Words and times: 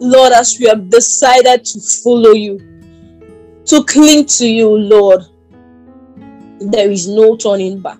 Lord, 0.00 0.32
as 0.32 0.58
we 0.58 0.66
have 0.66 0.90
decided 0.90 1.64
to 1.64 1.80
follow 1.80 2.32
you, 2.32 2.58
to 3.66 3.82
cling 3.84 4.26
to 4.26 4.46
you, 4.46 4.68
Lord, 4.68 5.22
there 6.60 6.90
is 6.90 7.08
no 7.08 7.36
turning 7.36 7.80
back. 7.80 7.98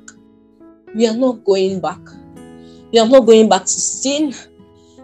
We 0.95 1.07
are 1.07 1.17
not 1.17 1.45
going 1.45 1.81
back. 1.81 2.01
We 2.93 2.99
are 2.99 3.09
not 3.09 3.27
going 3.27 3.49
back 3.49 3.63
to 3.63 3.69
sin. 3.69 4.33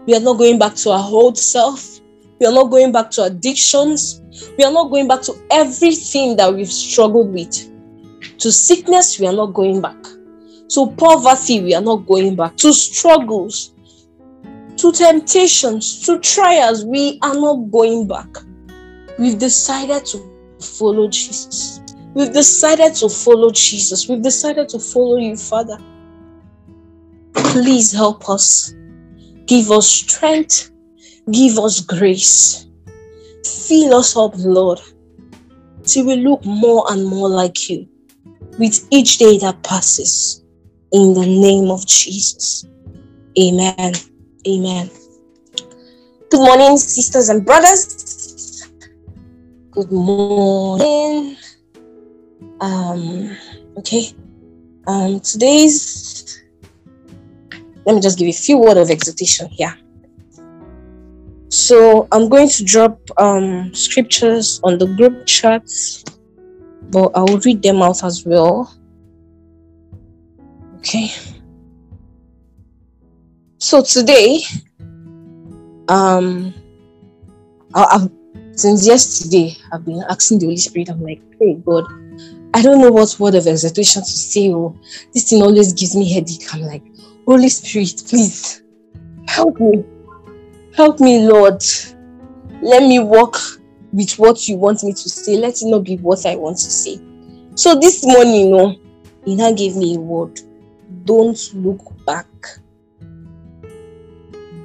We 0.05 0.15
are 0.15 0.19
not 0.19 0.37
going 0.37 0.57
back 0.57 0.75
to 0.75 0.91
our 0.91 1.09
old 1.11 1.37
self. 1.37 1.99
We 2.39 2.45
are 2.47 2.53
not 2.53 2.71
going 2.71 2.91
back 2.91 3.11
to 3.11 3.23
addictions. 3.23 4.21
We 4.57 4.63
are 4.63 4.71
not 4.71 4.89
going 4.89 5.07
back 5.07 5.21
to 5.23 5.33
everything 5.51 6.35
that 6.37 6.53
we've 6.53 6.71
struggled 6.71 7.33
with. 7.33 7.69
To 8.39 8.51
sickness, 8.51 9.19
we 9.19 9.27
are 9.27 9.33
not 9.33 9.53
going 9.53 9.81
back. 9.81 10.01
To 10.69 10.91
poverty, 10.97 11.61
we 11.61 11.75
are 11.75 11.81
not 11.81 12.07
going 12.07 12.35
back. 12.35 12.57
To 12.57 12.73
struggles, 12.73 13.73
to 14.83 14.91
temptations, 14.91 16.05
to 16.05 16.19
trials, 16.19 16.83
we 16.83 17.17
are 17.21 17.35
not 17.35 17.71
going 17.71 18.05
back. 18.05 18.27
We've 19.17 19.39
decided 19.39 20.05
to 20.07 20.19
follow 20.59 21.07
Jesus. 21.07 21.79
We've 22.13 22.33
decided 22.33 22.93
to 22.95 23.07
follow 23.07 23.49
Jesus. 23.51 24.09
We've 24.09 24.21
decided 24.21 24.67
to 24.69 24.79
follow 24.79 25.15
you, 25.19 25.37
Father. 25.37 25.77
Please 27.33 27.93
help 27.93 28.29
us. 28.29 28.75
Give 29.45 29.71
us 29.71 29.87
strength. 29.87 30.69
Give 31.31 31.57
us 31.59 31.79
grace. 31.79 32.67
Fill 33.45 33.93
us 33.93 34.17
up, 34.17 34.33
Lord, 34.35 34.81
till 35.83 36.07
we 36.07 36.17
look 36.17 36.43
more 36.43 36.83
and 36.91 37.07
more 37.07 37.29
like 37.29 37.69
you 37.69 37.87
with 38.59 38.85
each 38.91 39.17
day 39.17 39.37
that 39.37 39.63
passes. 39.63 40.43
In 40.91 41.13
the 41.13 41.25
name 41.25 41.71
of 41.71 41.87
Jesus. 41.87 42.65
Amen. 43.39 43.93
Amen. 44.45 44.89
Good 46.29 46.39
morning, 46.39 46.77
sisters 46.77 47.29
and 47.29 47.45
brothers. 47.45 48.67
Good 49.71 49.91
morning. 49.91 51.37
Um, 52.59 53.37
okay. 53.77 54.11
Um, 54.85 55.21
today's 55.21 56.43
let 57.85 57.95
me 57.95 58.01
just 58.01 58.19
give 58.19 58.27
a 58.27 58.33
few 58.33 58.57
word 58.57 58.77
of 58.77 58.89
exhortation 58.89 59.47
here. 59.47 59.77
So 61.49 62.07
I'm 62.11 62.27
going 62.27 62.49
to 62.49 62.63
drop 62.65 62.99
um 63.17 63.73
scriptures 63.73 64.59
on 64.63 64.77
the 64.77 64.87
group 64.87 65.25
chat, 65.25 65.63
but 66.89 67.11
I 67.15 67.21
will 67.21 67.39
read 67.39 67.61
them 67.61 67.81
out 67.81 68.03
as 68.03 68.25
well. 68.25 68.73
Okay. 70.79 71.11
So 73.63 73.81
today, 73.81 74.39
um, 75.87 76.53
I, 77.73 77.85
I've 77.91 78.09
since 78.57 78.85
yesterday 78.85 79.55
I've 79.71 79.85
been 79.85 80.03
asking 80.09 80.39
the 80.39 80.47
Holy 80.47 80.57
Spirit. 80.57 80.89
I'm 80.89 81.01
like, 81.01 81.21
hey 81.39 81.55
God, 81.65 81.87
I 82.53 82.61
don't 82.61 82.81
know 82.81 82.91
what 82.91 83.17
word 83.21 83.35
of 83.35 83.47
exhortation 83.47 84.01
to 84.01 84.07
say. 84.07 84.51
Oh, 84.51 84.77
this 85.13 85.29
thing 85.29 85.41
always 85.41 85.71
gives 85.71 85.95
me 85.95 86.11
headache. 86.13 86.43
I'm 86.53 86.63
like, 86.63 86.83
Holy 87.25 87.47
Spirit, 87.47 88.03
please 88.05 88.61
help 89.29 89.57
me. 89.61 89.85
Help 90.75 90.99
me, 90.99 91.25
Lord. 91.25 91.63
Let 92.61 92.83
me 92.83 92.99
walk 92.99 93.37
with 93.93 94.11
what 94.19 94.45
you 94.49 94.57
want 94.57 94.83
me 94.83 94.91
to 94.91 95.09
say. 95.09 95.37
Let 95.37 95.61
it 95.61 95.67
not 95.67 95.85
be 95.85 95.95
what 95.95 96.25
I 96.25 96.35
want 96.35 96.57
to 96.57 96.69
say. 96.69 96.99
So 97.55 97.79
this 97.79 98.05
morning, 98.05 98.35
you 98.35 98.49
know, 98.49 98.75
now 99.25 99.53
gave 99.53 99.77
me 99.77 99.95
a 99.95 99.99
word. 100.01 100.37
Don't 101.05 101.39
look 101.53 101.79
back. 102.05 102.27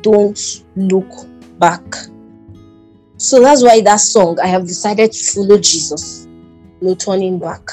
Don't 0.03 0.65
look 0.77 1.11
back. 1.59 1.83
So 3.17 3.41
that's 3.43 3.63
why 3.63 3.81
that 3.81 3.97
song, 3.97 4.39
I 4.41 4.47
have 4.47 4.67
decided 4.67 5.13
to 5.13 5.33
follow 5.33 5.59
Jesus. 5.59 6.27
No 6.81 6.95
turning 6.95 7.39
back. 7.39 7.69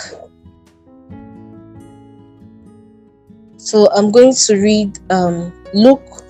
So 3.58 3.90
I'm 3.92 4.12
going 4.12 4.34
to 4.34 4.56
read 4.58 5.00
um, 5.12 5.54
Luke 5.74 6.24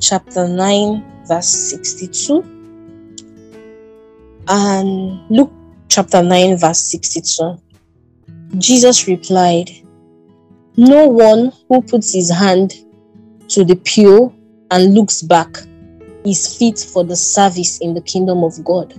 chapter 0.00 0.48
9, 0.48 1.26
verse 1.26 1.48
62. 1.48 2.42
And 4.48 5.28
Luke 5.30 5.52
chapter 5.88 6.22
9, 6.22 6.56
verse 6.58 6.80
62. 6.80 7.60
Jesus 8.58 9.08
replied, 9.08 9.70
No 10.76 11.06
one 11.06 11.52
who 11.68 11.82
puts 11.82 12.12
his 12.12 12.30
hand 12.30 12.74
to 13.48 13.64
the 13.64 13.76
pure 13.76 14.32
and 14.70 14.94
looks 14.94 15.22
back 15.22 15.56
is 16.24 16.56
fit 16.58 16.78
for 16.78 17.04
the 17.04 17.16
service 17.16 17.78
in 17.80 17.94
the 17.94 18.00
kingdom 18.00 18.42
of 18.42 18.62
God. 18.64 18.92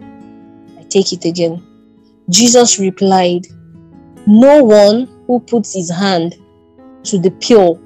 I 0.78 0.84
take 0.84 1.12
it 1.12 1.26
again. 1.26 1.64
Jesus 2.30 2.80
replied, 2.80 3.48
No 4.26 4.64
one 4.64 5.08
who 5.28 5.40
puts 5.42 5.74
his 5.74 5.90
hand 5.90 6.36
to 7.04 7.20
the 7.20 7.32
pure 7.32 7.80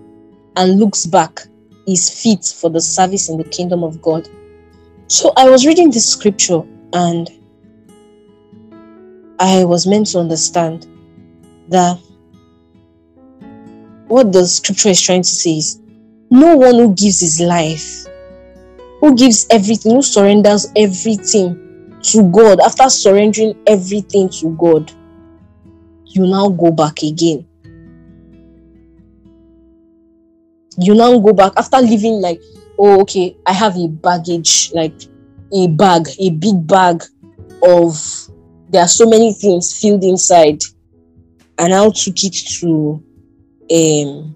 and 0.56 0.80
looks 0.80 1.06
back 1.06 1.40
is 1.88 2.10
fit 2.22 2.46
for 2.46 2.70
the 2.70 2.82
service 2.82 3.30
in 3.30 3.38
the 3.38 3.44
kingdom 3.46 3.84
of 3.84 4.02
God. 4.02 4.28
So 5.08 5.34
I 5.36 5.50
was 5.50 5.66
reading 5.66 5.92
this 5.92 6.08
scripture 6.08 6.62
and 6.94 7.30
I 9.40 9.66
was 9.66 9.88
meant 9.88 10.08
to 10.08 10.20
understand 10.20 10.88
that 11.70 12.00
what 14.08 14.32
the 14.32 14.46
scripture 14.46 14.90
is 14.90 15.02
trying 15.02 15.24
to 15.24 15.30
say 15.30 15.58
is 15.58 15.81
no 16.32 16.56
one 16.56 16.76
who 16.76 16.96
gives 16.96 17.20
his 17.20 17.42
life, 17.42 18.06
who 19.02 19.16
gives 19.16 19.46
everything, 19.52 19.92
who 19.96 20.02
surrenders 20.02 20.72
everything 20.78 22.00
to 22.02 22.24
God 22.32 22.62
after 22.62 22.90
surrendering 22.90 23.62
everything 23.68 24.30
to 24.30 24.56
God, 24.58 24.92
you 26.06 26.26
now 26.26 26.48
go 26.50 26.72
back 26.72 27.04
again. 27.04 27.46
You 30.78 30.96
now 30.96 31.20
go 31.20 31.34
back 31.34 31.52
after 31.58 31.78
living 31.78 32.22
like, 32.22 32.42
oh, 32.80 33.02
okay, 33.02 33.36
I 33.46 33.52
have 33.52 33.78
a 33.78 33.90
baggage, 33.90 34.72
like 34.74 34.96
a 35.54 35.68
bag, 35.68 36.08
a 36.18 36.30
big 36.30 36.66
bag 36.66 37.04
of 37.62 38.02
there 38.70 38.82
are 38.82 38.88
so 38.88 39.06
many 39.06 39.34
things 39.34 39.78
filled 39.78 40.06
inside. 40.06 40.62
And 41.58 41.74
I 41.74 41.90
took 41.90 42.24
it 42.24 42.34
to 42.60 43.04
um 43.70 44.36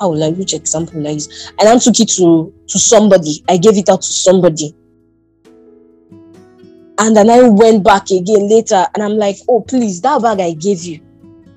how 0.00 0.10
will 0.10 0.24
I 0.24 0.30
which 0.30 0.54
example 0.54 0.98
will 0.98 1.08
I 1.08 1.12
use? 1.12 1.52
And 1.58 1.68
I 1.68 1.78
took 1.78 1.98
it 2.00 2.08
to 2.16 2.52
to 2.68 2.78
somebody. 2.78 3.44
I 3.48 3.56
gave 3.56 3.76
it 3.76 3.88
out 3.88 4.02
to 4.02 4.12
somebody. 4.12 4.74
And 6.98 7.16
then 7.16 7.28
I 7.28 7.42
went 7.48 7.82
back 7.82 8.10
again 8.10 8.48
later 8.48 8.86
and 8.94 9.02
I'm 9.02 9.16
like, 9.16 9.36
oh 9.48 9.60
please, 9.60 10.00
that 10.02 10.22
bag 10.22 10.40
I 10.40 10.52
gave 10.52 10.84
you, 10.84 11.00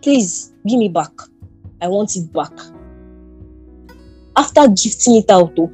please 0.01 0.53
give 0.65 0.79
me 0.79 0.89
back. 0.89 1.11
I 1.81 1.87
want 1.87 2.15
it 2.15 2.31
back. 2.33 2.51
After 4.35 4.67
gifting 4.67 5.15
it 5.15 5.29
out, 5.31 5.55
though, 5.55 5.71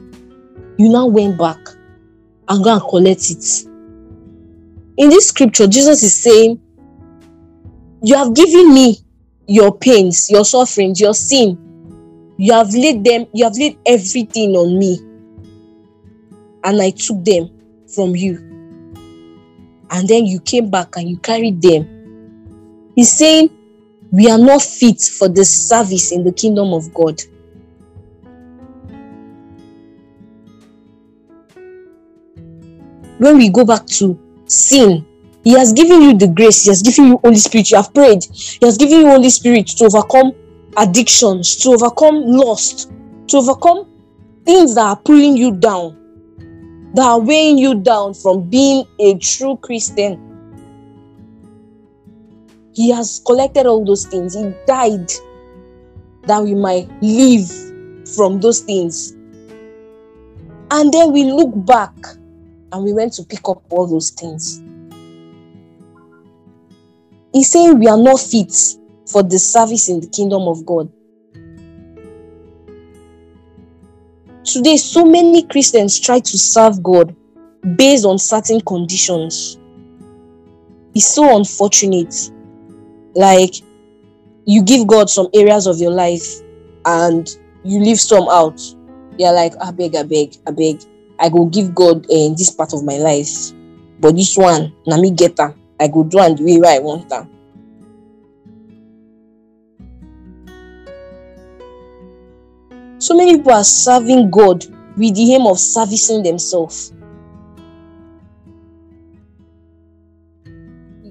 you 0.78 0.90
now 0.90 1.06
went 1.06 1.38
back 1.38 1.58
and 2.48 2.64
go 2.64 2.74
and 2.74 2.82
collect 2.82 3.30
it. 3.30 3.68
In 4.98 5.10
this 5.10 5.30
scripture, 5.30 5.68
Jesus 5.68 6.04
is 6.04 6.16
saying, 6.16 6.62
You 8.02 8.16
have 8.16 8.34
given 8.34 8.74
me 8.74 9.00
your 9.48 9.78
pains, 9.78 10.30
your 10.30 10.46
sufferings, 10.46 11.00
your 11.00 11.14
sin. 11.14 11.58
You 12.38 12.54
have 12.54 12.74
laid 12.74 13.04
them, 13.04 13.28
you 13.34 13.44
have 13.44 13.56
laid 13.58 13.78
everything 13.86 14.56
on 14.56 14.80
me. 14.80 15.00
And 16.64 16.82
I 16.82 16.90
took 16.90 17.24
them 17.24 17.50
from 17.88 18.16
you. 18.16 18.38
And 19.92 20.08
then 20.08 20.26
you 20.26 20.40
came 20.40 20.70
back 20.70 20.96
and 20.96 21.08
you 21.08 21.18
carried 21.18 21.62
them. 21.62 21.88
He's 22.96 23.12
saying, 23.12 23.50
We 24.12 24.30
are 24.30 24.40
not 24.40 24.62
fit 24.62 25.02
for 25.02 25.30
the 25.30 25.46
service 25.46 26.12
in 26.12 26.24
the 26.24 26.32
kingdom 26.32 26.74
of 26.74 26.92
God. 26.94 27.22
When 33.20 33.38
we 33.38 33.50
go 33.50 33.64
back 33.64 33.86
to 34.00 34.20
sin, 34.48 35.06
He 35.44 35.54
has 35.54 35.74
given 35.74 36.02
you 36.02 36.18
the 36.18 36.28
grace, 36.28 36.64
He 36.64 36.70
has 36.72 36.82
given 36.82 37.08
you 37.12 37.20
Holy 37.24 37.38
Spirit. 37.38 37.70
You 37.70 37.78
have 37.78 37.94
prayed, 37.94 38.24
He 38.32 38.66
has 38.66 38.78
given 38.78 39.02
you 39.02 39.08
Holy 39.08 39.30
Spirit 39.30 39.68
to 39.68 39.86
overcome 39.86 40.34
addictions, 40.78 41.56
to 41.58 41.70
overcome 41.72 42.24
lust, 42.26 42.92
to 43.28 43.38
overcome 43.38 43.90
things 44.46 44.76
that 44.76 44.86
are 44.86 44.96
pulling 44.96 45.38
you 45.38 45.56
down, 45.56 45.98
that 46.94 47.06
are 47.06 47.20
weighing 47.20 47.58
you 47.58 47.76
down 47.76 48.14
from 48.14 48.50
being 48.50 48.86
a 49.00 49.18
true 49.18 49.58
Christian. 49.58 50.30
He 52.74 52.90
has 52.90 53.22
collected 53.26 53.66
all 53.66 53.86
those 53.86 54.06
things. 54.06 54.34
He 54.34 54.52
died 54.66 55.12
that 56.24 56.42
we 56.44 56.56
might 56.56 56.90
live 57.02 57.48
from 58.16 58.40
those 58.40 58.62
things. 58.62 59.12
And 60.72 60.92
then 60.92 61.12
we 61.12 61.26
look 61.26 61.52
back 61.66 61.94
and 62.72 62.84
we 62.84 62.94
went 62.94 63.14
to 63.14 63.24
pick 63.24 63.48
up 63.48 63.64
all 63.70 63.86
those 63.86 64.10
things. 64.10 64.62
He's 67.32 67.50
saying 67.50 67.80
we 67.80 67.88
are 67.88 67.98
not 67.98 68.20
fit 68.20 68.54
for 69.08 69.24
the 69.24 69.38
service 69.40 69.90
in 69.90 70.00
the 70.00 70.08
kingdom 70.08 70.44
of 70.44 70.66
God. 70.66 70.92
Today, 74.44 74.78
so 74.78 75.06
many 75.06 75.44
Christians 75.44 76.00
try 76.00 76.20
to 76.20 76.38
serve 76.38 76.84
God 76.84 77.16
based 77.76 78.06
on 78.06 78.20
certain 78.20 78.60
conditions. 78.62 79.58
It's 80.94 81.16
so 81.16 81.38
unfortunate. 81.38 82.14
Like 83.16 83.54
you 84.46 84.64
give 84.64 84.88
God 84.88 85.10
some 85.10 85.28
areas 85.34 85.66
of 85.66 85.80
your 85.80 85.92
life 85.92 86.42
and 86.86 87.28
you 87.64 87.80
leave 87.80 88.00
some 88.00 88.28
out. 88.30 88.60
You're 89.18 89.34
like, 89.34 89.54
I 89.62 89.72
beg, 89.72 89.96
I 89.96 90.04
beg, 90.04 90.36
I 90.46 90.52
beg. 90.52 90.82
I 91.20 91.30
go 91.30 91.46
give 91.46 91.74
God 91.74 92.06
in 92.10 92.34
uh, 92.34 92.36
this 92.36 92.52
part 92.52 92.74
of 92.74 92.84
my 92.84 92.98
life. 92.98 93.54
But 94.00 94.16
this 94.16 94.36
one, 94.36 94.74
na 94.86 94.98
me 94.98 95.12
get. 95.12 95.40
I 95.40 95.88
go 95.88 96.04
do 96.04 96.20
and 96.20 96.38
the 96.38 96.60
way 96.60 96.76
I 96.76 96.80
want 96.80 97.12
am. 97.12 97.33
So 103.04 103.14
many 103.18 103.36
people 103.36 103.52
are 103.52 103.66
serving 103.66 104.32
God 104.32 104.64
with 104.96 105.16
the 105.16 105.34
aim 105.34 105.46
of 105.46 105.60
servicing 105.60 106.24
themselves. 106.24 106.94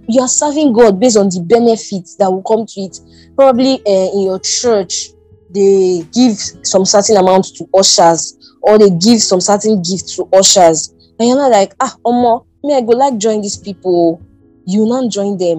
You 0.08 0.22
are 0.22 0.28
serving 0.28 0.72
God 0.72 0.98
based 0.98 1.18
on 1.18 1.28
the 1.28 1.44
benefits 1.46 2.16
that 2.16 2.32
will 2.32 2.42
come 2.44 2.64
to 2.64 2.80
it. 2.80 2.98
Probably 3.36 3.74
uh, 3.84 4.08
in 4.14 4.22
your 4.22 4.40
church, 4.40 5.10
they 5.50 6.02
give 6.14 6.38
some 6.62 6.86
certain 6.86 7.18
amount 7.18 7.48
to 7.56 7.68
ushers, 7.74 8.38
or 8.62 8.78
they 8.78 8.88
give 8.88 9.20
some 9.20 9.42
certain 9.42 9.82
gift 9.82 10.14
to 10.16 10.26
ushers, 10.32 10.94
and 11.18 11.28
you're 11.28 11.36
not 11.36 11.50
like, 11.50 11.74
ah, 11.78 11.94
Omo, 12.06 12.46
me, 12.64 12.74
I 12.74 12.80
go 12.80 12.92
like 12.92 13.18
join 13.18 13.42
these 13.42 13.58
people. 13.58 14.22
You 14.64 14.86
not 14.86 15.10
join 15.10 15.36
them. 15.36 15.58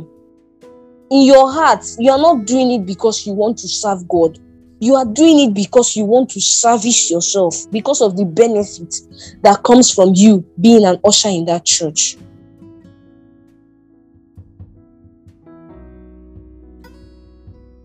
In 1.11 1.27
your 1.27 1.51
heart, 1.51 1.85
you 1.99 2.11
are 2.11 2.17
not 2.17 2.47
doing 2.47 2.71
it 2.71 2.87
because 2.87 3.23
you 3.27 3.33
want 3.33 3.59
to 3.59 3.67
serve 3.67 4.07
God. 4.07 4.39
You 4.83 4.95
are 4.95 5.05
doing 5.05 5.39
it 5.39 5.53
because 5.53 5.95
you 5.95 6.03
want 6.03 6.31
to 6.31 6.41
service 6.41 7.09
yourself, 7.09 7.55
because 7.71 8.01
of 8.01 8.17
the 8.17 8.25
benefit 8.25 8.93
that 9.41 9.63
comes 9.63 9.89
from 9.89 10.11
you 10.13 10.45
being 10.59 10.83
an 10.83 10.99
usher 11.05 11.29
in 11.29 11.45
that 11.45 11.63
church. 11.63 12.17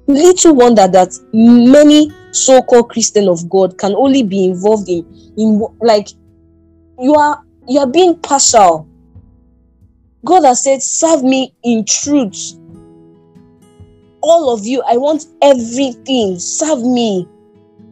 Little 0.08 0.56
wonder 0.56 0.88
that 0.88 1.16
many 1.32 2.10
so-called 2.32 2.90
Christian 2.90 3.28
of 3.28 3.48
God 3.48 3.78
can 3.78 3.94
only 3.94 4.24
be 4.24 4.46
involved 4.46 4.88
in, 4.88 5.06
in 5.36 5.64
like 5.80 6.08
you 6.98 7.14
are 7.14 7.44
you 7.68 7.78
are 7.78 7.86
being 7.86 8.18
partial. 8.18 8.88
God 10.24 10.42
has 10.42 10.64
said, 10.64 10.82
serve 10.82 11.22
me 11.22 11.54
in 11.62 11.84
truth. 11.84 12.58
All 14.20 14.52
of 14.52 14.66
you, 14.66 14.82
I 14.82 14.96
want 14.96 15.26
everything. 15.42 16.38
Serve 16.38 16.82
me 16.82 17.28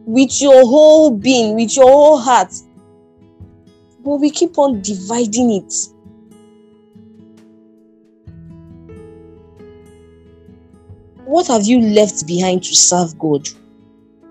with 0.05 0.41
your 0.41 0.65
whole 0.65 1.11
being, 1.11 1.55
with 1.55 1.75
your 1.75 1.85
whole 1.85 2.17
heart. 2.17 2.53
But 4.03 4.17
we 4.17 4.29
keep 4.29 4.57
on 4.57 4.81
dividing 4.81 5.51
it. 5.51 5.73
What 11.25 11.47
have 11.47 11.65
you 11.65 11.81
left 11.81 12.25
behind 12.25 12.63
to 12.63 12.75
serve 12.75 13.17
God? 13.19 13.49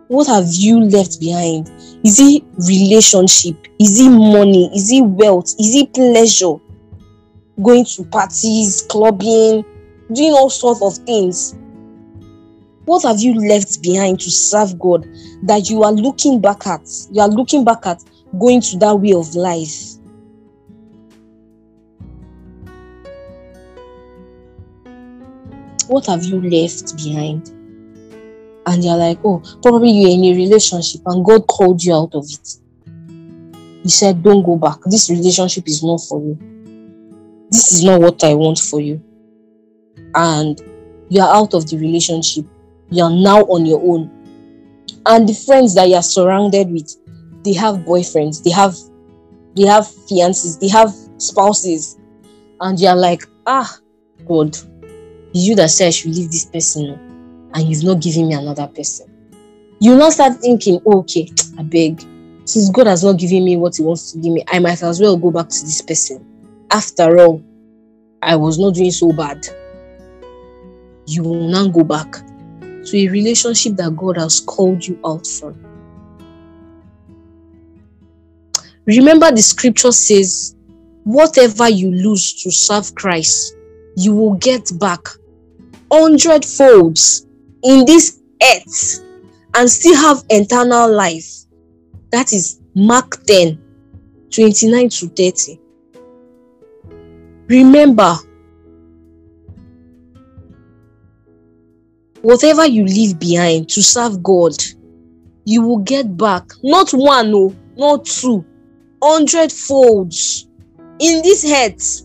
What 0.08 0.28
have 0.28 0.46
you 0.48 0.80
left 0.80 1.20
behind? 1.20 1.68
Is 2.04 2.18
it 2.20 2.42
relationship? 2.56 3.56
Is 3.78 4.00
it 4.00 4.08
money? 4.08 4.70
Is 4.74 4.90
it 4.92 5.02
wealth? 5.02 5.54
Is 5.58 5.74
it 5.74 5.92
pleasure? 5.92 6.54
Going 7.62 7.84
to 7.84 8.04
parties, 8.04 8.86
clubbing, 8.88 9.64
doing 10.12 10.32
all 10.32 10.48
sorts 10.48 10.80
of 10.80 11.04
things. 11.04 11.54
What 12.86 13.02
have 13.02 13.20
you 13.20 13.34
left 13.34 13.82
behind 13.82 14.20
to 14.20 14.30
serve 14.30 14.78
God 14.78 15.06
that 15.42 15.68
you 15.68 15.82
are 15.82 15.92
looking 15.92 16.40
back 16.40 16.66
at? 16.66 16.88
You 17.10 17.20
are 17.20 17.28
looking 17.28 17.64
back 17.64 17.86
at 17.86 18.02
going 18.38 18.60
to 18.62 18.78
that 18.78 18.94
way 18.96 19.12
of 19.12 19.34
life. 19.34 19.96
what 25.88 26.06
have 26.06 26.24
you 26.24 26.40
left 26.40 26.96
behind? 26.96 27.48
And 28.66 28.84
you're 28.84 28.96
like, 28.96 29.18
oh, 29.24 29.42
probably 29.62 29.90
you're 29.90 30.10
in 30.10 30.24
a 30.24 30.36
relationship 30.36 31.02
and 31.06 31.24
God 31.24 31.46
called 31.46 31.82
you 31.82 31.94
out 31.94 32.14
of 32.14 32.24
it. 32.24 32.48
He 33.82 33.88
said, 33.88 34.22
don't 34.22 34.44
go 34.44 34.56
back. 34.56 34.78
This 34.86 35.08
relationship 35.08 35.68
is 35.68 35.84
not 35.84 36.00
for 36.08 36.20
you. 36.20 36.38
This 37.50 37.72
is 37.72 37.84
not 37.84 38.00
what 38.00 38.24
I 38.24 38.34
want 38.34 38.58
for 38.58 38.80
you. 38.80 39.00
And 40.14 40.60
you're 41.08 41.28
out 41.28 41.54
of 41.54 41.68
the 41.68 41.78
relationship. 41.78 42.46
You're 42.90 43.10
now 43.10 43.42
on 43.42 43.66
your 43.66 43.80
own. 43.80 44.10
And 45.06 45.28
the 45.28 45.34
friends 45.34 45.74
that 45.74 45.88
you're 45.88 46.02
surrounded 46.02 46.70
with, 46.70 46.94
they 47.44 47.52
have 47.54 47.76
boyfriends, 47.76 48.42
they 48.42 48.50
have 48.50 48.74
they 49.54 49.62
have 49.62 49.88
fiances, 50.08 50.58
they 50.58 50.68
have 50.68 50.92
spouses. 51.18 51.98
And 52.60 52.78
you're 52.78 52.94
like, 52.94 53.22
ah, 53.46 53.78
God, 54.26 54.48
it's 54.48 55.46
you 55.46 55.54
that 55.56 55.70
said 55.70 55.88
I 55.88 55.90
should 55.90 56.14
leave 56.14 56.30
this 56.30 56.44
person 56.46 56.98
and 57.54 57.68
you've 57.68 57.84
not 57.84 58.00
given 58.00 58.28
me 58.28 58.34
another 58.34 58.66
person. 58.66 59.10
You 59.80 59.96
now 59.96 60.10
start 60.10 60.38
thinking, 60.40 60.80
oh, 60.86 61.00
okay, 61.00 61.28
I 61.58 61.62
beg. 61.62 62.00
Since 62.44 62.70
God 62.70 62.86
has 62.86 63.02
not 63.02 63.18
given 63.18 63.44
me 63.44 63.56
what 63.56 63.76
He 63.76 63.82
wants 63.82 64.12
to 64.12 64.18
give 64.18 64.32
me, 64.32 64.44
I 64.48 64.58
might 64.58 64.82
as 64.82 65.00
well 65.00 65.16
go 65.16 65.30
back 65.30 65.48
to 65.48 65.60
this 65.62 65.80
person. 65.82 66.24
After 66.70 67.18
all, 67.18 67.42
I 68.22 68.36
was 68.36 68.58
not 68.58 68.74
doing 68.74 68.90
so 68.90 69.12
bad. 69.12 69.46
You 71.06 71.22
will 71.22 71.48
now 71.48 71.68
go 71.68 71.84
back 71.84 72.16
to 72.86 72.98
a 72.98 73.08
relationship 73.08 73.76
that 73.76 73.96
God 73.96 74.16
has 74.16 74.40
called 74.40 74.86
you 74.86 74.98
out 75.04 75.26
from. 75.26 75.54
Remember, 78.86 79.30
the 79.32 79.42
scripture 79.42 79.92
says, 79.92 80.54
Whatever 81.04 81.68
you 81.68 81.90
lose 81.92 82.42
to 82.42 82.50
serve 82.50 82.94
Christ, 82.94 83.56
you 83.96 84.14
will 84.14 84.34
get 84.34 84.70
back 84.78 85.00
hundred 85.92 86.44
folds 86.44 87.26
in 87.62 87.84
this 87.84 88.20
earth 88.42 89.04
and 89.54 89.70
still 89.70 89.96
have 89.96 90.24
eternal 90.30 90.92
life. 90.92 91.44
That 92.10 92.32
is 92.32 92.60
Mark 92.74 93.24
10 93.24 93.62
29 94.30 94.88
to 94.88 95.08
30. 95.08 95.60
Remember, 97.48 98.16
whatever 102.26 102.66
you 102.66 102.84
leave 102.84 103.20
behind 103.20 103.68
to 103.68 103.80
serve 103.80 104.20
God, 104.20 104.52
you 105.44 105.62
will 105.62 105.78
get 105.78 106.16
back 106.16 106.42
not 106.64 106.90
one, 106.90 107.30
no, 107.30 107.54
not 107.76 108.04
two, 108.04 108.44
hundred 109.00 109.52
folds 109.52 110.48
in 110.98 111.22
this 111.22 111.44
earth. 111.44 112.02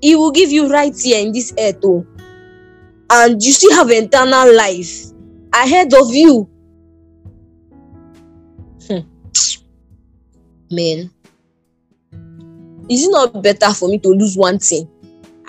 He 0.00 0.14
will 0.14 0.30
give 0.30 0.52
you 0.52 0.68
right 0.68 0.94
here 0.96 1.26
in 1.26 1.32
this 1.32 1.52
earth, 1.58 1.80
oh 1.84 2.06
and 3.10 3.42
you 3.42 3.52
still 3.52 3.74
have 3.74 3.90
eternal 3.90 4.54
life 4.54 5.06
ahead 5.52 5.92
of 5.94 6.14
you. 6.14 6.48
Hmm. 8.86 9.00
Man, 10.70 11.10
is 12.88 13.04
it 13.04 13.10
not 13.10 13.42
better 13.42 13.74
for 13.74 13.88
me 13.88 13.98
to 13.98 14.10
lose 14.10 14.36
one 14.36 14.60
thing 14.60 14.88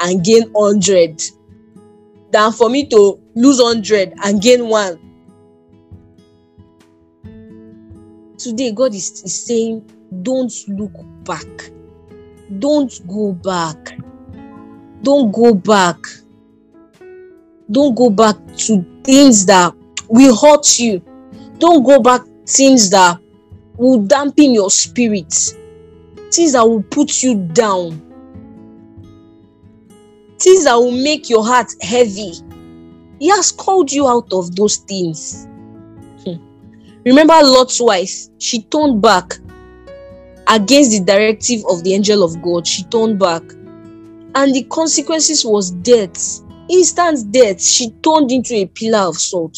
and 0.02 0.26
gain 0.26 0.52
hundred 0.56 1.22
than 2.32 2.52
for 2.52 2.70
me 2.70 2.88
to 2.88 3.20
lose 3.40 3.62
hundred 3.62 4.14
and 4.24 4.42
gain 4.42 4.68
one? 4.68 5.00
Today, 8.38 8.72
God 8.72 8.94
is, 8.94 9.24
is 9.24 9.46
saying, 9.46 9.90
Don't 10.22 10.54
look 10.68 10.94
back. 11.24 11.72
Don't 12.60 12.94
go 13.08 13.34
back. 13.34 13.78
Don't 15.02 15.32
go 15.32 15.54
back 15.54 15.98
don't 17.72 17.94
go 17.96 18.10
back 18.10 18.36
to 18.58 18.84
things 19.04 19.46
that 19.46 19.74
will 20.08 20.36
hurt 20.36 20.80
you. 20.80 21.02
Don't 21.60 21.84
go 21.84 22.02
back 22.02 22.22
things 22.48 22.90
that 22.90 23.20
will 23.78 24.00
dampen 24.00 24.54
your 24.54 24.72
spirit. 24.72 25.32
Things 26.32 26.54
that 26.54 26.68
will 26.68 26.82
put 26.82 27.22
you 27.22 27.36
down. 27.54 28.02
Things 30.40 30.64
that 30.64 30.76
will 30.76 30.92
make 30.92 31.30
your 31.30 31.46
heart 31.46 31.68
heavy. 31.82 32.34
He 33.20 33.30
has 33.30 33.52
called 33.52 33.92
you 33.92 34.08
out 34.08 34.32
of 34.32 34.56
those 34.56 34.78
things. 34.78 35.46
Hmm. 36.26 36.38
Remember 37.06 37.40
Lot's 37.44 37.82
wife? 37.82 38.28
She 38.40 38.64
turned 38.64 39.02
back 39.02 39.34
against 40.48 40.92
the 40.92 41.04
directive 41.06 41.62
of 41.70 41.84
the 41.84 41.94
angel 41.94 42.24
of 42.24 42.42
God. 42.42 42.66
She 42.66 42.84
turned 42.86 43.20
back. 43.20 43.44
And 44.36 44.54
the 44.54 44.64
consequences 44.70 45.44
was 45.44 45.72
death 45.72 46.42
instant 46.70 47.32
death, 47.32 47.62
she 47.62 47.90
turned 48.04 48.32
into 48.32 48.56
a 48.56 48.66
pillar 48.68 49.00
of 49.00 49.18
salt. 49.18 49.58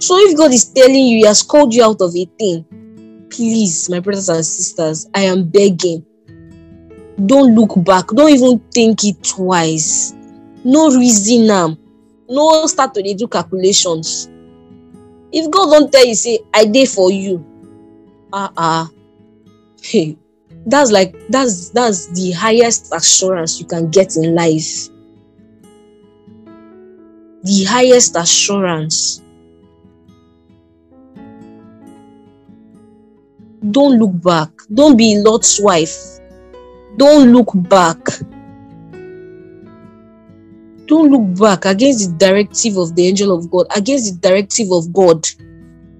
So 0.00 0.16
if 0.18 0.36
God 0.36 0.52
is 0.52 0.64
telling 0.72 1.06
you, 1.06 1.18
He 1.18 1.26
has 1.26 1.42
called 1.42 1.74
you 1.74 1.84
out 1.84 2.00
of 2.00 2.14
a 2.14 2.24
thing, 2.38 2.64
please, 3.30 3.88
my 3.88 4.00
brothers 4.00 4.28
and 4.28 4.44
sisters, 4.44 5.08
I 5.14 5.22
am 5.22 5.48
begging. 5.48 6.04
Don't 7.26 7.54
look 7.54 7.82
back. 7.84 8.08
Don't 8.08 8.30
even 8.30 8.60
think 8.72 9.04
it 9.04 9.22
twice. 9.24 10.12
No 10.64 10.96
reason 10.96 11.46
them. 11.46 11.78
No 12.28 12.66
start 12.66 12.94
to 12.94 13.02
do 13.14 13.26
calculations. 13.26 14.28
If 15.32 15.50
God 15.50 15.70
don't 15.70 15.92
tell 15.92 16.06
you, 16.06 16.14
say, 16.14 16.40
I 16.54 16.64
did 16.64 16.88
for 16.88 17.10
you. 17.10 17.44
Uh-uh. 18.32 18.86
Hey, 19.82 20.18
that's 20.66 20.90
like 20.90 21.14
that's 21.28 21.70
that's 21.70 22.08
the 22.08 22.30
highest 22.32 22.92
assurance 22.94 23.58
you 23.60 23.66
can 23.66 23.88
get 23.90 24.16
in 24.16 24.34
life 24.34 24.88
the 27.42 27.64
highest 27.66 28.16
assurance 28.16 29.22
don't 33.70 33.98
look 33.98 34.22
back 34.22 34.50
don't 34.74 34.96
be 34.96 35.18
lot's 35.18 35.60
wife 35.60 36.20
don't 36.96 37.32
look 37.32 37.50
back 37.68 37.98
don't 40.88 41.10
look 41.10 41.38
back 41.38 41.64
against 41.64 42.10
the 42.10 42.16
directive 42.18 42.76
of 42.76 42.94
the 42.96 43.06
angel 43.06 43.36
of 43.36 43.50
god 43.50 43.66
against 43.76 44.12
the 44.12 44.28
directive 44.28 44.70
of 44.72 44.92
god 44.92 45.26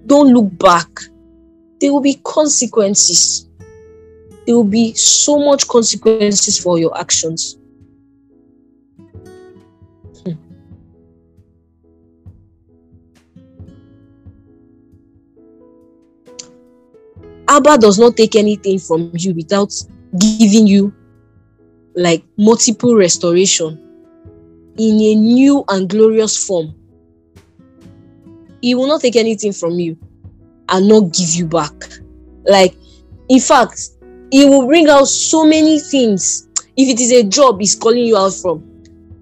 don't 0.05 0.33
look 0.33 0.49
back 0.57 0.89
there 1.79 1.93
will 1.93 2.01
be 2.01 2.19
consequences 2.23 3.49
there 4.49 4.55
will 4.55 4.63
be 4.63 4.95
so 4.95 5.37
much 5.37 5.67
consequences 5.67 6.57
for 6.57 6.79
your 6.79 6.97
actions. 6.99 7.59
Hmm. 10.25 10.33
Abba 17.47 17.77
does 17.77 17.99
not 17.99 18.17
take 18.17 18.35
anything 18.35 18.79
from 18.79 19.11
you 19.13 19.35
without 19.35 19.71
giving 20.17 20.65
you 20.65 20.95
like 21.93 22.23
multiple 22.35 22.95
restoration 22.95 23.88
in 24.79 24.99
a 24.99 25.15
new 25.15 25.63
and 25.69 25.87
glorious 25.87 26.43
form. 26.43 26.73
He 28.61 28.73
will 28.73 28.87
not 28.87 29.01
take 29.01 29.15
anything 29.15 29.53
from 29.53 29.73
you 29.73 29.97
and 30.69 30.87
not 30.87 31.13
give 31.13 31.29
you 31.29 31.45
back. 31.45 31.73
Like, 32.45 32.75
in 33.27 33.39
fact, 33.39 33.79
he 34.31 34.45
will 34.45 34.65
bring 34.65 34.87
out 34.89 35.07
so 35.07 35.45
many 35.45 35.79
things 35.79 36.47
if 36.77 36.87
it 36.87 36.99
is 36.99 37.11
a 37.11 37.23
job 37.23 37.59
he's 37.59 37.75
calling 37.75 38.05
you 38.05 38.17
out 38.17 38.33
from 38.33 38.63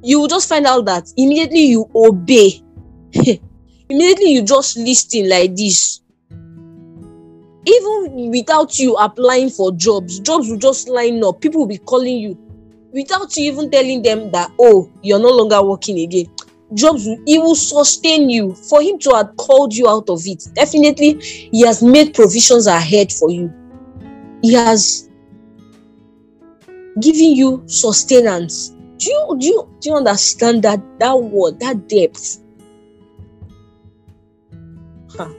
you 0.03 0.19
will 0.19 0.27
just 0.27 0.47
find 0.47 0.65
out 0.65 0.85
that 0.85 1.11
immediately 1.17 1.65
you 1.65 1.89
obey 1.95 2.61
immediately 3.89 4.31
you 4.33 4.43
just 4.43 4.77
listen 4.77 5.27
like 5.27 5.55
this 5.55 6.01
even 7.65 8.29
without 8.31 8.77
you 8.77 8.95
applying 8.95 9.49
for 9.49 9.71
jobs 9.71 10.19
jobs 10.19 10.49
will 10.49 10.57
just 10.57 10.87
line 10.87 11.23
up 11.23 11.41
people 11.41 11.61
will 11.61 11.67
be 11.67 11.79
calling 11.79 12.17
you 12.17 12.46
without 12.91 13.35
you 13.37 13.51
even 13.51 13.69
telling 13.69 14.01
them 14.01 14.31
that 14.31 14.51
oh 14.59 14.91
you're 15.01 15.19
no 15.19 15.29
longer 15.29 15.61
working 15.61 15.99
again 15.99 16.25
jobs 16.73 17.07
he 17.25 17.39
will 17.39 17.55
sustain 17.55 18.29
you 18.29 18.53
for 18.53 18.81
him 18.81 18.99
to 18.99 19.11
have 19.11 19.35
called 19.37 19.73
you 19.73 19.87
out 19.87 20.09
of 20.09 20.21
it 20.25 20.43
definitely 20.53 21.19
he 21.21 21.61
has 21.61 21.81
made 21.81 22.13
provisions 22.13 22.67
ahead 22.67 23.11
for 23.11 23.29
you 23.29 23.53
he 24.41 24.53
has 24.53 25.07
given 26.99 27.35
you 27.35 27.63
sustenance. 27.67 28.69
Do 28.97 29.11
you 29.11 29.35
do 29.39 29.45
you 29.45 29.69
do 29.79 29.89
you 29.89 29.95
understand 29.95 30.63
that 30.63 30.81
that 30.99 31.13
word, 31.13 31.59
that 31.59 31.87
depth? 31.87 32.39
Huh. 35.15 35.29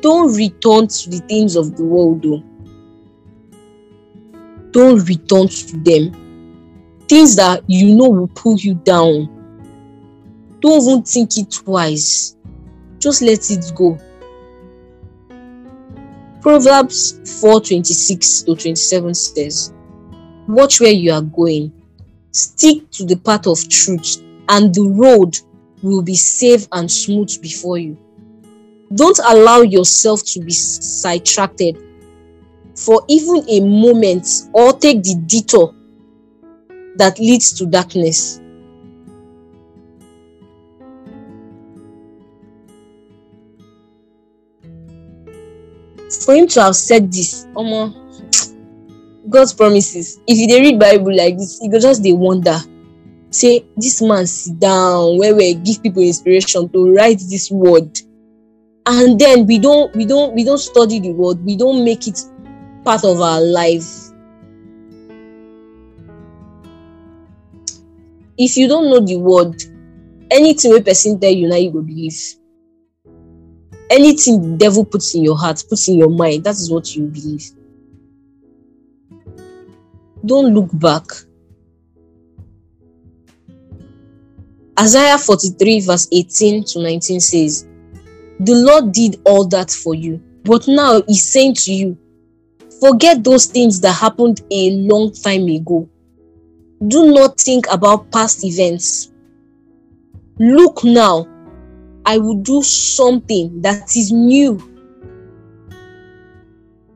Don't 0.00 0.34
return 0.34 0.88
to 0.88 1.10
the 1.10 1.22
things 1.28 1.56
of 1.56 1.76
the 1.76 1.84
world, 1.84 2.22
though. 2.22 2.42
Don't 4.72 5.06
return 5.06 5.48
to 5.48 5.76
them. 5.78 6.21
Things 7.12 7.36
that 7.36 7.62
you 7.66 7.94
know 7.94 8.08
will 8.08 8.28
pull 8.28 8.56
you 8.56 8.72
down. 8.72 9.28
Don't 10.60 10.82
even 10.82 11.02
think 11.02 11.36
it 11.36 11.50
twice. 11.50 12.38
Just 12.98 13.20
let 13.20 13.50
it 13.50 13.70
go. 13.74 13.98
Proverbs 16.40 17.38
4 17.42 17.60
26 17.60 18.44
to 18.44 18.56
27 18.56 19.12
says, 19.12 19.74
Watch 20.48 20.80
where 20.80 20.90
you 20.90 21.12
are 21.12 21.20
going, 21.20 21.70
stick 22.30 22.90
to 22.92 23.04
the 23.04 23.16
path 23.16 23.46
of 23.46 23.68
truth, 23.68 24.22
and 24.48 24.74
the 24.74 24.88
road 24.88 25.36
will 25.82 26.00
be 26.00 26.14
safe 26.14 26.66
and 26.72 26.90
smooth 26.90 27.42
before 27.42 27.76
you. 27.76 27.98
Don't 28.94 29.20
allow 29.26 29.60
yourself 29.60 30.24
to 30.28 30.40
be 30.40 30.52
sidetracked 30.52 31.76
for 32.74 33.04
even 33.06 33.44
a 33.50 33.60
moment 33.60 34.26
or 34.54 34.72
take 34.72 35.02
the 35.02 35.22
detour 35.26 35.74
that 36.96 37.18
leads 37.18 37.52
to 37.58 37.66
darkness. 37.66 38.38
for 46.26 46.34
him 46.34 46.46
to 46.46 46.60
have 46.62 46.76
said 46.76 47.10
this 47.10 47.46
omo 47.56 47.90
god's 49.28 49.52
promises 49.52 50.20
if 50.26 50.36
dey 50.48 50.60
read 50.60 50.78
bible 50.78 51.16
like 51.16 51.36
this 51.38 51.58
you 51.62 51.70
go 51.70 51.78
just 51.80 52.02
they 52.02 52.12
wonder. 52.12 52.58
Say 53.32 53.64
this 53.78 54.02
man 54.02 54.26
sit 54.26 54.58
down 54.60 55.16
where 55.18 55.34
we 55.34 55.54
give 55.54 55.82
people 55.82 56.02
inspiration 56.02 56.68
to 56.68 56.94
write 56.94 57.18
this 57.30 57.50
word. 57.50 57.98
And 58.84 59.18
then 59.18 59.46
we 59.46 59.58
don't 59.58 59.94
we 59.96 60.04
don't 60.04 60.34
we 60.34 60.44
don't 60.44 60.58
study 60.58 61.00
the 61.00 61.12
word 61.12 61.42
we 61.42 61.56
don't 61.56 61.82
make 61.82 62.06
it 62.06 62.20
part 62.84 63.04
of 63.04 63.22
our 63.22 63.40
life 63.40 64.11
if 68.38 68.56
you 68.56 68.68
don't 68.68 68.90
know 68.90 69.00
the 69.00 69.16
word 69.16 69.62
anything 70.30 70.72
wey 70.72 70.82
person 70.82 71.18
tell 71.18 71.30
you 71.30 71.48
na 71.48 71.56
you 71.56 71.70
go 71.70 71.80
believe 71.80 72.36
anything 73.92 74.40
the 74.40 74.56
devil 74.56 74.84
puts 74.84 75.14
in 75.14 75.22
your 75.22 75.36
heart, 75.36 75.62
puts 75.68 75.88
in 75.88 75.98
your 75.98 76.08
mind, 76.08 76.44
that 76.44 76.54
is 76.54 76.70
what 76.70 76.96
you 76.96 77.06
believe. 77.06 77.44
Don't 80.24 80.54
look 80.54 80.70
back. 80.72 81.04
Isaiah 84.80 85.18
43, 85.18 85.80
verse 85.80 86.08
18 86.10 86.64
to 86.64 86.82
19 86.82 87.20
says, 87.20 87.66
The 88.40 88.54
Lord 88.54 88.92
did 88.92 89.20
all 89.24 89.46
that 89.48 89.70
for 89.70 89.94
you, 89.94 90.22
but 90.44 90.66
now 90.66 91.02
He's 91.06 91.30
saying 91.30 91.54
to 91.56 91.72
you, 91.72 91.98
Forget 92.80 93.22
those 93.22 93.46
things 93.46 93.80
that 93.82 93.92
happened 93.92 94.40
a 94.50 94.70
long 94.70 95.12
time 95.12 95.46
ago. 95.48 95.88
Do 96.88 97.12
not 97.12 97.38
think 97.38 97.66
about 97.70 98.10
past 98.10 98.44
events. 98.44 99.12
Look 100.38 100.82
now 100.82 101.28
I 102.04 102.18
will 102.18 102.42
do 102.42 102.62
something 102.62 103.62
that 103.62 103.96
is 103.96 104.10
new. 104.10 104.60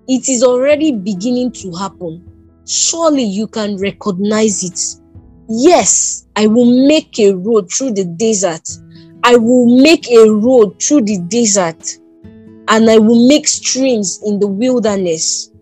It 0.09 0.29
is 0.29 0.43
already 0.43 0.93
beginning 0.93 1.53
to 1.53 1.73
happen. 1.73 2.25
Surely 2.67 3.23
you 3.23 3.47
can 3.47 3.77
recognize 3.77 4.65
it. 4.65 5.01
Yes, 5.49 6.27
I 6.35 6.49
will 6.49 6.89
make 6.89 7.19
a 7.21 7.33
road 7.33 7.71
through 7.73 7.93
the 7.93 8.05
desert. 8.05 8.69
I 9.23 9.37
will 9.37 9.81
make 9.81 10.11
a 10.11 10.29
road 10.29 10.83
through 10.83 11.03
the 11.03 11.19
desert 11.29 11.99
and 12.69 12.91
I 12.91 12.99
will 12.99 13.29
make 13.29 13.47
streams 13.47 14.21
in 14.27 14.41
the 14.41 14.49
wilderness. 14.49 15.53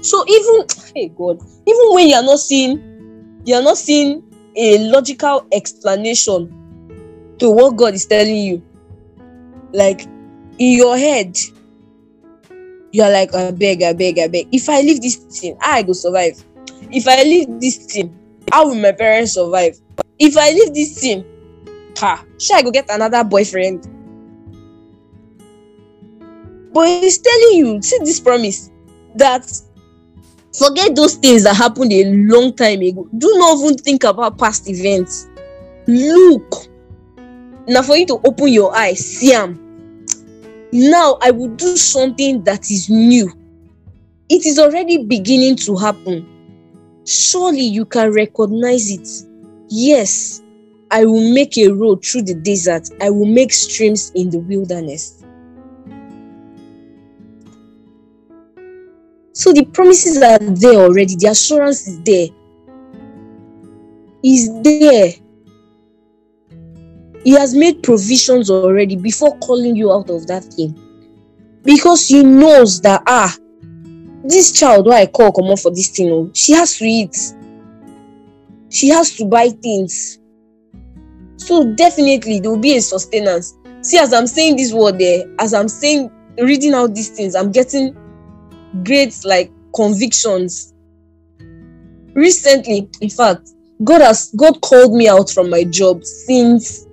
So 0.00 0.24
even 0.26 0.66
hey 0.94 1.08
God, 1.16 1.40
even 1.66 1.94
when 1.94 2.08
you 2.08 2.16
are 2.16 2.22
not 2.22 2.40
seeing 2.40 2.89
you 3.44 3.54
are 3.54 3.62
not 3.62 3.78
seeing 3.78 4.22
a 4.56 4.78
logical 4.90 5.46
explanation 5.52 6.56
to 7.38 7.50
what 7.50 7.76
God 7.76 7.94
is 7.94 8.06
telling 8.06 8.36
you. 8.36 8.62
Like 9.72 10.02
in 10.58 10.76
your 10.76 10.96
head, 10.96 11.36
you 12.92 13.02
are 13.02 13.10
like, 13.10 13.34
I 13.34 13.50
beg, 13.52 13.82
I 13.82 13.92
beg, 13.92 14.18
I 14.18 14.28
beg. 14.28 14.48
If 14.52 14.68
I 14.68 14.80
leave 14.80 15.00
this 15.00 15.16
thing, 15.16 15.56
I 15.60 15.82
go 15.82 15.92
survive. 15.92 16.42
If 16.90 17.06
I 17.06 17.22
leave 17.22 17.60
this 17.60 17.86
thing, 17.86 18.16
how 18.50 18.68
will 18.68 18.74
my 18.74 18.92
parents 18.92 19.34
survive? 19.34 19.78
If 20.18 20.36
I 20.36 20.50
leave 20.50 20.74
this 20.74 21.00
thing, 21.00 21.24
ha, 21.96 22.24
should 22.38 22.56
I 22.56 22.62
go 22.62 22.70
get 22.70 22.90
another 22.90 23.22
boyfriend? 23.24 23.86
But 26.72 26.88
he's 26.88 27.18
telling 27.18 27.58
you, 27.58 27.82
see 27.82 27.98
this 28.00 28.20
promise 28.20 28.70
that 29.14 29.50
forget 30.56 30.94
those 30.94 31.14
things 31.14 31.44
that 31.44 31.56
happened 31.56 31.92
a 31.92 32.04
long 32.04 32.54
time 32.54 32.80
ago. 32.80 33.08
Do 33.16 33.32
not 33.38 33.58
even 33.58 33.76
think 33.76 34.04
about 34.04 34.38
past 34.38 34.68
events. 34.68 35.28
Look. 35.86 36.66
Now 37.66 37.82
for 37.82 37.96
you 37.96 38.06
to 38.06 38.20
open 38.24 38.48
your 38.48 38.74
eyes 38.76 39.04
see 39.04 39.32
am. 39.32 39.58
Now 40.72 41.18
i 41.20 41.30
will 41.30 41.48
do 41.48 41.76
something 41.76 42.42
that 42.44 42.70
is 42.70 42.88
new. 42.88 43.30
It 44.28 44.46
is 44.46 44.58
already 44.58 45.04
beginning 45.04 45.56
to 45.56 45.76
happen. 45.76 46.26
Surely 47.06 47.62
you 47.62 47.84
can 47.84 48.12
recognize 48.12 48.90
it. 48.90 49.08
Yes 49.68 50.42
i 50.90 51.04
will 51.04 51.32
make 51.32 51.56
a 51.56 51.68
road 51.68 52.04
through 52.04 52.22
the 52.22 52.34
desert. 52.34 52.90
I 53.00 53.10
will 53.10 53.26
make 53.26 53.52
streams 53.52 54.10
in 54.14 54.30
the 54.30 54.38
wilderness 54.38 55.19
so 59.40 59.52
the 59.52 59.64
promises 59.76 60.16
are 60.22 60.38
there 60.38 60.80
already 60.84 61.14
the 61.16 61.28
assurance 61.28 61.80
is 61.88 61.96
there 62.02 62.28
is 64.22 64.42
there 64.62 65.12
he 67.24 67.32
has 67.32 67.54
made 67.54 67.82
provisions 67.82 68.50
already 68.50 68.96
before 68.96 69.36
calling 69.38 69.76
you 69.76 69.92
out 69.92 70.08
of 70.10 70.26
that 70.26 70.44
thing. 70.44 70.78
Because 71.62 72.08
he 72.08 72.22
knows 72.22 72.80
that, 72.80 73.02
ah, 73.06 73.36
this 74.24 74.52
child 74.52 74.86
who 74.86 74.92
I 74.92 75.06
call 75.06 75.32
come 75.32 75.46
on 75.46 75.56
for 75.56 75.70
this 75.70 75.90
thing, 75.90 76.10
oh, 76.10 76.30
she 76.34 76.52
has 76.52 76.76
to 76.78 76.84
eat. 76.84 77.16
She 78.70 78.88
has 78.88 79.14
to 79.16 79.26
buy 79.26 79.50
things. 79.50 80.18
So 81.36 81.74
definitely 81.74 82.40
there 82.40 82.50
will 82.50 82.58
be 82.58 82.76
a 82.76 82.80
sustenance. 82.80 83.54
See, 83.82 83.98
as 83.98 84.12
I'm 84.12 84.26
saying 84.26 84.56
this 84.56 84.72
word 84.72 84.98
there, 84.98 85.24
as 85.38 85.52
I'm 85.52 85.68
saying, 85.68 86.10
reading 86.38 86.74
out 86.74 86.94
these 86.94 87.10
things, 87.10 87.34
I'm 87.34 87.52
getting 87.52 87.94
great 88.84 89.14
like 89.24 89.50
convictions. 89.74 90.74
Recently, 92.14 92.88
in 93.00 93.10
fact, 93.10 93.50
God 93.84 94.02
has 94.02 94.32
God 94.36 94.60
called 94.60 94.94
me 94.94 95.08
out 95.08 95.30
from 95.30 95.48
my 95.48 95.64
job 95.64 96.04
since 96.04 96.86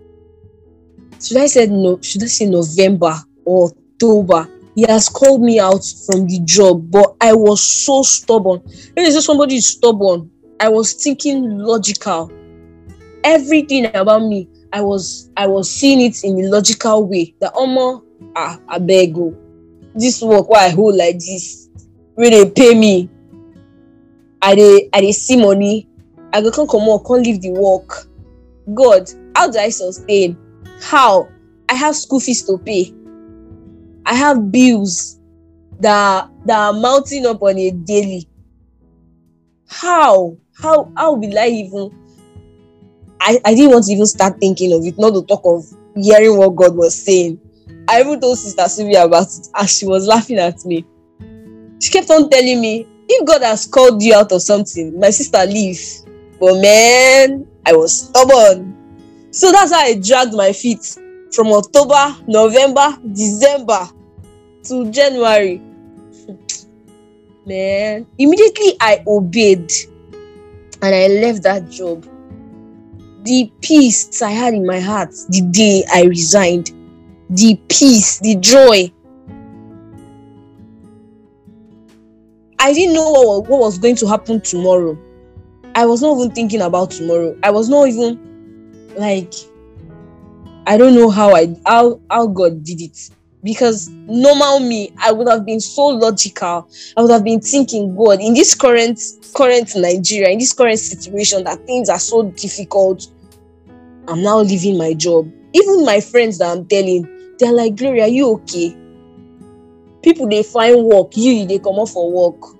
should 1.22 1.38
I 1.38 1.48
say 1.48 1.68
no, 1.68 2.00
should 2.02 2.24
I 2.24 2.28
say 2.28 2.46
November 2.46 3.16
or 3.46 3.72
October? 3.72 4.48
He 4.76 4.84
has 4.88 5.10
called 5.10 5.42
me 5.42 5.60
out 5.60 5.84
from 6.06 6.28
the 6.28 6.40
job, 6.44 6.92
but 6.92 7.16
I 7.20 7.34
was 7.34 7.62
so 7.64 8.04
stubborn. 8.04 8.60
When 8.94 9.06
you 9.06 9.12
say 9.12 9.22
somebody 9.22 9.56
is 9.56 9.68
stubborn, 9.68 10.30
I 10.60 10.70
was 10.70 10.94
thinking 10.94 11.58
logical. 11.58 12.32
Everything 13.24 13.86
about 13.96 14.22
me, 14.22 14.48
I 14.72 14.82
was 14.82 15.32
I 15.36 15.48
was 15.48 15.70
seeing 15.70 16.02
it 16.02 16.24
in 16.24 16.46
a 16.46 16.48
logical 16.50 17.08
way. 17.08 17.34
The 17.42 17.52
Omo, 17.56 18.04
ah, 18.36 18.60
I 18.70 18.78
beg 18.78 19.18
you. 19.18 19.36
This 19.96 20.22
work 20.22 20.48
why 20.48 20.66
I 20.66 20.70
hold 20.70 20.96
like 20.96 21.16
this, 21.16 21.67
where 22.18 22.32
they 22.32 22.50
pay 22.50 22.74
me. 22.74 23.08
I 24.42 24.56
they 24.56 24.90
I 24.92 25.02
they 25.02 25.12
see 25.12 25.38
money. 25.38 25.88
I 26.34 26.42
go 26.42 26.52
come 26.52 26.68
come 26.68 26.82
on, 26.90 27.04
can't 27.06 27.24
leave 27.26 27.42
the 27.42 27.52
work. 27.52 28.08
God, 28.74 29.08
how 29.36 29.50
do 29.50 29.60
I 29.60 29.70
sustain? 29.70 30.36
How? 30.82 31.30
I 31.70 31.76
have 31.76 31.96
school 31.96 32.20
fees 32.20 32.44
to 32.48 32.58
pay. 32.58 32.92
I 34.06 34.16
have 34.16 34.52
bills 34.52 35.20
that 35.80 36.30
that 36.46 36.58
are 36.58 36.74
mounting 36.74 37.28
up 37.28 37.42
on 37.44 37.58
a 37.60 37.70
daily. 37.70 38.28
How? 39.68 40.36
How 40.60 40.92
how 40.98 41.14
will 41.14 41.38
I 41.38 41.48
even 41.48 41.92
I, 43.22 43.40
I 43.46 43.54
didn't 43.54 43.72
want 43.72 43.86
to 43.86 43.92
even 43.92 44.08
start 44.08 44.40
thinking 44.40 44.74
of 44.74 44.84
it, 44.86 44.98
not 44.98 45.12
to 45.14 45.22
talk 45.22 45.42
of 45.46 45.66
hearing 45.96 46.36
what 46.36 46.56
God 46.56 46.76
was 46.76 47.00
saying. 47.00 47.40
I 47.88 48.02
even 48.02 48.20
told 48.20 48.40
Sister 48.40 48.68
Sylvia 48.68 49.06
about 49.06 49.28
it 49.28 49.48
and 49.54 49.70
she 49.70 49.86
was 49.86 50.08
laughing 50.08 50.40
at 50.40 50.66
me. 50.66 50.84
She 51.80 51.92
kept 51.92 52.10
on 52.10 52.30
telling 52.30 52.60
me, 52.62 52.88
if 53.10 53.26
God 53.26 53.42
has 53.44 53.66
called 53.68 54.02
you 54.02 54.16
out 54.16 54.32
of 54.32 54.42
something, 54.42 55.00
my 55.00 55.10
sister, 55.10 55.46
leave. 55.46 55.82
But 56.40 56.62
man, 56.62 57.48
I 57.66 57.74
was 57.74 58.08
stubborn. 58.08 58.76
So 59.32 59.52
that's 59.52 59.72
how 59.72 59.80
I 59.82 59.96
dragged 59.96 60.34
my 60.34 60.52
feet 60.52 60.98
from 61.32 61.48
October, 61.48 62.16
November, 62.28 62.98
December 63.14 63.88
to 64.64 64.92
January. 64.92 65.62
Man, 67.46 68.06
immediately 68.18 68.74
I 68.82 69.04
obeyed 69.08 69.72
and 70.82 70.96
I 70.96 71.08
left 71.08 71.44
that 71.44 71.70
job. 71.70 72.06
The 73.24 73.52
peace 73.62 74.22
I 74.22 74.32
had 74.32 74.54
in 74.54 74.66
my 74.66 74.80
heart 74.80 75.12
the 75.30 75.42
day 75.52 75.84
I 75.94 76.04
resigned, 76.04 76.72
the 77.30 77.60
peace, 77.70 78.20
the 78.20 78.36
joy. 78.36 78.92
I 82.68 82.74
didn't 82.74 82.96
know 82.96 83.10
what, 83.10 83.48
what 83.48 83.62
was 83.62 83.78
going 83.78 83.96
to 83.96 84.08
happen 84.08 84.42
tomorrow. 84.42 84.98
I 85.74 85.86
was 85.86 86.02
not 86.02 86.20
even 86.20 86.36
thinking 86.36 86.60
about 86.60 86.92
tomorrow. 86.92 87.34
I 87.42 87.50
was 87.50 87.70
not 87.70 87.88
even 87.88 88.20
like 88.98 89.34
I 90.66 90.76
don't 90.76 90.94
know 90.94 91.10
how 91.10 91.34
I 91.34 91.56
how 91.66 92.02
how 92.12 92.28
God 92.28 92.66
did 92.66 92.82
it 92.82 93.10
because 93.42 93.88
normal 93.88 94.60
me 94.60 94.92
I 94.98 95.14
would 95.14 95.30
have 95.30 95.46
been 95.46 95.62
so 95.62 95.86
logical. 95.86 96.70
I 96.98 97.02
would 97.02 97.12
have 97.12 97.24
been 97.24 97.40
thinking, 97.40 97.96
God, 97.96 98.20
in 98.20 98.34
this 98.34 98.54
current 98.54 99.00
current 99.34 99.74
Nigeria, 99.78 100.28
in 100.28 100.40
this 100.40 100.52
current 100.52 100.80
situation 100.80 101.46
that 101.46 101.66
things 101.66 101.88
are 101.88 102.00
so 102.00 102.24
difficult, 102.24 103.08
I'm 104.10 104.22
now 104.22 104.42
leaving 104.42 104.78
my 104.78 104.94
job. 104.94 105.32
Even 105.54 105.86
my 105.86 106.02
friends 106.02 106.40
that 106.40 106.52
I'm 106.52 106.66
telling, 106.66 107.08
they're 107.40 107.54
like, 107.54 107.78
Gloria, 107.78 108.04
are 108.04 108.10
you 108.10 108.30
okay? 108.32 108.76
People 110.02 110.28
they 110.28 110.44
find 110.44 110.84
work, 110.84 111.16
you 111.16 111.46
they 111.46 111.60
come 111.60 111.80
up 111.80 111.88
for 111.88 112.12
work. 112.12 112.57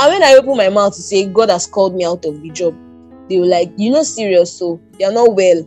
And 0.00 0.14
when 0.14 0.22
I 0.22 0.32
open 0.32 0.56
my 0.56 0.70
mouth 0.70 0.96
to 0.96 1.02
say 1.02 1.26
God 1.26 1.50
has 1.50 1.66
called 1.66 1.94
me 1.94 2.06
out 2.06 2.24
of 2.24 2.40
the 2.40 2.48
job, 2.48 2.74
they 3.28 3.38
were 3.38 3.44
like, 3.44 3.70
You're 3.76 3.92
not 3.92 4.06
serious, 4.06 4.50
so 4.50 4.80
you're 4.98 5.12
not 5.12 5.34
well. 5.34 5.62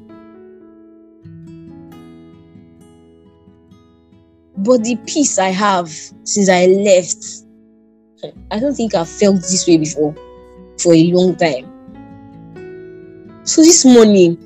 But 4.57 4.83
the 4.83 4.97
peace 5.05 5.37
I 5.37 5.49
have 5.49 5.87
since 6.23 6.49
I 6.49 6.65
left, 6.65 7.23
I 8.49 8.57
don't 8.57 8.73
think 8.73 8.95
I've 8.95 9.07
felt 9.07 9.35
this 9.35 9.67
way 9.67 9.77
before 9.77 10.15
for 10.79 10.95
a 10.95 11.03
long 11.11 11.35
time. 11.35 11.69
So 13.43 13.61
this 13.61 13.85
morning, 13.85 14.39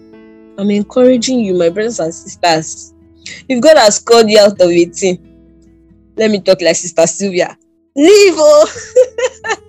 I'm 0.58 0.70
encouraging 0.70 1.40
you, 1.40 1.54
my 1.54 1.70
brothers 1.70 2.02
and 2.02 2.14
sisters. 2.14 2.94
If 3.48 3.62
God 3.62 3.78
has 3.78 4.00
called 4.00 4.30
you 4.30 4.40
out 4.40 4.60
of 4.60 4.96
thing, 4.98 5.18
let 6.18 6.30
me 6.30 6.42
talk 6.42 6.62
like 6.62 6.76
Sister 6.76 7.08
Sylvia. 7.08 7.58
Leave, 7.96 8.34
oh, 8.36 9.56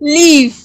leave 0.00 0.56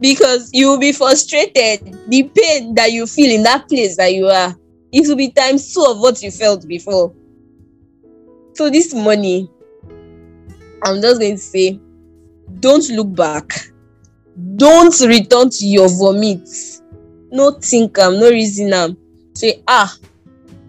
because 0.00 0.50
you 0.52 0.68
will 0.68 0.78
be 0.78 0.92
frustrated. 0.92 1.96
The 2.08 2.30
pain 2.34 2.74
that 2.74 2.92
you 2.92 3.06
feel 3.06 3.30
in 3.30 3.42
that 3.44 3.68
place 3.68 3.96
that 3.96 4.14
you 4.14 4.26
are, 4.26 4.56
it 4.92 5.06
will 5.08 5.16
be 5.16 5.30
times 5.30 5.72
two 5.74 5.84
of 5.88 5.98
what 5.98 6.22
you 6.22 6.30
felt 6.30 6.66
before. 6.66 7.14
So 8.54 8.70
this 8.70 8.94
money, 8.94 9.50
I'm 10.82 11.00
just 11.00 11.20
going 11.20 11.36
to 11.36 11.38
say, 11.38 11.80
don't 12.60 12.88
look 12.90 13.14
back. 13.14 13.52
Don't 14.56 14.98
return 15.00 15.50
to 15.50 15.66
your 15.66 15.88
vomit. 15.88 16.48
No 17.30 17.52
think 17.52 17.98
am, 17.98 18.18
no 18.18 18.30
reason 18.30 18.72
am. 18.72 18.96
Say, 19.34 19.62
ah, 19.66 19.94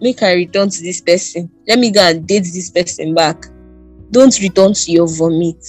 make 0.00 0.22
I 0.22 0.34
return 0.34 0.70
to 0.70 0.82
this 0.82 1.00
person. 1.00 1.50
Let 1.66 1.78
me 1.78 1.90
go 1.90 2.00
and 2.00 2.26
date 2.26 2.40
this 2.40 2.70
person 2.70 3.14
back. 3.14 3.46
Don't 4.10 4.38
return 4.40 4.74
to 4.74 4.92
your 4.92 5.06
vomit. 5.08 5.64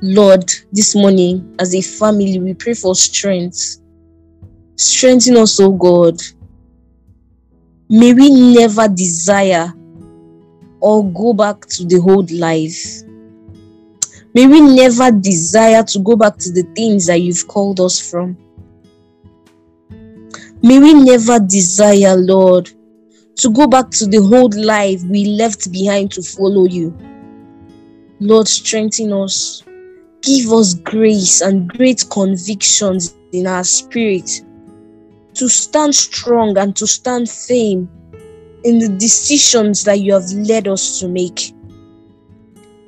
Lord, 0.00 0.48
this 0.70 0.94
morning, 0.94 1.56
as 1.58 1.74
a 1.74 1.82
family, 1.82 2.38
we 2.38 2.54
pray 2.54 2.74
for 2.74 2.94
strength. 2.94 3.80
Strengthen 4.76 5.36
us, 5.36 5.58
oh 5.58 5.72
God. 5.72 6.20
May 7.88 8.14
we 8.14 8.30
never 8.30 8.86
desire 8.86 9.72
or 10.78 11.04
go 11.10 11.32
back 11.32 11.62
to 11.62 11.84
the 11.84 11.96
old 11.96 12.30
life. 12.30 13.02
May 14.34 14.46
we 14.46 14.60
never 14.60 15.10
desire 15.10 15.82
to 15.82 15.98
go 15.98 16.14
back 16.14 16.36
to 16.36 16.52
the 16.52 16.62
things 16.76 17.06
that 17.06 17.20
you've 17.20 17.48
called 17.48 17.80
us 17.80 17.98
from. 17.98 18.36
May 20.62 20.78
we 20.78 20.94
never 20.94 21.40
desire, 21.40 22.14
Lord, 22.14 22.70
to 23.38 23.50
go 23.50 23.66
back 23.66 23.90
to 23.92 24.06
the 24.06 24.18
old 24.18 24.54
life 24.54 25.02
we 25.02 25.24
left 25.24 25.72
behind 25.72 26.12
to 26.12 26.22
follow 26.22 26.66
you. 26.66 26.96
Lord, 28.20 28.46
strengthen 28.46 29.12
us 29.12 29.64
give 30.22 30.52
us 30.52 30.74
grace 30.74 31.40
and 31.40 31.68
great 31.68 32.04
convictions 32.10 33.16
in 33.32 33.46
our 33.46 33.64
spirit 33.64 34.42
to 35.34 35.48
stand 35.48 35.94
strong 35.94 36.56
and 36.58 36.74
to 36.76 36.86
stand 36.86 37.28
firm 37.30 37.88
in 38.64 38.78
the 38.78 38.88
decisions 38.98 39.84
that 39.84 40.00
you 40.00 40.12
have 40.12 40.30
led 40.32 40.66
us 40.66 40.98
to 41.00 41.08
make. 41.08 41.54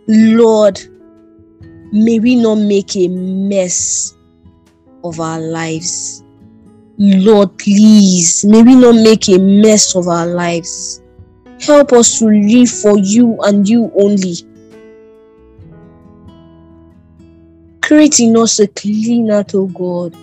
Lord, 0.09 0.81
may 1.93 2.19
we 2.19 2.35
not 2.35 2.57
make 2.57 2.97
a 2.97 3.09
mess 3.09 4.17
of 5.05 5.21
our 5.21 5.41
lives. 5.41 6.25
Lord, 6.99 7.57
please, 7.59 8.45
may 8.45 8.63
we 8.63 8.75
not 8.75 8.97
make 8.97 9.29
a 9.29 9.39
mess 9.39 9.95
of 9.95 10.09
our 10.09 10.27
lives. 10.27 11.01
Help 11.61 11.93
us 11.93 12.19
to 12.19 12.27
live 12.27 12.69
for 12.69 12.99
you 12.99 13.39
and 13.43 13.69
you 13.69 13.91
only. 13.95 14.35
Create 17.91 18.21
in 18.21 18.37
us 18.37 18.61
a 18.61 18.69
clean 18.69 19.31
heart, 19.31 19.53
O 19.53 19.67
God, 19.67 20.15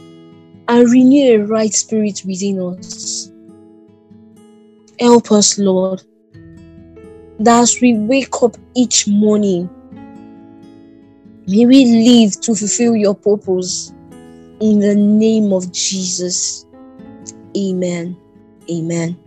and 0.70 0.90
renew 0.90 1.34
a 1.34 1.46
right 1.48 1.74
spirit 1.74 2.22
within 2.26 2.62
us. 2.62 3.30
Help 4.98 5.34
us, 5.34 5.60
Lord, 5.60 6.02
that 7.40 7.64
as 7.64 7.78
we 7.82 7.94
wake 7.94 8.42
up 8.42 8.56
each 8.74 9.10
morning, 9.10 9.70
may 11.46 11.66
we 11.66 11.84
live 11.84 12.40
to 12.40 12.56
fulfill 12.56 12.96
your 12.96 13.16
purpose 13.16 13.92
in 14.62 14.80
the 14.80 14.96
name 14.96 15.52
of 15.52 15.70
Jesus. 15.74 16.66
Amen. 17.58 18.16
Amen. 18.72 19.20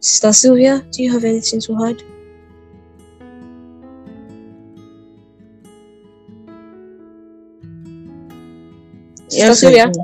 Sister 0.00 0.32
Sylvia, 0.32 0.84
do 0.90 1.04
you 1.04 1.12
have 1.12 1.22
anything 1.22 1.60
to 1.60 1.86
add? 1.86 2.11
Yes, 9.32 9.62
yes, 9.62 9.96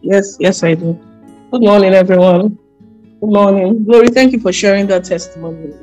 yes, 0.00 0.36
yes, 0.40 0.62
I 0.62 0.74
do. 0.74 0.98
Good 1.50 1.62
morning, 1.62 1.92
everyone. 1.92 2.58
Good 3.20 3.30
morning. 3.30 3.84
Glory, 3.84 4.08
thank 4.08 4.32
you 4.32 4.40
for 4.40 4.52
sharing 4.52 4.86
that 4.86 5.04
testimony. 5.04 5.74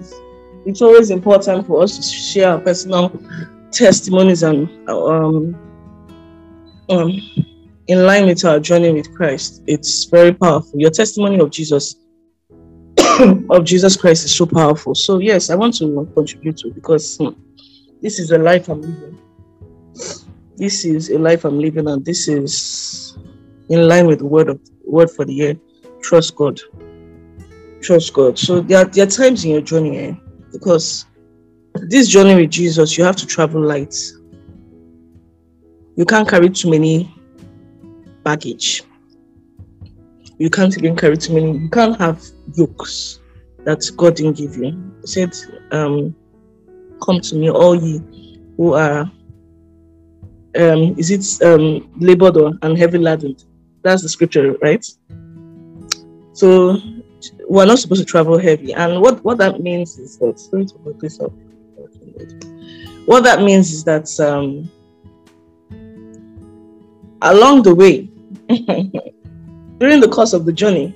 it's 0.65 0.81
always 0.81 1.11
important 1.11 1.67
for 1.67 1.83
us 1.83 1.97
to 1.97 2.03
share 2.03 2.49
our 2.53 2.59
personal 2.59 3.11
testimonies 3.71 4.41
and 4.41 4.67
um, 4.89 5.55
um, 6.89 7.11
in 7.87 8.05
line 8.05 8.25
with 8.25 8.43
our 8.43 8.59
journey 8.59 8.91
with 8.91 9.13
Christ. 9.13 9.61
It's 9.67 10.05
very 10.05 10.33
powerful. 10.33 10.79
Your 10.79 10.91
testimony 10.91 11.39
of 11.39 11.51
Jesus 11.51 11.95
of 13.49 13.65
Jesus 13.65 13.95
Christ 13.95 14.25
is 14.25 14.35
so 14.35 14.47
powerful. 14.47 14.95
So 14.95 15.19
yes, 15.19 15.51
I 15.51 15.55
want 15.55 15.75
to 15.77 16.09
contribute 16.15 16.57
to 16.57 16.71
because 16.71 17.17
hmm, 17.17 17.29
this 18.01 18.19
is 18.19 18.31
a 18.31 18.39
life 18.39 18.67
I'm 18.67 18.81
living. 18.81 19.19
This 20.59 20.83
is 20.83 21.09
a 21.09 21.17
life 21.17 21.45
I'm 21.45 21.57
living, 21.57 21.87
and 21.87 22.03
this 22.03 22.27
is 22.27 23.17
in 23.69 23.87
line 23.87 24.07
with 24.07 24.19
the 24.19 24.25
word 24.25 24.49
of 24.49 24.59
word 24.85 25.09
for 25.09 25.23
the 25.23 25.33
year. 25.33 25.57
Trust 26.01 26.35
God. 26.35 26.59
Trust 27.81 28.11
God. 28.11 28.37
So 28.37 28.59
there 28.59 28.79
are, 28.79 28.85
there 28.85 29.07
are 29.07 29.09
times 29.09 29.45
in 29.45 29.51
your 29.51 29.61
journey 29.61 29.97
eh, 29.97 30.13
because 30.51 31.05
this 31.75 32.09
journey 32.09 32.35
with 32.35 32.51
Jesus, 32.51 32.97
you 32.97 33.05
have 33.05 33.15
to 33.15 33.25
travel 33.25 33.61
light. 33.61 33.95
You 35.95 36.03
can't 36.03 36.27
carry 36.27 36.49
too 36.49 36.69
many 36.69 37.09
baggage. 38.25 38.83
You 40.39 40.49
can't 40.49 40.77
even 40.77 40.97
carry 40.97 41.15
too 41.15 41.35
many. 41.35 41.57
You 41.57 41.69
can't 41.69 41.97
have 42.01 42.21
yokes 42.55 43.21
that 43.63 43.89
God 43.95 44.17
didn't 44.17 44.35
give 44.35 44.57
you. 44.57 44.93
He 45.01 45.07
said, 45.07 45.33
um, 45.71 46.13
"Come 47.01 47.21
to 47.21 47.35
me, 47.35 47.49
all 47.49 47.75
ye 47.75 48.01
who 48.57 48.73
are." 48.73 49.09
Um, 50.57 50.95
is 50.97 51.11
it 51.11 51.45
um, 51.45 51.89
labored 51.99 52.37
and 52.61 52.77
heavy 52.77 52.97
laden? 52.97 53.35
That's 53.83 54.01
the 54.01 54.09
scripture, 54.09 54.53
right? 54.61 54.85
So 56.33 56.77
we're 57.47 57.65
not 57.65 57.79
supposed 57.79 58.01
to 58.01 58.05
travel 58.05 58.37
heavy, 58.37 58.73
and 58.73 59.01
what 59.01 59.23
what 59.23 59.37
that 59.37 59.61
means 59.61 59.97
is 59.99 60.17
that 60.17 60.39
what 63.05 63.23
that 63.23 63.41
means 63.41 63.71
is 63.71 63.83
that 63.83 64.07
um, 64.19 64.69
along 67.21 67.63
the 67.63 67.75
way, 67.75 68.09
during 69.79 69.99
the 69.99 70.09
course 70.11 70.33
of 70.33 70.45
the 70.45 70.53
journey, 70.53 70.95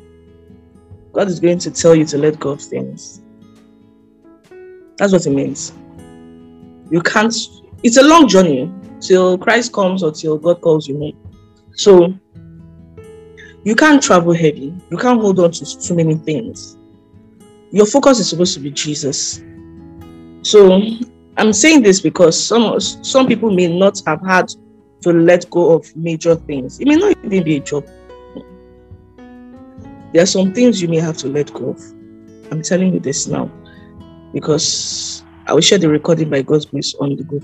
God 1.12 1.28
is 1.28 1.40
going 1.40 1.60
to 1.60 1.72
tell 1.72 1.96
you 1.96 2.06
to 2.06 2.18
let 2.18 2.40
go 2.40 2.52
of 2.52 2.62
things. 2.62 3.22
That's 4.98 5.14
what 5.14 5.26
it 5.26 5.32
means. 5.32 5.74
You 6.90 7.02
can't, 7.02 7.36
it's 7.84 7.98
a 7.98 8.04
long 8.04 8.28
journey 8.28 8.72
till 9.06 9.38
Christ 9.38 9.74
comes 9.74 10.04
or 10.04 10.12
till 10.12 10.38
God 10.38 10.62
calls 10.62 10.88
you 10.88 10.98
home. 10.98 11.18
So 11.76 12.14
you 13.64 13.76
can't 13.76 14.02
travel 14.02 14.34
heavy. 14.34 14.74
You 14.90 14.98
can't 14.98 15.22
hold 15.22 15.40
on 15.40 15.52
to 15.52 15.80
too 15.80 15.96
many 15.96 16.16
things. 16.16 16.78
Your 17.72 17.86
focus 17.86 18.20
is 18.20 18.30
supposed 18.30 18.54
to 18.56 18.60
be 18.60 18.72
Jesus. 18.72 19.44
So 20.44 20.82
I'm 21.38 21.54
saying 21.54 21.82
this 21.84 22.02
because 22.02 22.42
some 22.42 22.80
some 22.80 23.28
people 23.28 23.52
may 23.52 23.68
not 23.68 24.02
have 24.06 24.22
had 24.26 24.50
to 25.02 25.12
let 25.12 25.50
go 25.50 25.74
of 25.74 25.96
major 25.96 26.36
things. 26.36 26.80
It 26.80 26.88
may 26.88 26.96
not 26.96 27.18
even 27.24 27.44
be 27.44 27.58
a 27.58 27.60
job. 27.60 27.86
There 30.14 30.22
are 30.22 30.28
some 30.28 30.54
things 30.54 30.82
you 30.82 30.88
may 30.88 31.00
have 31.00 31.18
to 31.18 31.28
let 31.28 31.52
go 31.54 31.70
of. 31.70 31.82
I'm 32.52 32.62
telling 32.62 32.94
you 32.94 33.00
this 33.00 33.28
now 33.28 33.50
because 34.34 35.24
I 35.48 35.54
will 35.54 35.62
share 35.62 35.80
the 35.80 35.90
recording 35.90 36.30
by 36.30 36.42
God's 36.42 36.66
grace 36.66 36.94
on 37.00 37.16
the 37.16 37.24
group. 37.24 37.44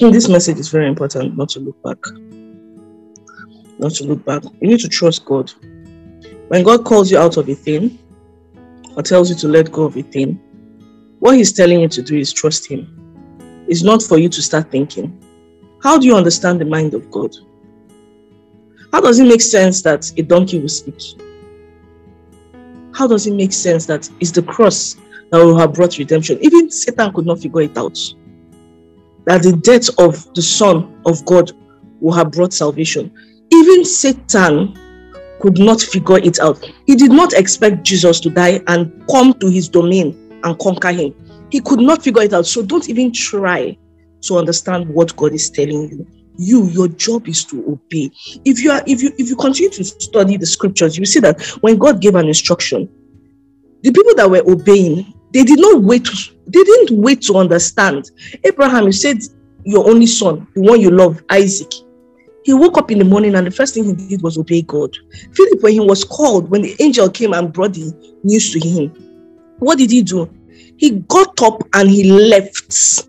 this 0.12 0.28
message 0.28 0.58
is 0.58 0.68
very 0.68 0.88
important 0.88 1.36
not 1.36 1.48
to 1.50 1.60
look 1.60 1.82
back 1.82 1.98
not 3.78 3.92
to 3.92 4.04
look 4.04 4.24
back. 4.24 4.42
You 4.60 4.68
need 4.68 4.80
to 4.80 4.88
trust 4.88 5.24
God. 5.24 5.50
When 6.48 6.62
God 6.62 6.84
calls 6.84 7.10
you 7.10 7.18
out 7.18 7.36
of 7.36 7.48
a 7.48 7.54
thing 7.54 7.98
or 8.96 9.02
tells 9.02 9.28
you 9.30 9.36
to 9.36 9.48
let 9.48 9.72
go 9.72 9.84
of 9.84 9.96
a 9.96 10.02
thing, 10.02 10.40
what 11.18 11.36
He's 11.36 11.52
telling 11.52 11.80
you 11.80 11.88
to 11.88 12.02
do 12.02 12.16
is 12.16 12.32
trust 12.32 12.70
Him. 12.70 13.64
It's 13.68 13.82
not 13.82 14.02
for 14.02 14.18
you 14.18 14.28
to 14.28 14.42
start 14.42 14.70
thinking. 14.70 15.22
How 15.82 15.98
do 15.98 16.06
you 16.06 16.16
understand 16.16 16.60
the 16.60 16.64
mind 16.64 16.94
of 16.94 17.10
God? 17.10 17.34
How 18.92 19.00
does 19.00 19.18
it 19.18 19.26
make 19.26 19.42
sense 19.42 19.82
that 19.82 20.10
a 20.16 20.22
donkey 20.22 20.60
will 20.60 20.68
speak? 20.68 21.00
How 22.94 23.06
does 23.06 23.26
it 23.26 23.34
make 23.34 23.52
sense 23.52 23.84
that 23.86 24.08
it's 24.20 24.30
the 24.30 24.42
cross 24.42 24.96
that 25.30 25.38
will 25.38 25.58
have 25.58 25.74
brought 25.74 25.98
redemption? 25.98 26.38
Even 26.40 26.70
Satan 26.70 27.12
could 27.12 27.26
not 27.26 27.40
figure 27.40 27.62
it 27.62 27.76
out. 27.76 27.98
That 29.26 29.42
the 29.42 29.52
death 29.52 29.88
of 29.98 30.32
the 30.34 30.42
Son 30.42 31.00
of 31.04 31.24
God 31.24 31.52
will 32.00 32.12
have 32.12 32.30
brought 32.30 32.52
salvation. 32.52 33.12
Even 33.52 33.84
Satan 33.84 34.76
could 35.40 35.58
not 35.58 35.80
figure 35.80 36.18
it 36.18 36.40
out. 36.40 36.64
He 36.86 36.94
did 36.94 37.12
not 37.12 37.32
expect 37.34 37.82
Jesus 37.82 38.20
to 38.20 38.30
die 38.30 38.60
and 38.66 39.06
come 39.10 39.34
to 39.34 39.48
his 39.48 39.68
domain 39.68 40.40
and 40.42 40.58
conquer 40.58 40.92
him. 40.92 41.14
He 41.50 41.60
could 41.60 41.80
not 41.80 42.02
figure 42.02 42.22
it 42.22 42.32
out. 42.32 42.46
So 42.46 42.62
don't 42.62 42.88
even 42.88 43.12
try 43.12 43.76
to 44.22 44.38
understand 44.38 44.88
what 44.88 45.14
God 45.16 45.32
is 45.32 45.50
telling 45.50 45.90
you. 45.90 46.06
You, 46.38 46.66
your 46.66 46.88
job 46.88 47.28
is 47.28 47.44
to 47.46 47.58
obey. 47.66 48.10
If 48.44 48.62
you 48.62 48.70
are, 48.70 48.82
if 48.86 49.02
you 49.02 49.10
if 49.16 49.28
you 49.28 49.36
continue 49.36 49.70
to 49.70 49.84
study 49.84 50.36
the 50.36 50.44
scriptures, 50.46 50.98
you 50.98 51.06
see 51.06 51.20
that 51.20 51.40
when 51.62 51.78
God 51.78 52.00
gave 52.00 52.14
an 52.14 52.26
instruction, 52.26 52.88
the 53.82 53.90
people 53.90 54.14
that 54.16 54.30
were 54.30 54.42
obeying, 54.50 55.14
they 55.32 55.44
did 55.44 55.60
not 55.60 55.82
wait. 55.82 56.04
To, 56.04 56.32
they 56.46 56.62
didn't 56.62 57.00
wait 57.00 57.22
to 57.22 57.36
understand. 57.36 58.10
Abraham, 58.44 58.84
you 58.84 58.92
said 58.92 59.18
your 59.64 59.88
only 59.88 60.06
son, 60.06 60.46
the 60.54 60.62
one 60.62 60.80
you 60.80 60.90
love, 60.90 61.22
Isaac 61.30 61.72
he 62.46 62.54
woke 62.54 62.78
up 62.78 62.92
in 62.92 63.00
the 63.00 63.04
morning 63.04 63.34
and 63.34 63.44
the 63.44 63.50
first 63.50 63.74
thing 63.74 63.84
he 63.86 63.92
did 63.92 64.22
was 64.22 64.38
obey 64.38 64.62
God. 64.62 64.96
Philip, 65.34 65.60
when 65.64 65.72
he 65.72 65.80
was 65.80 66.04
called, 66.04 66.48
when 66.48 66.62
the 66.62 66.76
angel 66.78 67.10
came 67.10 67.32
and 67.32 67.52
brought 67.52 67.74
the 67.74 67.92
news 68.22 68.52
to 68.52 68.60
him, 68.60 68.94
what 69.58 69.78
did 69.78 69.90
he 69.90 70.00
do? 70.00 70.30
He 70.76 71.00
got 71.08 71.42
up 71.42 71.60
and 71.74 71.90
he 71.90 72.04
left. 72.08 73.08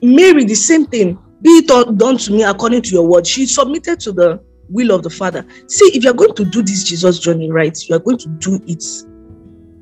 Mary, 0.00 0.44
the 0.44 0.54
same 0.54 0.86
thing. 0.86 1.18
Be 1.42 1.50
it 1.50 1.66
done 1.98 2.18
to 2.18 2.32
me 2.32 2.44
according 2.44 2.82
to 2.82 2.90
your 2.90 3.04
word. 3.04 3.26
She 3.26 3.46
submitted 3.46 3.98
to 3.98 4.12
the 4.12 4.40
will 4.68 4.94
of 4.94 5.02
the 5.02 5.10
Father. 5.10 5.44
See, 5.66 5.86
if 5.86 6.04
you're 6.04 6.14
going 6.14 6.34
to 6.34 6.44
do 6.44 6.62
this 6.62 6.84
Jesus 6.84 7.18
journey 7.18 7.50
right, 7.50 7.76
you 7.88 7.96
are 7.96 8.00
going 8.00 8.18
to 8.18 8.28
do 8.28 8.60
it 8.68 8.84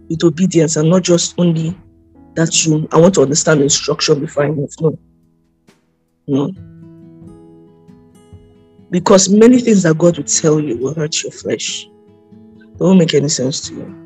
with 0.09 0.25
obedience 0.25 0.77
and 0.77 0.91
not 0.91 1.03
just 1.03 1.35
only 1.39 1.77
that 2.35 2.65
you, 2.65 2.89
I 2.93 3.01
want 3.01 3.15
to 3.15 3.23
understand 3.23 3.61
the 3.61 3.65
instruction 3.65 4.21
before 4.21 4.45
I 4.45 4.51
move. 4.51 4.73
No. 4.81 4.99
No 6.27 6.51
because 8.91 9.29
many 9.29 9.61
things 9.61 9.83
that 9.83 9.99
God 9.99 10.17
will 10.17 10.25
tell 10.25 10.61
you 10.61 10.77
will 10.79 10.95
hurt 10.95 11.23
your 11.23 11.33
flesh. 11.33 11.87
They 11.87 12.85
won't 12.85 12.99
make 12.99 13.15
any 13.15 13.29
sense 13.29 13.69
to 13.69 13.75
you. 13.75 14.03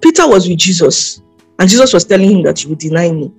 Peter 0.00 0.26
was 0.26 0.48
with 0.48 0.58
Jesus, 0.58 1.22
and 1.58 1.68
Jesus 1.68 1.92
was 1.92 2.04
telling 2.04 2.30
him 2.30 2.42
that 2.42 2.62
you 2.62 2.70
will 2.70 2.76
deny 2.76 3.10
me. 3.10 3.32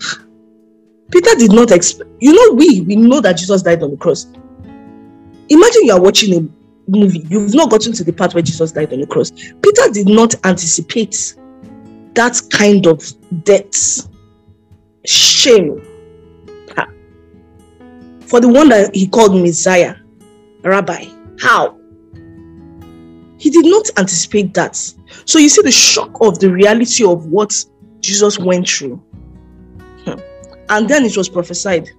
Peter 1.10 1.34
did 1.36 1.52
not 1.52 1.70
expect, 1.70 2.10
you 2.20 2.32
know, 2.32 2.54
we 2.54 2.82
we 2.82 2.96
know 2.96 3.20
that 3.20 3.36
Jesus 3.36 3.62
died 3.62 3.82
on 3.82 3.92
the 3.92 3.96
cross. 3.96 4.26
Imagine 5.48 5.84
you 5.84 5.92
are 5.92 6.00
watching 6.00 6.34
a 6.34 6.48
movie, 6.88 7.24
you've 7.28 7.54
not 7.54 7.70
gotten 7.70 7.92
to 7.92 8.04
the 8.04 8.12
part 8.12 8.34
where 8.34 8.42
Jesus 8.42 8.72
died 8.72 8.92
on 8.92 9.00
the 9.00 9.06
cross. 9.06 9.30
Peter 9.30 9.90
did 9.92 10.08
not 10.08 10.34
anticipate 10.44 11.34
that 12.14 12.40
kind 12.50 12.86
of 12.86 13.02
death, 13.44 14.08
shame, 15.04 15.82
for 18.26 18.40
the 18.40 18.48
one 18.48 18.68
that 18.68 18.94
he 18.94 19.06
called 19.06 19.40
Messiah, 19.40 19.96
Rabbi. 20.62 21.06
How? 21.38 21.78
He 23.38 23.50
did 23.50 23.66
not 23.66 23.90
anticipate 23.98 24.54
that. 24.54 24.74
So 25.24 25.38
you 25.38 25.48
see 25.48 25.62
the 25.62 25.70
shock 25.70 26.18
of 26.20 26.38
the 26.38 26.50
reality 26.50 27.04
of 27.04 27.26
what 27.26 27.54
Jesus 28.00 28.38
went 28.38 28.68
through. 28.68 28.96
Hmm. 30.04 30.18
And 30.68 30.88
then 30.88 31.04
it 31.04 31.16
was 31.16 31.28
prophesied. 31.28 31.90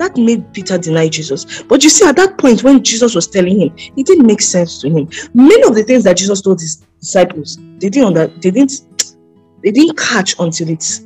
That 0.00 0.16
made 0.16 0.50
Peter 0.54 0.78
deny 0.78 1.08
Jesus. 1.08 1.62
But 1.64 1.84
you 1.84 1.90
see, 1.90 2.08
at 2.08 2.16
that 2.16 2.38
point, 2.38 2.64
when 2.64 2.82
Jesus 2.82 3.14
was 3.14 3.26
telling 3.26 3.60
him, 3.60 3.76
it 3.98 4.06
didn't 4.06 4.26
make 4.26 4.40
sense 4.40 4.80
to 4.80 4.88
him. 4.88 5.10
Many 5.34 5.62
of 5.68 5.74
the 5.74 5.84
things 5.84 6.04
that 6.04 6.16
Jesus 6.16 6.40
told 6.40 6.58
his 6.58 6.76
disciples, 6.98 7.58
they 7.76 7.90
didn't 7.90 8.06
under, 8.06 8.28
they 8.28 8.50
didn't 8.50 8.80
they 9.62 9.70
didn't 9.70 9.98
catch 9.98 10.36
until 10.38 10.70
it 10.70 11.02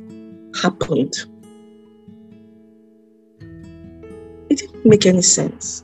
happened. 0.61 1.13
It 4.49 4.59
didn't 4.59 4.85
make 4.85 5.05
any 5.05 5.21
sense. 5.21 5.83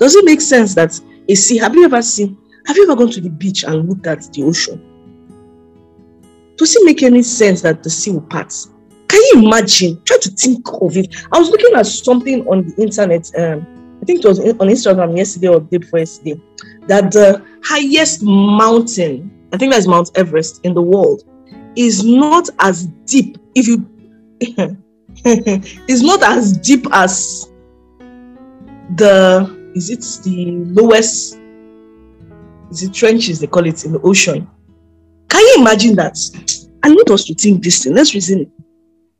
Does 0.00 0.16
it 0.16 0.24
make 0.24 0.40
sense 0.40 0.74
that 0.74 1.00
a 1.28 1.34
sea, 1.36 1.58
have 1.58 1.76
you 1.76 1.84
ever 1.84 2.02
seen, 2.02 2.36
have 2.66 2.76
you 2.76 2.82
ever 2.82 2.96
gone 2.96 3.12
to 3.12 3.20
the 3.20 3.30
beach 3.30 3.62
and 3.62 3.88
looked 3.88 4.08
at 4.08 4.24
the 4.32 4.42
ocean? 4.42 4.82
Does 6.56 6.74
it 6.74 6.84
make 6.84 7.04
any 7.04 7.22
sense 7.22 7.60
that 7.62 7.84
the 7.84 7.90
sea 7.90 8.10
will 8.10 8.22
part? 8.22 8.52
Can 9.08 9.20
you 9.32 9.46
imagine? 9.46 10.00
Try 10.04 10.18
to 10.18 10.30
think 10.30 10.66
of 10.80 10.96
it. 10.96 11.14
I 11.32 11.38
was 11.38 11.50
looking 11.50 11.74
at 11.74 11.86
something 11.86 12.46
on 12.46 12.68
the 12.68 12.82
internet. 12.82 13.30
Um, 13.36 13.98
I 14.00 14.04
think 14.04 14.24
it 14.24 14.28
was 14.28 14.38
on 14.38 14.68
Instagram 14.68 15.16
yesterday 15.16 15.48
or 15.48 15.60
day 15.60 15.78
before 15.78 16.00
yesterday. 16.00 16.40
That 16.86 17.10
the 17.12 17.44
highest 17.64 18.22
mountain, 18.22 19.30
I 19.52 19.56
think 19.56 19.72
that's 19.72 19.86
Mount 19.86 20.10
Everest 20.14 20.60
in 20.64 20.74
the 20.74 20.82
world, 20.82 21.24
is 21.76 22.04
not 22.04 22.48
as 22.60 22.86
deep. 23.06 23.38
If 23.54 23.66
you, 23.66 23.86
is 25.88 26.02
not 26.02 26.22
as 26.22 26.56
deep 26.58 26.86
as 26.92 27.50
the 28.96 29.56
is 29.74 29.90
it 29.90 30.00
the 30.24 30.50
lowest 30.80 31.38
is 32.70 32.82
it 32.82 32.94
trenches 32.94 33.40
they 33.40 33.46
call 33.46 33.66
it 33.66 33.84
in 33.84 33.92
the 33.92 34.00
ocean 34.00 34.48
Can 35.28 35.40
you 35.40 35.56
imagine 35.60 35.94
that? 35.96 36.18
I 36.82 36.88
need 36.88 37.10
us 37.10 37.24
to 37.24 37.34
think 37.34 37.62
this 37.62 37.84
thing. 37.84 37.94
Let's 37.94 38.14
reason 38.14 38.40
it. 38.40 38.50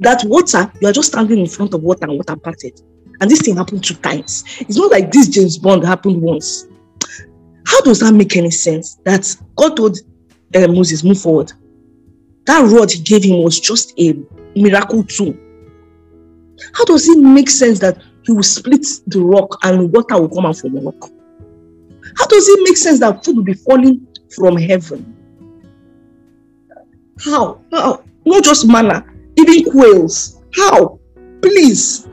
That 0.00 0.22
water, 0.24 0.70
you 0.80 0.88
are 0.88 0.92
just 0.92 1.12
standing 1.12 1.38
in 1.38 1.46
front 1.46 1.74
of 1.74 1.82
water 1.82 2.04
and 2.04 2.16
water 2.16 2.36
parted. 2.36 2.80
And 3.20 3.30
this 3.30 3.40
thing 3.40 3.56
happened 3.56 3.84
two 3.84 3.94
times. 3.94 4.44
It's 4.60 4.76
not 4.76 4.90
like 4.92 5.10
this 5.10 5.28
James 5.28 5.58
Bond 5.58 5.84
happened 5.84 6.22
once. 6.22 6.66
How 7.66 7.80
does 7.80 8.00
that 8.00 8.12
make 8.12 8.36
any 8.36 8.50
sense? 8.50 8.96
That 9.04 9.36
God 9.56 9.76
told 9.76 9.98
uh, 10.54 10.68
Moses, 10.68 11.04
move 11.04 11.20
forward. 11.20 11.52
That 12.46 12.62
rod 12.72 12.90
he 12.90 13.02
gave 13.02 13.24
him 13.24 13.42
was 13.42 13.60
just 13.60 13.92
a 13.98 14.14
miracle 14.56 15.04
tool. 15.04 15.36
How 16.74 16.84
does 16.84 17.08
it 17.08 17.18
make 17.18 17.50
sense 17.50 17.78
that 17.80 18.02
he 18.22 18.32
will 18.32 18.42
split 18.42 18.86
the 19.06 19.20
rock 19.20 19.58
and 19.64 19.92
water 19.92 20.20
will 20.20 20.28
come 20.28 20.46
out 20.46 20.56
from 20.56 20.74
the 20.74 20.80
rock? 20.80 21.10
How 22.16 22.26
does 22.26 22.48
it 22.48 22.60
make 22.64 22.76
sense 22.76 23.00
that 23.00 23.24
food 23.24 23.36
will 23.36 23.44
be 23.44 23.54
falling 23.54 24.06
from 24.34 24.56
heaven? 24.56 25.14
How? 27.20 27.60
How? 27.70 28.02
Not 28.24 28.44
just 28.44 28.66
manna, 28.66 29.04
even 29.48 29.72
quails. 29.72 30.42
How? 30.54 30.98
Please. 31.42 32.08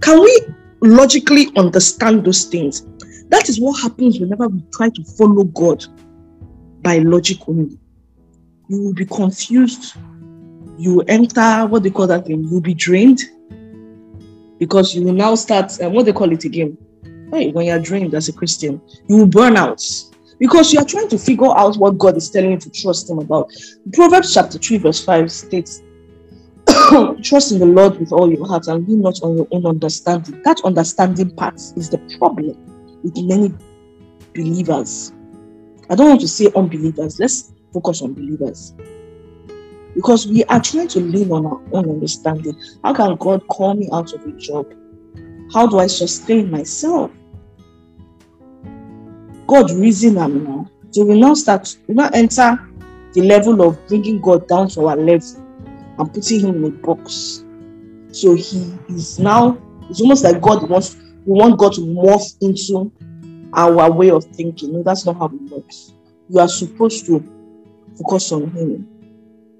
Can 0.00 0.20
we 0.20 0.40
logically 0.82 1.50
understand 1.56 2.24
those 2.24 2.44
things? 2.44 2.86
That 3.28 3.48
is 3.48 3.60
what 3.60 3.80
happens 3.80 4.20
whenever 4.20 4.48
we 4.48 4.62
try 4.72 4.90
to 4.90 5.04
follow 5.16 5.44
God 5.44 5.84
by 6.82 6.98
logic 6.98 7.38
only. 7.48 7.78
You 8.68 8.82
will 8.82 8.94
be 8.94 9.06
confused. 9.06 9.96
You 10.78 10.96
will 10.96 11.04
enter, 11.08 11.66
what 11.66 11.82
they 11.82 11.90
call 11.90 12.06
that 12.08 12.26
thing? 12.26 12.44
You'll 12.44 12.60
be 12.60 12.74
drained 12.74 13.22
because 14.58 14.94
you 14.94 15.02
will 15.02 15.12
now 15.12 15.34
start, 15.34 15.80
um, 15.80 15.92
what 15.92 16.06
they 16.06 16.12
call 16.12 16.32
it 16.32 16.44
again? 16.44 16.76
Hey, 17.32 17.50
when 17.50 17.66
you're 17.66 17.80
drained 17.80 18.14
as 18.14 18.28
a 18.28 18.32
Christian, 18.32 18.80
you 19.08 19.16
will 19.18 19.26
burn 19.26 19.56
out 19.56 19.82
because 20.38 20.72
you 20.72 20.78
are 20.78 20.84
trying 20.84 21.08
to 21.08 21.18
figure 21.18 21.46
out 21.56 21.76
what 21.76 21.98
God 21.98 22.16
is 22.16 22.30
telling 22.30 22.52
you 22.52 22.58
to 22.58 22.70
trust 22.70 23.10
Him 23.10 23.18
about. 23.18 23.50
Proverbs 23.92 24.32
chapter 24.32 24.58
3, 24.58 24.78
verse 24.78 25.04
5 25.04 25.32
states, 25.32 25.82
Trust 27.22 27.52
in 27.52 27.58
the 27.58 27.66
Lord 27.66 27.98
with 27.98 28.12
all 28.12 28.30
your 28.30 28.46
heart 28.46 28.66
and 28.66 28.86
lean 28.86 29.00
not 29.00 29.18
on 29.22 29.36
your 29.36 29.48
own 29.50 29.66
understanding. 29.66 30.42
That 30.42 30.60
understanding 30.64 31.30
part 31.30 31.54
is 31.54 31.88
the 31.88 31.98
problem 32.18 32.54
with 33.02 33.16
many 33.16 33.54
believers. 34.34 35.12
I 35.88 35.94
don't 35.94 36.08
want 36.08 36.20
to 36.20 36.28
say 36.28 36.50
unbelievers, 36.54 37.18
let's 37.18 37.52
focus 37.72 38.02
on 38.02 38.12
believers. 38.12 38.74
Because 39.94 40.26
we 40.26 40.44
are 40.44 40.60
trying 40.60 40.88
to 40.88 41.00
lean 41.00 41.32
on 41.32 41.46
our 41.46 41.60
own 41.72 41.88
understanding. 41.88 42.54
How 42.84 42.92
can 42.92 43.16
God 43.16 43.46
call 43.48 43.74
me 43.74 43.88
out 43.92 44.12
of 44.12 44.26
a 44.26 44.32
job? 44.32 44.66
How 45.54 45.66
do 45.66 45.78
I 45.78 45.86
sustain 45.86 46.50
myself? 46.50 47.10
God 49.46 49.70
reason 49.70 50.18
am 50.18 50.44
now. 50.44 50.70
So 50.90 51.04
we 51.04 51.18
now 51.18 51.34
start, 51.34 51.74
we 51.88 51.94
now 51.94 52.10
enter 52.12 52.58
the 53.14 53.22
level 53.22 53.62
of 53.62 53.86
bringing 53.86 54.20
God 54.20 54.46
down 54.46 54.68
to 54.70 54.86
our 54.88 54.96
level 54.96 55.45
and 55.98 56.12
putting 56.12 56.40
him 56.40 56.64
in 56.64 56.64
a 56.64 56.70
box. 56.70 57.44
So 58.12 58.34
he 58.34 58.74
is 58.88 59.18
now, 59.18 59.58
it's 59.90 60.00
almost 60.00 60.24
like 60.24 60.40
God 60.40 60.68
wants, 60.68 60.96
we 61.26 61.38
want 61.38 61.58
God 61.58 61.74
to 61.74 61.80
morph 61.80 62.36
into 62.40 62.92
our 63.52 63.90
way 63.90 64.10
of 64.10 64.24
thinking. 64.24 64.72
No, 64.72 64.82
that's 64.82 65.06
not 65.06 65.16
how 65.16 65.26
it 65.26 65.50
works. 65.50 65.94
You 66.28 66.40
are 66.40 66.48
supposed 66.48 67.06
to 67.06 67.20
focus 67.98 68.32
on 68.32 68.50
him 68.50 68.88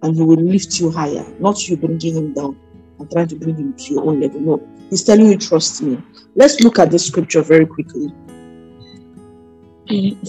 and 0.02 0.16
he 0.16 0.22
will 0.22 0.36
lift 0.36 0.78
you 0.78 0.90
higher, 0.90 1.24
not 1.38 1.68
you 1.68 1.76
bringing 1.76 2.16
him 2.16 2.34
down 2.34 2.58
and 2.98 3.10
trying 3.10 3.28
to 3.28 3.36
bring 3.36 3.56
him 3.56 3.74
to 3.74 3.94
your 3.94 4.04
own 4.06 4.20
level. 4.20 4.40
No, 4.40 4.68
he's 4.90 5.04
telling 5.04 5.26
you, 5.26 5.38
trust 5.38 5.82
me. 5.82 6.00
Let's 6.34 6.60
look 6.60 6.78
at 6.78 6.90
this 6.90 7.06
scripture 7.06 7.42
very 7.42 7.66
quickly. 7.66 8.12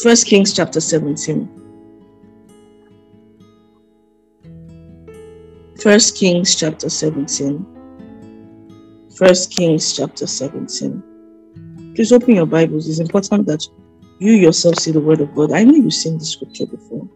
First 0.01 0.27
Kings 0.27 0.53
chapter 0.53 0.79
17. 0.79 1.66
First 5.81 6.15
Kings 6.17 6.55
chapter 6.55 6.89
17. 6.89 7.65
First 9.15 9.55
Kings 9.55 9.95
chapter 9.95 10.25
17. 10.25 11.93
Please 11.95 12.11
open 12.11 12.35
your 12.35 12.47
Bibles. 12.47 12.89
It's 12.89 12.97
important 12.99 13.45
that 13.45 13.63
you 14.17 14.31
yourself 14.31 14.79
see 14.79 14.89
the 14.91 14.99
word 14.99 15.21
of 15.21 15.35
God. 15.35 15.51
I 15.51 15.63
know 15.63 15.75
you've 15.75 15.93
seen 15.93 16.17
the 16.17 16.25
scripture 16.25 16.65
before. 16.65 17.07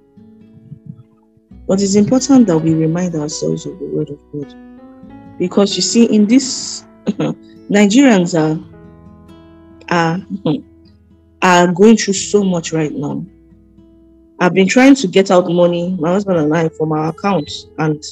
But 1.68 1.82
it's 1.82 1.96
important 1.96 2.46
that 2.48 2.58
we 2.60 2.76
remind 2.76 3.16
ourselves 3.16 3.66
of 3.66 3.80
the 3.80 3.86
word 3.86 4.12
of 4.12 4.20
God. 4.32 4.54
Because 5.40 5.76
you 5.76 5.82
see, 5.82 6.06
in 6.06 6.28
this 6.28 6.86
Nigerians 7.08 8.38
are 8.38 8.60
are 9.90 10.20
are 11.42 11.74
going 11.74 11.98
through 11.98 12.14
so 12.14 12.44
much 12.44 12.74
right 12.74 12.94
now. 12.94 13.26
I've 14.40 14.54
been 14.54 14.68
trying 14.68 14.96
to 14.96 15.08
get 15.08 15.32
out 15.32 15.50
money, 15.50 15.96
my 16.00 16.12
husband 16.12 16.38
and 16.38 16.56
I, 16.56 16.70
from 16.70 16.92
our 16.92 17.10
accounts, 17.10 17.68
and 17.80 18.04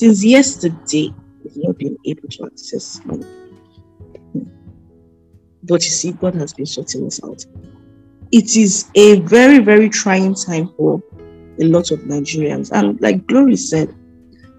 since 0.00 0.24
yesterday, 0.24 1.12
we've 1.44 1.56
not 1.62 1.76
been 1.76 1.94
able 2.06 2.26
to 2.26 2.46
access 2.46 3.04
money. 3.04 3.26
But 5.62 5.84
you 5.84 5.90
see, 5.90 6.12
God 6.12 6.34
has 6.36 6.54
been 6.54 6.64
sorting 6.64 7.06
us 7.06 7.22
out. 7.22 7.44
It 8.32 8.56
is 8.56 8.90
a 8.94 9.20
very, 9.20 9.58
very 9.58 9.90
trying 9.90 10.34
time 10.34 10.72
for 10.78 11.02
a 11.60 11.64
lot 11.64 11.90
of 11.90 11.98
Nigerians. 12.00 12.70
And 12.72 12.98
like 13.02 13.26
Glory 13.26 13.56
said, 13.56 13.94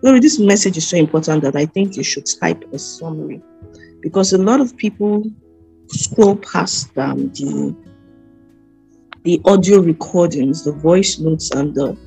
Glory, 0.01 0.19
this 0.19 0.37
message 0.37 0.77
is 0.77 0.87
so 0.87 0.97
important 0.97 1.41
that 1.41 1.55
I 1.55 1.65
think 1.65 1.97
you 1.97 2.03
should 2.03 2.27
type 2.39 2.63
a 2.71 2.77
summary 2.77 3.41
because 4.01 4.33
a 4.33 4.37
lot 4.37 4.61
of 4.61 4.77
people 4.77 5.23
scroll 5.87 6.35
past 6.35 6.95
um, 6.99 7.29
the 7.29 7.75
the 9.23 9.41
audio 9.45 9.79
recordings, 9.79 10.65
the 10.65 10.71
voice 10.71 11.17
notes, 11.17 11.49
and 11.49 11.73
the 11.73 11.97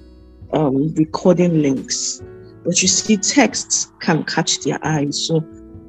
um, 0.53 0.94
recording 0.94 1.62
links. 1.62 2.23
But 2.64 2.81
you 2.81 2.88
see, 2.88 3.16
texts 3.16 3.92
can 4.00 4.24
catch 4.24 4.61
their 4.61 4.79
eyes. 4.83 5.27
So, 5.27 5.40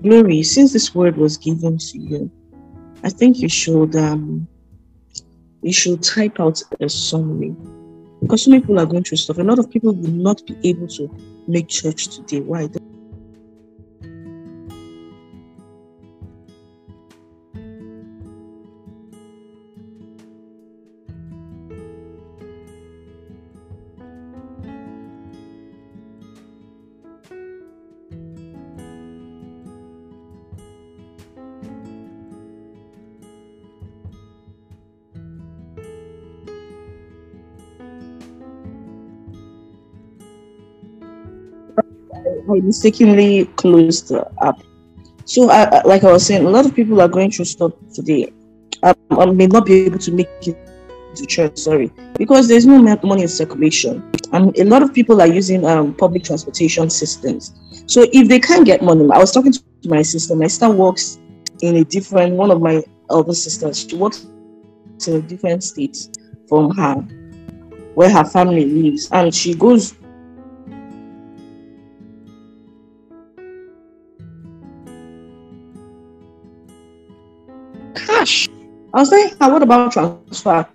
Glory, 0.02 0.44
since 0.44 0.74
this 0.74 0.94
word 0.94 1.18
was 1.18 1.38
given 1.38 1.78
to 1.78 1.98
you, 1.98 2.32
I 3.04 3.10
think 3.10 3.40
you 3.40 3.50
should 3.50 3.96
um, 3.96 4.48
you 5.62 5.74
should 5.74 6.04
type 6.04 6.40
out 6.40 6.62
a 6.80 6.90
summary 6.90 7.56
because 8.22 8.44
some 8.44 8.54
people 8.54 8.80
are 8.80 8.86
going 8.86 9.04
through 9.04 9.18
stuff. 9.18 9.38
A 9.38 9.44
lot 9.44 9.60
of 9.60 9.70
people 9.70 9.94
will 9.94 10.10
not 10.10 10.46
be 10.46 10.56
able 10.70 10.88
to 10.90 11.10
make 11.48 11.68
church 11.68 12.08
today. 12.10 12.42
Why? 12.42 12.68
I 42.50 42.60
mistakenly 42.60 43.46
closed 43.56 44.10
the 44.10 44.30
app. 44.42 44.62
So, 45.26 45.50
I, 45.50 45.82
like 45.84 46.04
I 46.04 46.12
was 46.12 46.26
saying, 46.26 46.46
a 46.46 46.50
lot 46.50 46.66
of 46.66 46.76
people 46.76 47.02
are 47.02 47.08
going 47.08 47.32
through 47.32 47.46
stuff 47.46 47.74
today. 47.94 48.32
Um, 48.84 48.96
I 49.12 49.26
may 49.26 49.48
not 49.48 49.66
be 49.66 49.86
able 49.86 50.00
to 50.00 50.12
make 50.12 50.30
it 50.42 50.58
to 51.16 51.26
church, 51.26 51.58
sorry, 51.58 51.92
because 52.18 52.48
there's 52.48 52.66
no 52.66 52.78
money 53.04 53.24
in 53.24 53.28
circulation. 53.28 54.12
And 54.34 54.56
a 54.58 54.66
lot 54.66 54.84
of 54.84 54.94
people 54.94 55.22
are 55.22 55.28
using 55.28 55.66
um, 55.66 55.94
public 55.96 56.24
transportation 56.24 56.90
systems. 56.90 57.56
So, 57.88 58.06
if 58.14 58.28
they 58.28 58.40
can't 58.40 58.66
get 58.66 58.84
money, 58.84 59.08
I 59.12 59.18
was 59.18 59.32
talking 59.32 59.54
to 59.54 59.62
my 59.86 60.04
sister. 60.04 60.36
My 60.36 60.48
sister 60.48 60.70
works 60.70 61.20
in 61.62 61.78
a 61.78 61.84
different, 61.84 62.34
one 62.34 62.52
of 62.52 62.62
my 62.62 62.84
elder 63.10 63.34
sisters, 63.34 63.88
she 63.90 63.96
works 63.96 64.28
in 65.08 65.16
a 65.16 65.22
different 65.22 65.64
state 65.64 66.10
from 66.48 66.76
her, 66.76 66.96
where 67.96 68.10
her 68.10 68.26
family 68.26 68.66
lives. 68.66 69.10
And 69.12 69.34
she 69.34 69.56
goes 69.56 69.96
I 78.96 79.00
was 79.00 79.10
saying, 79.10 79.34
what 79.40 79.62
about 79.62 79.92
transfer? 79.92 80.66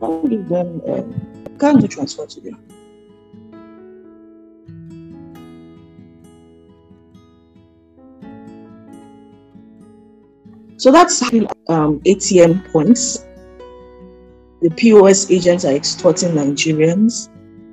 Then 0.00 0.80
uh, 0.88 1.58
can't 1.58 1.78
do 1.78 1.86
transfer 1.86 2.24
today. 2.24 2.54
So 10.78 10.90
that's 10.90 11.20
um, 11.68 12.00
ATM 12.00 12.72
points. 12.72 13.26
The 14.62 14.70
POS 14.70 15.30
agents 15.30 15.66
are 15.66 15.74
extorting 15.74 16.30
Nigerians. 16.30 17.28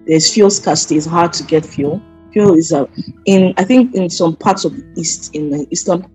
There's 0.05 0.33
fuel 0.33 0.49
scarcity; 0.49 0.97
it's 0.97 1.05
hard 1.05 1.31
to 1.31 1.43
get 1.43 1.65
fuel. 1.65 2.01
Fuel 2.33 2.55
is 2.55 2.73
uh, 2.73 2.87
in 3.23 3.53
I 3.55 3.63
think 3.63 3.95
in 3.95 4.09
some 4.09 4.35
parts 4.35 4.65
of 4.65 4.75
the 4.75 4.85
east 4.97 5.33
in 5.33 5.49
the 5.49 5.65
eastern 5.71 6.05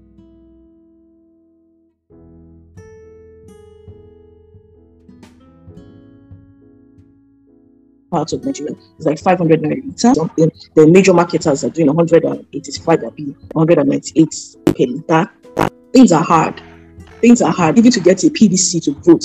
parts 8.13 8.33
of 8.35 8.45
Nigeria, 8.45 8.75
it's 8.99 9.07
like 9.07 9.19
500 9.19 9.63
naira 9.63 9.99
something. 9.99 10.53
The 10.75 10.87
major 10.87 11.15
marketers 11.15 11.65
are 11.65 11.71
doing 11.71 11.89
185 11.89 13.03
or 13.03 13.11
198 13.11 15.07
per. 15.09 15.31
Things 15.93 16.13
are 16.13 16.23
hard. 16.23 16.63
Things 17.21 17.43
are 17.43 17.53
hard. 17.53 17.79
Even 17.79 17.91
to 17.91 18.01
get 18.01 18.23
a 18.25 18.29
PVC 18.29 18.85
to 18.85 18.93
vote 19.01 19.25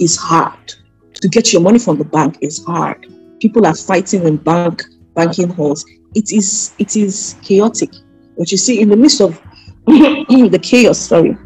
is 0.00 0.16
hard. 0.16 0.74
To 1.14 1.28
get 1.28 1.52
your 1.52 1.60
money 1.62 1.80
from 1.80 1.98
the 1.98 2.04
bank 2.04 2.38
is 2.40 2.64
hard. 2.64 3.06
People 3.40 3.66
are 3.66 3.74
fighting 3.74 4.24
in 4.24 4.36
bank 4.36 4.84
banking 5.14 5.48
halls. 5.50 5.84
It 6.14 6.32
is 6.32 6.74
it 6.78 6.96
is 6.96 7.36
chaotic. 7.42 7.90
But 8.36 8.52
you 8.52 8.58
see, 8.58 8.80
in 8.80 8.88
the 8.88 8.96
midst 8.96 9.20
of 9.20 9.40
the 9.86 10.60
chaos, 10.62 10.98
sorry, 10.98 11.36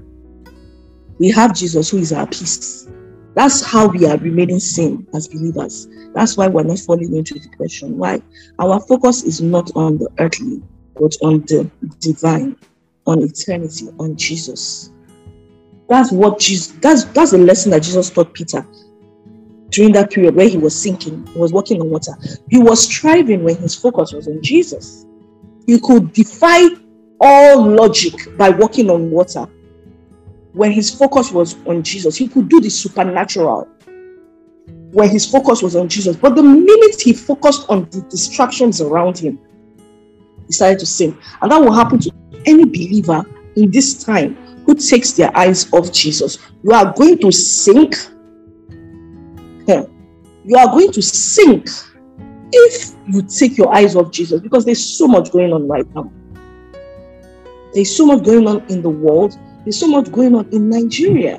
we 1.18 1.30
have 1.30 1.54
Jesus 1.54 1.90
who 1.90 1.98
is 1.98 2.12
our 2.12 2.26
peace. 2.26 2.86
That's 3.34 3.62
how 3.64 3.88
we 3.88 4.06
are 4.06 4.16
remaining 4.18 4.60
sane 4.60 5.06
as 5.14 5.28
believers. 5.28 5.88
That's 6.14 6.36
why 6.36 6.48
we're 6.48 6.64
not 6.64 6.78
falling 6.80 7.16
into 7.16 7.34
depression. 7.34 7.96
Why? 7.96 8.20
Our 8.58 8.80
focus 8.80 9.22
is 9.22 9.40
not 9.40 9.70
on 9.74 9.98
the 9.98 10.10
earthly, 10.18 10.62
but 10.94 11.16
on 11.22 11.40
the 11.42 11.70
divine, 12.00 12.56
on 13.06 13.22
eternity, 13.22 13.88
on 13.98 14.16
Jesus. 14.16 14.92
That's 15.88 16.12
what 16.12 16.38
Jesus, 16.38 16.74
that's 16.80 17.04
that's 17.04 17.32
the 17.32 17.38
lesson 17.38 17.70
that 17.72 17.82
Jesus 17.82 18.10
taught 18.10 18.32
Peter 18.32 18.66
during 19.72 19.92
that 19.92 20.10
period 20.10 20.36
where 20.36 20.48
he 20.48 20.58
was 20.58 20.80
sinking, 20.80 21.26
he 21.32 21.38
was 21.38 21.52
walking 21.52 21.80
on 21.80 21.90
water. 21.90 22.12
He 22.50 22.58
was 22.58 22.84
striving 22.84 23.42
when 23.42 23.56
his 23.56 23.74
focus 23.74 24.12
was 24.12 24.28
on 24.28 24.40
Jesus. 24.42 25.06
He 25.66 25.80
could 25.80 26.12
defy 26.12 26.68
all 27.20 27.66
logic 27.66 28.14
by 28.36 28.50
walking 28.50 28.90
on 28.90 29.10
water 29.10 29.46
when 30.52 30.72
his 30.72 30.90
focus 30.90 31.32
was 31.32 31.56
on 31.66 31.82
Jesus. 31.82 32.16
He 32.16 32.28
could 32.28 32.48
do 32.48 32.60
the 32.60 32.70
supernatural 32.70 33.68
when 34.92 35.08
his 35.08 35.28
focus 35.30 35.62
was 35.62 35.74
on 35.74 35.88
Jesus. 35.88 36.16
But 36.16 36.36
the 36.36 36.42
minute 36.42 37.00
he 37.00 37.12
focused 37.12 37.68
on 37.70 37.88
the 37.90 38.02
distractions 38.10 38.80
around 38.80 39.18
him, 39.18 39.38
he 40.46 40.52
started 40.52 40.78
to 40.80 40.86
sin. 40.86 41.16
And 41.40 41.50
that 41.50 41.58
will 41.58 41.72
happen 41.72 41.98
to 42.00 42.12
any 42.46 42.64
believer 42.64 43.24
in 43.56 43.70
this 43.70 44.04
time 44.04 44.36
who 44.66 44.74
takes 44.74 45.12
their 45.12 45.34
eyes 45.36 45.72
off 45.72 45.92
Jesus. 45.92 46.38
You 46.62 46.72
are 46.72 46.92
going 46.92 47.18
to 47.18 47.32
sink. 47.32 47.94
You 50.44 50.56
are 50.58 50.66
going 50.66 50.90
to 50.92 51.00
sink 51.00 51.68
if 52.52 52.94
you 53.06 53.22
take 53.22 53.56
your 53.56 53.72
eyes 53.74 53.94
off 53.94 54.10
Jesus 54.10 54.40
because 54.40 54.64
there's 54.64 54.84
so 54.84 55.06
much 55.06 55.30
going 55.30 55.52
on 55.52 55.68
right 55.68 55.86
now. 55.94 56.12
There's 57.72 57.96
so 57.96 58.04
much 58.04 58.24
going 58.24 58.46
on 58.46 58.66
in 58.66 58.82
the 58.82 58.90
world 58.90 59.38
there's 59.64 59.78
so 59.78 59.86
much 59.86 60.10
going 60.10 60.34
on 60.34 60.48
in 60.50 60.68
Nigeria. 60.68 61.38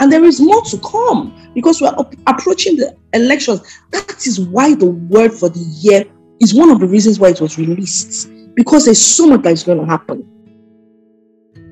And 0.00 0.10
there 0.10 0.24
is 0.24 0.40
more 0.40 0.62
to 0.62 0.78
come 0.78 1.50
because 1.54 1.80
we're 1.80 1.94
approaching 2.26 2.76
the 2.76 2.96
elections. 3.12 3.60
That 3.90 4.26
is 4.26 4.40
why 4.40 4.74
the 4.74 4.86
word 4.86 5.32
for 5.32 5.48
the 5.48 5.60
year 5.60 6.04
is 6.40 6.54
one 6.54 6.70
of 6.70 6.80
the 6.80 6.86
reasons 6.86 7.20
why 7.20 7.28
it 7.28 7.40
was 7.40 7.58
released. 7.58 8.28
Because 8.54 8.84
there's 8.84 9.00
so 9.00 9.26
much 9.26 9.42
that 9.42 9.52
is 9.52 9.62
going 9.62 9.78
to 9.78 9.86
happen. 9.86 10.28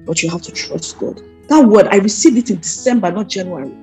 But 0.07 0.23
you 0.23 0.31
have 0.31 0.43
to 0.43 0.53
trust 0.53 0.99
God. 0.99 1.21
That 1.49 1.67
word, 1.67 1.89
I 1.91 1.97
received 1.97 2.39
it 2.39 2.51
in 2.51 2.59
December, 2.59 3.11
not 3.11 3.29
January. 3.29 3.75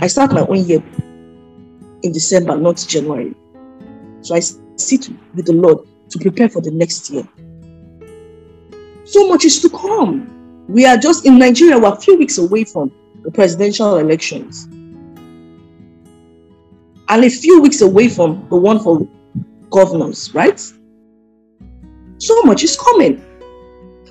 I 0.00 0.08
start 0.08 0.32
my 0.32 0.40
own 0.40 0.64
year 0.64 0.82
in 2.02 2.12
December, 2.12 2.56
not 2.56 2.84
January. 2.88 3.34
So 4.22 4.34
I 4.34 4.40
sit 4.40 5.08
with 5.34 5.46
the 5.46 5.52
Lord 5.52 5.86
to 6.10 6.18
prepare 6.18 6.48
for 6.48 6.60
the 6.60 6.70
next 6.72 7.08
year. 7.10 7.22
So 9.12 9.28
much 9.28 9.44
is 9.44 9.60
to 9.60 9.68
come. 9.68 10.64
We 10.68 10.86
are 10.86 10.96
just 10.96 11.26
in 11.26 11.38
Nigeria, 11.38 11.78
we're 11.78 11.92
a 11.92 12.00
few 12.00 12.16
weeks 12.16 12.38
away 12.38 12.64
from 12.64 12.90
the 13.22 13.30
presidential 13.30 13.98
elections. 13.98 14.64
And 17.10 17.22
a 17.22 17.28
few 17.28 17.60
weeks 17.60 17.82
away 17.82 18.08
from 18.08 18.46
the 18.48 18.56
one 18.56 18.80
for 18.80 19.06
governors, 19.68 20.32
right? 20.34 20.58
So 22.16 22.42
much 22.44 22.64
is 22.64 22.74
coming. 22.74 23.22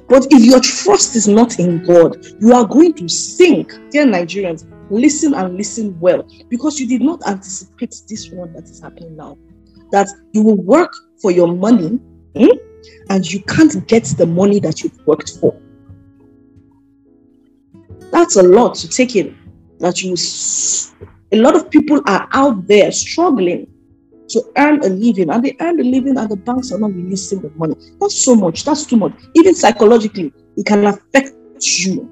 But 0.07 0.27
if 0.29 0.45
your 0.45 0.59
trust 0.59 1.15
is 1.15 1.27
not 1.27 1.57
in 1.57 1.83
God, 1.83 2.23
you 2.39 2.53
are 2.53 2.65
going 2.67 2.93
to 2.93 3.09
sink. 3.09 3.73
Dear 3.89 4.05
Nigerians, 4.05 4.71
listen 4.91 5.33
and 5.33 5.57
listen 5.57 5.99
well 5.99 6.27
because 6.47 6.79
you 6.79 6.87
did 6.87 7.01
not 7.01 7.27
anticipate 7.27 7.95
this 8.07 8.29
one 8.29 8.53
that 8.53 8.65
is 8.65 8.79
happening 8.79 9.15
now. 9.15 9.35
That 9.91 10.09
you 10.33 10.43
will 10.43 10.61
work 10.61 10.93
for 11.19 11.31
your 11.31 11.47
money. 11.51 11.99
Hmm? 12.37 12.70
And 13.09 13.29
you 13.31 13.41
can't 13.43 13.87
get 13.87 14.05
the 14.17 14.25
money 14.25 14.59
that 14.59 14.83
you've 14.83 14.99
worked 15.05 15.37
for. 15.39 15.59
That's 18.11 18.35
a 18.35 18.43
lot 18.43 18.75
to 18.75 18.87
take 18.87 19.15
in. 19.15 19.37
That 19.79 20.01
you, 20.03 20.15
a 21.31 21.41
lot 21.41 21.55
of 21.55 21.71
people 21.71 22.01
are 22.05 22.27
out 22.33 22.67
there 22.67 22.91
struggling 22.91 23.67
to 24.29 24.43
earn 24.57 24.83
a 24.83 24.89
living, 24.89 25.29
and 25.29 25.43
they 25.43 25.55
earn 25.59 25.79
a 25.79 25.83
living, 25.83 26.17
and 26.17 26.29
the 26.29 26.35
banks 26.35 26.71
are 26.71 26.79
not 26.79 26.93
releasing 26.93 27.41
the 27.41 27.49
money. 27.51 27.75
That's 27.99 28.15
so 28.15 28.35
much. 28.35 28.63
That's 28.63 28.85
too 28.85 28.97
much. 28.97 29.13
Even 29.35 29.55
psychologically, 29.55 30.31
it 30.55 30.65
can 30.65 30.85
affect 30.85 31.35
you. 31.61 32.09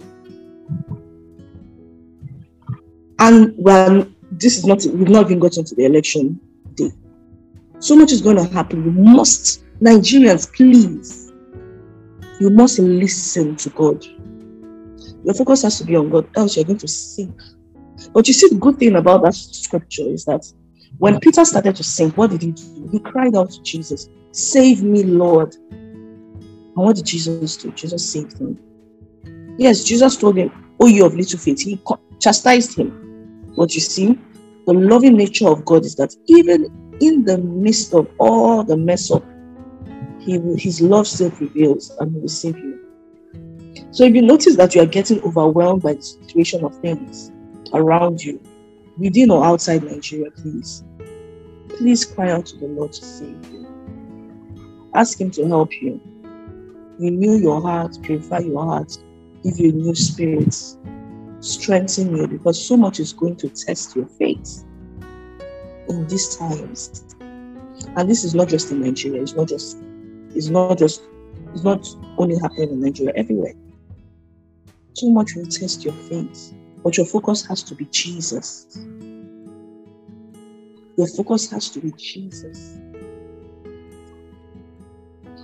And 3.19 3.53
when 3.57 4.15
this 4.31 4.57
is 4.57 4.65
not, 4.65 4.83
we've 4.85 5.09
not 5.09 5.25
even 5.25 5.39
gotten 5.39 5.63
to 5.65 5.75
the 5.75 5.85
election 5.85 6.39
day. 6.75 6.91
So 7.79 7.95
much 7.95 8.11
is 8.11 8.21
going 8.21 8.37
to 8.37 8.45
happen. 8.45 8.83
We 8.83 8.91
must 8.91 9.63
Nigerians, 9.81 10.51
please, 10.53 11.31
you 12.41 12.49
must 12.49 12.79
listen 12.79 13.55
to 13.55 13.69
God. 13.69 14.05
Your 15.23 15.33
focus 15.33 15.63
has 15.63 15.77
to 15.79 15.85
be 15.85 15.95
on 15.95 16.09
God, 16.09 16.27
else 16.35 16.55
you're 16.55 16.65
going 16.65 16.79
to 16.79 16.87
sink. 16.87 17.39
But 18.13 18.27
you 18.27 18.33
see, 18.33 18.49
the 18.49 18.55
good 18.55 18.77
thing 18.77 18.95
about 18.95 19.23
that 19.23 19.35
scripture 19.35 20.03
is 20.03 20.25
that 20.25 20.45
when 20.97 21.19
Peter 21.19 21.45
started 21.45 21.75
to 21.77 21.83
sink, 21.83 22.17
what 22.17 22.31
did 22.31 22.41
he 22.41 22.51
do? 22.51 22.89
He 22.91 22.99
cried 22.99 23.35
out 23.35 23.51
to 23.51 23.61
Jesus, 23.63 24.09
Save 24.31 24.83
me, 24.83 25.03
Lord. 25.03 25.55
And 25.75 26.85
what 26.85 26.97
did 26.97 27.05
Jesus 27.05 27.57
do? 27.57 27.71
Jesus 27.71 28.11
saved 28.11 28.37
him. 28.37 28.59
Yes, 29.57 29.83
Jesus 29.83 30.17
told 30.17 30.37
him, 30.37 30.51
Oh, 30.79 30.87
you 30.87 31.05
of 31.05 31.15
little 31.15 31.39
faith. 31.39 31.61
He 31.61 31.81
chastised 32.19 32.77
him. 32.77 33.53
But 33.55 33.73
you 33.75 33.81
see, 33.81 34.19
the 34.65 34.73
loving 34.73 35.15
nature 35.17 35.47
of 35.47 35.65
God 35.65 35.85
is 35.85 35.95
that 35.95 36.15
even 36.27 36.67
in 36.99 37.23
the 37.25 37.37
midst 37.37 37.93
of 37.93 38.07
all 38.19 38.63
the 38.63 38.77
mess 38.77 39.09
up, 39.11 39.23
he 40.19 40.37
will, 40.37 40.57
his 40.57 40.81
love 40.81 41.07
still 41.07 41.31
prevails 41.31 41.91
and 41.99 42.13
he 42.13 42.19
will 42.19 42.27
save 42.27 42.57
you. 42.57 42.79
So 43.91 44.03
if 44.03 44.13
you 44.13 44.21
notice 44.21 44.55
that 44.57 44.75
you 44.75 44.81
are 44.81 44.85
getting 44.85 45.21
overwhelmed 45.23 45.81
by 45.81 45.93
the 45.93 46.01
situation 46.01 46.63
of 46.63 46.75
things 46.77 47.31
around 47.73 48.21
you, 48.21 48.41
within 48.97 49.31
or 49.31 49.43
outside 49.45 49.83
Nigeria, 49.83 50.31
please, 50.31 50.83
please 51.69 52.05
cry 52.05 52.31
out 52.31 52.45
to 52.47 52.57
the 52.57 52.67
Lord 52.67 52.91
to 52.93 53.03
save 53.03 53.43
you. 53.51 53.67
Ask 54.93 55.19
Him 55.19 55.31
to 55.31 55.47
help 55.47 55.71
you. 55.81 55.99
Renew 56.99 57.37
your 57.37 57.61
heart, 57.61 57.97
purify 58.03 58.39
your 58.39 58.63
heart, 58.65 58.97
give 59.43 59.57
you 59.57 59.71
new 59.71 59.95
spirit, 59.95 60.53
strengthen 61.39 62.15
you 62.15 62.27
because 62.27 62.63
so 62.63 62.75
much 62.75 62.99
is 62.99 63.13
going 63.13 63.37
to 63.37 63.49
test 63.49 63.95
your 63.95 64.07
faith 64.07 64.65
in 65.87 66.05
these 66.07 66.35
times. 66.35 67.05
And 67.95 68.09
this 68.09 68.23
is 68.23 68.35
not 68.35 68.49
just 68.49 68.71
in 68.71 68.81
Nigeria, 68.81 69.21
it's 69.21 69.33
not 69.33 69.47
just 69.47 69.77
it's 70.35 70.49
not 70.49 70.77
just, 70.77 71.01
it's 71.53 71.63
not 71.63 71.87
only 72.17 72.37
happening 72.39 72.71
in 72.71 72.81
Nigeria, 72.81 73.13
everywhere. 73.15 73.53
Too 74.97 75.11
much 75.11 75.35
will 75.35 75.45
test 75.45 75.83
your 75.83 75.93
faith, 75.93 76.53
but 76.83 76.97
your 76.97 77.05
focus 77.05 77.45
has 77.45 77.63
to 77.63 77.75
be 77.75 77.85
Jesus. 77.85 78.79
Your 80.97 81.07
focus 81.07 81.49
has 81.51 81.69
to 81.69 81.79
be 81.79 81.91
Jesus. 81.97 82.77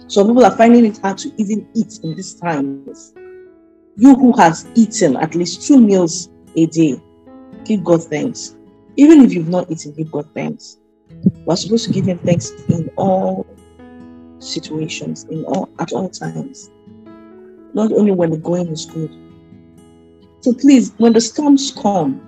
Some 0.07 0.27
people 0.27 0.45
are 0.45 0.55
finding 0.55 0.85
it 0.85 0.97
hard 0.99 1.17
to 1.19 1.31
even 1.37 1.67
eat 1.73 1.99
in 2.03 2.15
these 2.15 2.35
times. 2.35 3.13
You 3.95 4.15
who 4.15 4.35
has 4.37 4.67
eaten 4.75 5.15
at 5.17 5.35
least 5.35 5.65
two 5.67 5.79
meals 5.79 6.29
a 6.55 6.65
day, 6.67 7.01
give 7.63 7.83
God 7.83 8.03
thanks. 8.03 8.55
Even 8.97 9.21
if 9.21 9.33
you've 9.33 9.49
not 9.49 9.71
eaten, 9.71 9.93
give 9.93 10.11
God 10.11 10.29
thanks. 10.33 10.77
We're 11.45 11.55
supposed 11.55 11.85
to 11.85 11.93
give 11.93 12.05
Him 12.05 12.19
thanks 12.19 12.51
in 12.69 12.89
all 12.97 13.47
situations 14.45 15.25
in 15.29 15.43
all 15.45 15.69
at 15.79 15.91
all 15.93 16.09
times. 16.09 16.69
Not 17.73 17.91
only 17.91 18.11
when 18.11 18.31
the 18.31 18.37
going 18.37 18.67
is 18.67 18.85
good. 18.85 19.11
So 20.41 20.53
please, 20.53 20.93
when 20.97 21.13
the 21.13 21.21
storms 21.21 21.73
come 21.81 22.21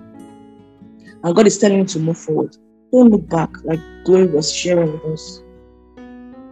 and 1.22 1.34
God 1.34 1.46
is 1.46 1.58
telling 1.58 1.78
you 1.78 1.84
to 1.86 1.98
move 1.98 2.18
forward, 2.18 2.56
don't 2.92 3.10
look 3.10 3.28
back 3.28 3.50
like 3.64 3.80
Glory 4.04 4.26
was 4.26 4.52
sharing 4.52 4.92
with 4.92 5.04
us. 5.04 5.42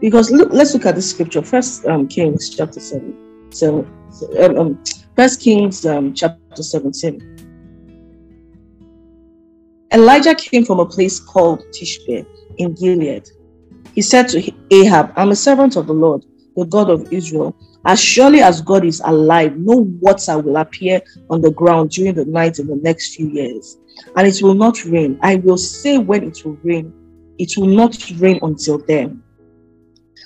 Because 0.01 0.31
look, 0.31 0.51
let's 0.53 0.75
look 0.75 0.87
at 0.87 0.95
this 0.95 1.11
scripture. 1.11 1.43
First 1.43 1.85
um, 1.87 2.07
Kings 2.09 2.51
chapter 2.51 2.81
7. 2.81 3.51
So 3.53 3.87
um, 4.41 4.59
um, 4.59 4.85
First 5.15 5.41
Kings 5.41 5.85
um, 5.87 6.15
chapter 6.15 6.63
17. 6.63 7.37
Elijah 9.93 10.35
came 10.35 10.65
from 10.65 10.81
a 10.81 10.87
place 10.87 11.21
called 11.21 11.65
Tishbe 11.73 12.27
in 12.59 12.75
Gilead 12.75 13.29
he 13.97 14.03
said 14.03 14.29
to 14.29 14.53
Ahab, 14.71 15.13
I'm 15.17 15.31
a 15.31 15.37
servant 15.37 15.75
of 15.77 15.87
the 15.87 15.95
Lord. 15.95 16.23
the 16.55 16.67
God 16.67 16.91
of 16.91 17.11
Israel, 17.11 17.57
as 17.87 17.99
surely 17.99 18.43
as 18.43 18.61
God 18.61 18.85
is 18.85 19.01
alive, 19.05 19.57
no 19.57 19.89
water 20.01 20.39
will 20.39 20.59
appear 20.59 21.01
on 21.31 21.41
the 21.41 21.51
ground 21.51 21.91
during 21.91 22.15
the 22.15 22.27
night 22.27 22.59
in 22.59 22.67
the 22.67 22.77
next 22.77 23.15
few 23.15 23.29
years, 23.29 23.79
and 24.15 24.29
it 24.29 24.43
will 24.43 24.55
not 24.55 24.85
rain. 24.85 25.19
I 25.23 25.37
will 25.37 25.57
say 25.57 25.97
when 25.97 26.25
it 26.25 26.45
will 26.45 26.59
rain, 26.63 26.93
it 27.39 27.57
will 27.57 27.69
not 27.69 27.97
rain 28.19 28.39
until 28.43 28.79
then. 28.79 29.23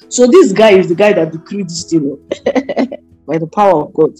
So 0.09 0.27
this 0.27 0.53
guy 0.53 0.71
is 0.71 0.89
the 0.89 0.97
guy 0.97 1.12
that 1.12 1.31
decreed 1.31 1.68
this 1.68 1.85
thing 1.85 2.18
oh. 2.18 2.21
by 3.27 3.39
the 3.39 3.47
power 3.47 3.83
of 3.85 3.95
God. 3.95 4.14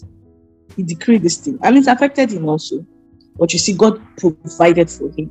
He 0.76 0.84
decreed 0.84 1.22
this 1.22 1.38
thing, 1.38 1.59
and 1.64 1.76
it 1.76 1.88
affected 1.88 2.30
him 2.30 2.48
also. 2.48 2.86
But 3.36 3.53
you 3.53 3.59
see, 3.59 3.72
God 3.72 4.01
provided 4.16 4.88
for 4.88 5.11
him. 5.16 5.28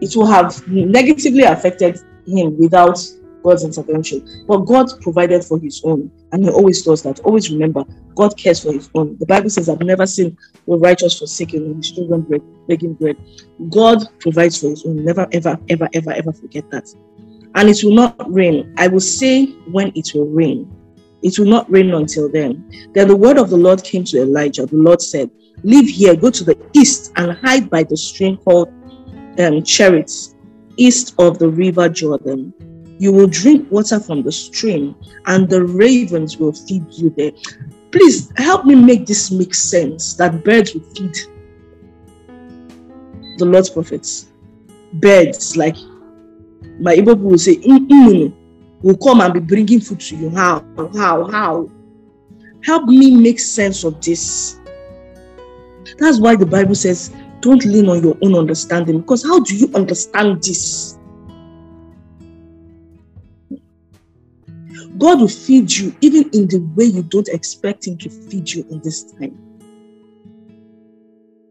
It 0.00 0.14
will 0.16 0.26
have 0.26 0.66
negatively 0.68 1.42
affected 1.42 1.98
him 2.26 2.56
without 2.58 2.98
God's 3.42 3.64
intervention. 3.64 4.44
But 4.48 4.66
God 4.66 4.88
provided 5.00 5.44
for 5.44 5.58
his 5.58 5.80
own, 5.84 6.10
and 6.32 6.44
he 6.44 6.50
always 6.50 6.82
does 6.82 7.02
that. 7.04 7.20
Always 7.20 7.50
remember, 7.50 7.84
God 8.16 8.36
cares 8.36 8.62
for 8.62 8.72
his 8.72 8.90
own. 8.94 9.16
The 9.18 9.26
Bible 9.26 9.50
says, 9.50 9.68
I've 9.68 9.80
never 9.80 10.06
seen 10.06 10.36
the 10.66 10.76
righteous 10.76 11.18
forsaken 11.18 11.64
and 11.64 11.76
his 11.76 11.92
children 11.92 12.26
begging 12.66 12.94
bread. 12.94 13.16
God 13.70 13.98
provides 14.18 14.60
for 14.60 14.70
his 14.70 14.84
own. 14.84 15.04
Never, 15.04 15.28
ever, 15.32 15.58
ever, 15.68 15.88
ever, 15.92 16.10
ever 16.12 16.32
forget 16.32 16.68
that. 16.72 16.88
And 17.54 17.68
it 17.68 17.78
will 17.84 17.94
not 17.94 18.16
rain. 18.32 18.74
I 18.76 18.88
will 18.88 19.00
say 19.00 19.46
when 19.70 19.92
it 19.94 20.10
will 20.14 20.26
rain. 20.26 20.70
It 21.22 21.38
will 21.38 21.46
not 21.46 21.70
rain 21.70 21.94
until 21.94 22.28
then. 22.30 22.68
Then 22.94 23.08
the 23.08 23.16
word 23.16 23.38
of 23.38 23.50
the 23.50 23.56
Lord 23.56 23.82
came 23.84 24.04
to 24.04 24.22
Elijah. 24.22 24.66
The 24.66 24.76
Lord 24.76 25.00
said, 25.00 25.30
Leave 25.62 25.88
here, 25.88 26.14
go 26.14 26.30
to 26.30 26.44
the 26.44 26.56
east, 26.74 27.12
and 27.16 27.32
hide 27.32 27.70
by 27.70 27.82
the 27.82 27.96
stream 27.96 28.36
called 28.36 28.68
um, 29.38 29.62
Cherith, 29.62 30.34
east 30.76 31.14
of 31.18 31.38
the 31.38 31.48
river 31.48 31.88
Jordan. 31.88 32.52
You 32.98 33.12
will 33.12 33.26
drink 33.26 33.70
water 33.70 34.00
from 34.00 34.22
the 34.22 34.32
stream, 34.32 34.96
and 35.26 35.48
the 35.48 35.62
ravens 35.64 36.38
will 36.38 36.52
feed 36.52 36.84
you 36.92 37.10
there. 37.10 37.32
Please 37.92 38.32
help 38.36 38.64
me 38.64 38.74
make 38.74 39.06
this 39.06 39.30
make 39.30 39.54
sense 39.54 40.14
that 40.14 40.44
birds 40.44 40.74
will 40.74 40.82
feed 40.94 41.14
the 43.38 43.44
Lord's 43.44 43.70
prophets. 43.70 44.28
Birds, 44.94 45.56
like 45.56 45.76
my 46.80 46.94
Igbo 46.96 47.14
people 47.14 47.30
will 47.30 47.38
say, 47.38 47.56
will 48.82 48.96
come 48.96 49.20
and 49.20 49.34
be 49.34 49.40
bringing 49.40 49.80
food 49.80 50.00
to 50.00 50.16
you. 50.16 50.30
How? 50.30 50.64
How? 50.94 51.24
How? 51.30 51.70
Help 52.64 52.84
me 52.84 53.14
make 53.14 53.38
sense 53.40 53.84
of 53.84 54.00
this. 54.00 54.58
That's 55.98 56.18
why 56.18 56.36
the 56.36 56.46
Bible 56.46 56.74
says, 56.74 57.12
don't 57.46 57.64
lean 57.64 57.88
on 57.88 58.02
your 58.02 58.18
own 58.22 58.34
understanding. 58.34 59.00
Because 59.00 59.22
how 59.22 59.38
do 59.38 59.56
you 59.56 59.70
understand 59.72 60.42
this? 60.42 60.98
God 64.98 65.20
will 65.20 65.28
feed 65.28 65.70
you 65.70 65.94
even 66.00 66.28
in 66.32 66.48
the 66.48 66.58
way 66.74 66.86
you 66.86 67.04
don't 67.04 67.28
expect 67.28 67.86
Him 67.86 67.98
to 67.98 68.10
feed 68.10 68.50
you 68.50 68.66
in 68.68 68.80
this 68.82 69.12
time. 69.12 69.38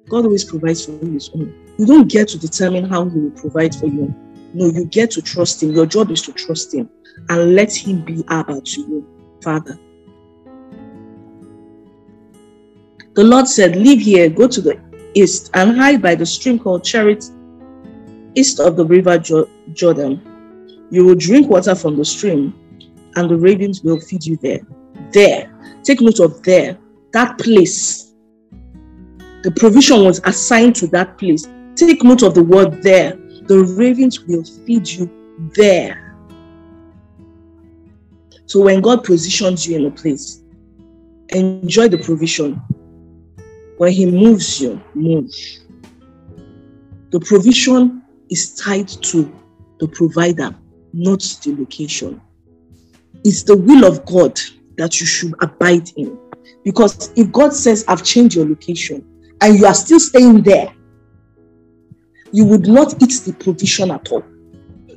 God 0.10 0.26
always 0.26 0.43
provides 0.43 0.86
for 0.86 0.91
you 0.91 1.14
His 1.14 1.30
own. 1.34 1.54
You 1.80 1.86
don't 1.86 2.12
get 2.12 2.28
to 2.30 2.38
determine 2.38 2.89
how 2.89 3.08
He 3.08 3.18
will 3.18 3.32
provide 3.32 3.74
for 3.74 3.88
you. 3.88 4.14
No, 4.54 4.66
you 4.68 4.86
get 4.86 5.12
to 5.12 5.22
trust 5.22 5.64
Him. 5.64 5.72
Your 5.72 5.86
job 5.86 6.12
is 6.12 6.22
to 6.24 6.34
trust 6.34 6.74
Him 6.74 6.89
and 7.30 7.56
let 7.56 7.74
Him 7.74 8.04
be 8.04 8.22
Abba 8.28 8.60
to 8.60 8.82
you, 8.82 9.08
Father. 9.41 9.80
The 13.16 13.24
Lord 13.24 13.48
said, 13.48 13.78
Leave 13.78 14.02
here, 14.02 14.30
go 14.30 14.46
to 14.46 14.60
the 14.60 14.78
east, 15.16 15.49
and 15.53 15.76
hide 15.78 16.01
by 16.01 16.13
the 16.13 16.26
stream 16.26 16.59
called 16.59 16.84
Cherith, 16.84 17.30
east 18.36 18.59
of 18.59 18.76
the 18.76 18.86
river 18.86 19.18
Jordan. 19.18 20.22
You 20.91 21.05
will 21.05 21.16
drink 21.16 21.49
water 21.49 21.74
from 21.74 21.97
the 21.97 22.05
stream, 22.05 22.53
and 23.16 23.30
the 23.30 23.36
ravens 23.36 23.82
will 23.84 23.99
feed 23.99 24.26
you 24.26 24.38
there. 24.38 24.61
There. 25.11 25.51
Take 25.84 26.01
note 26.01 26.20
of 26.20 26.43
there. 26.43 26.78
That 27.13 27.39
place. 27.39 28.13
The 29.43 29.51
provision 29.51 30.03
was 30.03 30.22
assigned 30.26 30.76
to 30.78 30.88
that 30.88 31.18
place. 31.18 31.47
Take 31.76 32.03
note 32.03 32.24
of 32.24 32.34
the 32.36 32.43
word 32.43 32.82
there. 32.84 33.18
The 33.47 33.59
ravens 33.78 34.20
will 34.22 34.43
feed 34.43 34.88
you 34.88 35.09
there. 35.55 36.18
So 38.47 38.61
when 38.63 38.82
God 38.82 39.03
positions 39.03 39.68
you 39.68 39.78
in 39.78 39.86
a 39.86 39.91
place, 39.91 40.43
enjoy 41.30 41.88
the 41.88 41.97
provision 41.97 42.61
when 43.78 43.91
He 43.91 44.05
moves 44.05 44.59
you, 44.61 44.82
move. 44.93 45.32
The 47.11 47.19
provision 47.19 48.03
is 48.30 48.55
tied 48.55 48.88
to 48.88 49.34
the 49.80 49.88
provider, 49.88 50.55
not 50.93 51.19
the 51.43 51.55
location. 51.57 52.21
It's 53.23 53.43
the 53.43 53.57
will 53.57 53.86
of 53.86 54.05
God 54.05 54.39
that 54.78 54.99
you 54.99 55.05
should 55.05 55.34
abide 55.41 55.89
in. 55.95 56.17
Because 56.63 57.11
if 57.15 57.32
God 57.32 57.53
says, 57.53 57.86
I've 57.88 58.03
changed 58.03 58.36
your 58.36 58.47
location, 58.47 59.05
and 59.41 59.59
you 59.59 59.65
are 59.65 59.73
still 59.73 59.99
staying 59.99 60.43
there, 60.43 60.73
you 62.32 62.45
would 62.45 62.67
not 62.67 63.01
eat 63.01 63.21
the 63.26 63.34
provision 63.39 63.91
at 63.91 64.11
all. 64.11 64.23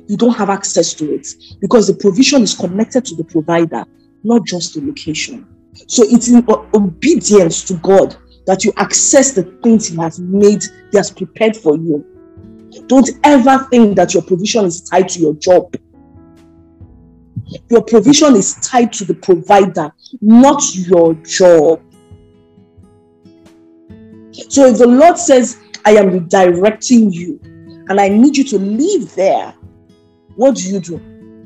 You 0.07 0.17
don't 0.17 0.35
have 0.35 0.49
access 0.49 0.93
to 0.95 1.13
it 1.13 1.27
because 1.61 1.87
the 1.87 1.93
provision 1.93 2.41
is 2.41 2.55
connected 2.55 3.05
to 3.05 3.15
the 3.15 3.23
provider, 3.23 3.85
not 4.23 4.45
just 4.45 4.73
the 4.73 4.81
location. 4.81 5.47
So 5.87 6.03
it's 6.03 6.27
in 6.27 6.43
obedience 6.73 7.63
to 7.65 7.75
God 7.75 8.17
that 8.45 8.63
you 8.63 8.73
access 8.77 9.31
the 9.31 9.43
things 9.63 9.87
He 9.87 9.97
has 9.97 10.19
made, 10.19 10.63
He 10.91 10.97
has 10.97 11.11
prepared 11.11 11.55
for 11.55 11.75
you. 11.75 12.05
Don't 12.87 13.09
ever 13.23 13.67
think 13.71 13.95
that 13.95 14.13
your 14.13 14.23
provision 14.23 14.65
is 14.65 14.81
tied 14.81 15.09
to 15.09 15.19
your 15.19 15.33
job. 15.35 15.75
Your 17.69 17.81
provision 17.81 18.35
is 18.35 18.55
tied 18.55 18.93
to 18.93 19.05
the 19.05 19.15
provider, 19.15 19.91
not 20.21 20.61
your 20.75 21.13
job. 21.15 21.81
So 24.49 24.67
if 24.67 24.77
the 24.77 24.87
Lord 24.87 25.17
says, 25.17 25.57
I 25.85 25.91
am 25.91 26.11
redirecting 26.11 27.13
you 27.13 27.39
and 27.89 27.99
I 27.99 28.09
need 28.09 28.37
you 28.37 28.43
to 28.45 28.59
live 28.59 29.13
there, 29.15 29.53
what 30.35 30.55
do 30.55 30.71
you 30.71 30.79
do? 30.79 31.01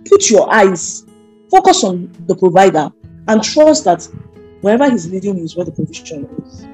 Put 0.07 0.29
your 0.29 0.53
eyes, 0.53 1.05
focus 1.49 1.83
on 1.83 2.11
the 2.27 2.35
provider, 2.35 2.91
and 3.27 3.41
trust 3.41 3.85
that 3.85 4.07
wherever 4.61 4.89
He's 4.89 5.09
leading 5.09 5.37
you 5.37 5.45
is 5.45 5.55
where 5.55 5.65
the 5.65 5.71
provision 5.71 6.27
is. 6.45 6.67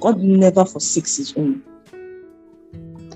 God 0.00 0.20
never 0.20 0.64
forsakes 0.64 1.18
his 1.18 1.36
own. 1.36 1.62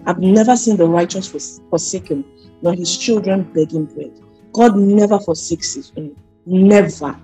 I've 0.07 0.18
never 0.18 0.55
seen 0.55 0.76
the 0.76 0.87
righteous 0.87 1.59
forsaken, 1.70 2.24
nor 2.61 2.74
his 2.74 2.97
children 2.97 3.51
begging 3.55 3.87
bread. 3.87 4.12
God 4.53 4.76
never 4.76 5.18
forsakes 5.18 5.74
his 5.74 5.93
own. 5.97 6.14
Never. 6.45 7.18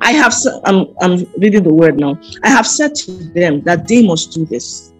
I 0.00 0.12
have 0.12 0.34
I'm, 0.64 0.86
I'm 1.00 1.24
reading 1.38 1.62
the 1.62 1.72
word 1.72 1.98
now. 1.98 2.18
I 2.42 2.48
have 2.48 2.66
said 2.66 2.96
to 2.96 3.12
them 3.12 3.62
that 3.62 3.86
they 3.86 4.04
must 4.04 4.32
do 4.32 4.44
this. 4.44 4.92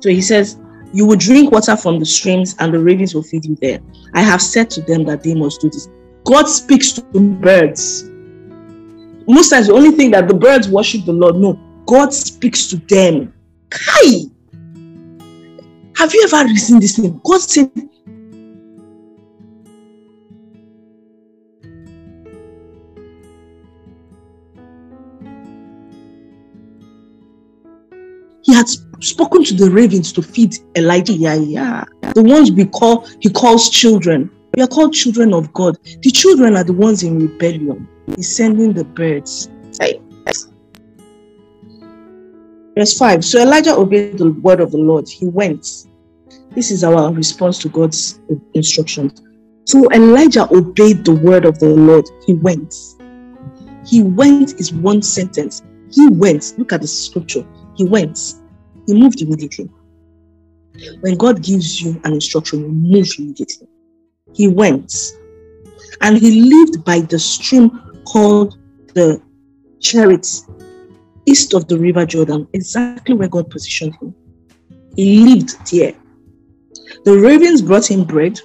So 0.00 0.08
he 0.08 0.22
says, 0.22 0.58
You 0.94 1.06
will 1.06 1.16
drink 1.16 1.52
water 1.52 1.76
from 1.76 1.98
the 1.98 2.06
streams, 2.06 2.56
and 2.58 2.72
the 2.72 2.78
ravens 2.78 3.14
will 3.14 3.22
feed 3.22 3.44
you 3.44 3.56
there. 3.60 3.80
I 4.14 4.22
have 4.22 4.40
said 4.40 4.70
to 4.70 4.80
them 4.80 5.04
that 5.04 5.22
they 5.22 5.34
must 5.34 5.60
do 5.60 5.68
this. 5.68 5.86
God 6.24 6.46
speaks 6.48 6.92
to 6.92 7.02
birds 7.20 8.08
most 9.26 9.50
times 9.50 9.68
the 9.68 9.74
only 9.74 9.92
thing 9.92 10.10
that 10.12 10.28
the 10.28 10.34
birds 10.34 10.68
worship 10.68 11.04
the 11.04 11.12
Lord. 11.12 11.36
No, 11.36 11.58
God 11.86 12.12
speaks 12.12 12.66
to 12.68 12.76
them. 12.76 13.32
Kai! 13.70 14.26
Have 15.96 16.12
you 16.14 16.24
ever 16.24 16.48
listened 16.48 16.82
this 16.82 16.96
thing? 16.96 17.20
God 17.24 17.40
said, 17.40 17.70
He 28.44 28.52
had 28.52 28.68
spoken 29.00 29.44
to 29.44 29.54
the 29.54 29.70
ravens 29.70 30.12
to 30.12 30.22
feed 30.22 30.56
Elijah. 30.76 31.12
Yeah, 31.12 31.34
yeah. 31.34 31.84
The 32.14 32.22
ones 32.22 32.50
we 32.50 32.66
call, 32.66 33.06
he 33.20 33.30
calls 33.30 33.70
children. 33.70 34.30
We 34.56 34.62
are 34.62 34.68
called 34.68 34.92
children 34.92 35.32
of 35.32 35.50
God. 35.54 35.78
The 36.02 36.10
children 36.10 36.56
are 36.56 36.64
the 36.64 36.74
ones 36.74 37.02
in 37.02 37.18
rebellion. 37.18 37.88
He's 38.16 38.36
sending 38.36 38.74
the 38.74 38.84
birds. 38.84 39.48
Verse 42.76 42.98
5 42.98 43.24
So 43.24 43.40
Elijah 43.40 43.74
obeyed 43.74 44.18
the 44.18 44.32
word 44.32 44.60
of 44.60 44.70
the 44.70 44.78
Lord. 44.78 45.08
He 45.08 45.26
went. 45.26 45.66
This 46.50 46.70
is 46.70 46.84
our 46.84 47.12
response 47.12 47.58
to 47.60 47.70
God's 47.70 48.20
instructions. 48.52 49.22
So 49.64 49.90
Elijah 49.90 50.46
obeyed 50.54 51.04
the 51.04 51.14
word 51.14 51.46
of 51.46 51.58
the 51.58 51.70
Lord. 51.70 52.04
He 52.26 52.34
went. 52.34 52.74
He 53.86 54.02
went 54.02 54.60
is 54.60 54.72
one 54.72 55.00
sentence. 55.00 55.62
He 55.90 56.08
went. 56.08 56.54
Look 56.58 56.74
at 56.74 56.82
the 56.82 56.86
scripture. 56.86 57.46
He 57.76 57.84
went. 57.84 58.18
He 58.86 58.94
moved 58.94 59.22
immediately. 59.22 59.70
When 61.00 61.16
God 61.16 61.42
gives 61.42 61.80
you 61.80 61.98
an 62.04 62.12
instruction, 62.12 62.60
you 62.60 62.68
move 62.68 63.08
immediately. 63.18 63.68
He 64.34 64.48
went 64.48 64.94
and 66.00 66.18
he 66.18 66.42
lived 66.42 66.84
by 66.84 67.00
the 67.00 67.18
stream 67.18 67.80
called 68.04 68.58
the 68.94 69.22
Cherith, 69.80 70.42
east 71.26 71.54
of 71.54 71.68
the 71.68 71.78
river 71.78 72.04
Jordan, 72.06 72.48
exactly 72.52 73.14
where 73.14 73.28
God 73.28 73.50
positioned 73.50 73.94
him. 74.00 74.14
He 74.96 75.24
lived 75.24 75.72
there. 75.72 75.94
The 77.04 77.18
ravens 77.18 77.62
brought 77.62 77.90
him 77.90 78.04
bread, 78.04 78.40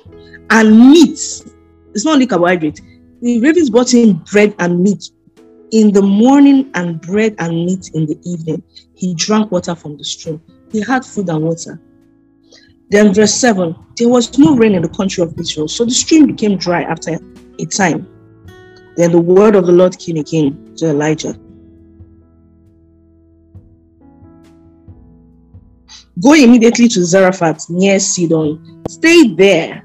and 0.50 0.92
meat. 0.92 1.20
It's 1.94 2.06
not 2.06 2.14
only 2.14 2.28
carbohydrate. 2.28 2.82
The 3.22 3.40
ravens 3.40 3.70
brought 3.70 3.94
him 3.94 4.24
bread 4.32 4.56
and 4.60 4.82
meat 4.82 5.10
in 5.72 5.92
the 5.92 6.02
morning 6.02 6.70
and 6.74 7.02
bread 7.02 7.36
and 7.40 7.66
meat 7.66 7.92
in 7.94 8.06
the 8.06 8.18
evening. 8.24 8.64
He 8.94 9.14
drank 9.16 9.52
water 9.52 9.76
from 9.76 9.98
the 9.98 10.04
stream. 10.04 10.42
He 10.72 10.82
had 10.82 11.06
food 11.06 11.30
and 11.30 11.44
water. 11.44 11.82
Then, 12.90 13.14
verse 13.14 13.34
7 13.34 13.76
there 13.98 14.08
was 14.08 14.38
no 14.38 14.56
rain 14.56 14.76
in 14.76 14.84
the 14.84 14.90
country 14.90 15.24
of 15.24 15.34
Israel, 15.40 15.68
so 15.68 15.84
the 15.84 15.92
stream 15.92 16.28
became 16.28 16.58
dry 16.58 16.84
after 16.84 17.18
a 17.60 17.66
time. 17.66 18.08
Then 18.96 19.12
the 19.12 19.20
word 19.20 19.56
of 19.56 19.66
the 19.66 19.72
Lord 19.72 19.98
came 19.98 20.18
again 20.18 20.76
to 20.78 20.90
Elijah. 20.90 21.38
Go 26.22 26.34
immediately 26.34 26.88
to 26.90 27.06
Zarephath 27.06 27.70
near 27.70 28.00
Sidon. 28.00 28.84
Stay 28.88 29.34
there. 29.36 29.84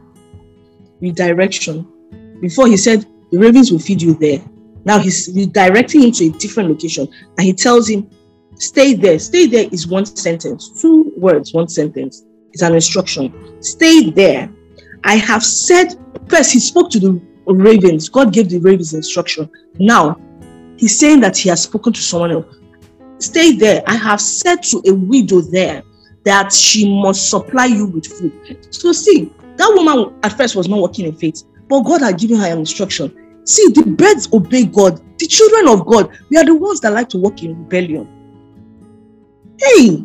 with 1.00 1.16
direction. 1.16 1.86
Before 2.40 2.66
he 2.68 2.76
said, 2.76 3.06
The 3.30 3.38
ravens 3.38 3.72
will 3.72 3.78
feed 3.78 4.00
you 4.00 4.14
there. 4.14 4.40
Now 4.84 4.98
he's 4.98 5.34
redirecting 5.34 6.04
him 6.04 6.12
to 6.12 6.26
a 6.26 6.30
different 6.38 6.68
location 6.68 7.08
and 7.38 7.46
he 7.46 7.52
tells 7.52 7.88
him, 7.88 8.08
Stay 8.56 8.94
there. 8.94 9.18
Stay 9.18 9.46
there 9.46 9.68
is 9.72 9.86
one 9.86 10.06
sentence, 10.06 10.70
two 10.80 11.12
words, 11.16 11.52
one 11.52 11.68
sentence. 11.68 12.24
It's 12.52 12.62
an 12.62 12.74
instruction. 12.74 13.32
Stay 13.62 14.10
there. 14.10 14.52
I 15.04 15.16
have 15.16 15.44
said, 15.44 15.94
first, 16.28 16.52
he 16.52 16.60
spoke 16.60 16.90
to 16.90 17.00
the 17.00 17.20
ravens. 17.46 18.08
God 18.08 18.32
gave 18.32 18.48
the 18.48 18.58
ravens 18.58 18.94
instruction. 18.94 19.50
Now, 19.78 20.20
he's 20.76 20.98
saying 20.98 21.20
that 21.20 21.36
he 21.36 21.48
has 21.48 21.62
spoken 21.62 21.92
to 21.92 22.00
someone 22.00 22.32
else. 22.32 22.56
Stay 23.18 23.52
there. 23.52 23.82
I 23.86 23.96
have 23.96 24.20
said 24.20 24.62
to 24.64 24.82
a 24.86 24.92
widow 24.92 25.40
there 25.40 25.82
that 26.24 26.52
she 26.52 27.00
must 27.02 27.30
supply 27.30 27.66
you 27.66 27.86
with 27.86 28.06
food. 28.06 28.66
So, 28.70 28.92
see, 28.92 29.32
that 29.56 29.72
woman 29.74 30.14
at 30.22 30.36
first 30.36 30.56
was 30.56 30.68
not 30.68 30.80
working 30.80 31.06
in 31.06 31.16
faith, 31.16 31.44
but 31.68 31.82
God 31.82 32.02
had 32.02 32.18
given 32.18 32.38
her 32.38 32.46
an 32.46 32.58
instruction. 32.58 33.40
See, 33.44 33.68
the 33.72 33.84
birds 33.84 34.28
obey 34.32 34.66
God. 34.66 35.00
The 35.18 35.26
children 35.26 35.68
of 35.68 35.86
God, 35.86 36.16
we 36.30 36.36
are 36.36 36.44
the 36.44 36.54
ones 36.54 36.80
that 36.80 36.92
like 36.92 37.08
to 37.10 37.18
walk 37.18 37.42
in 37.42 37.58
rebellion. 37.58 38.08
Hey, 39.60 40.04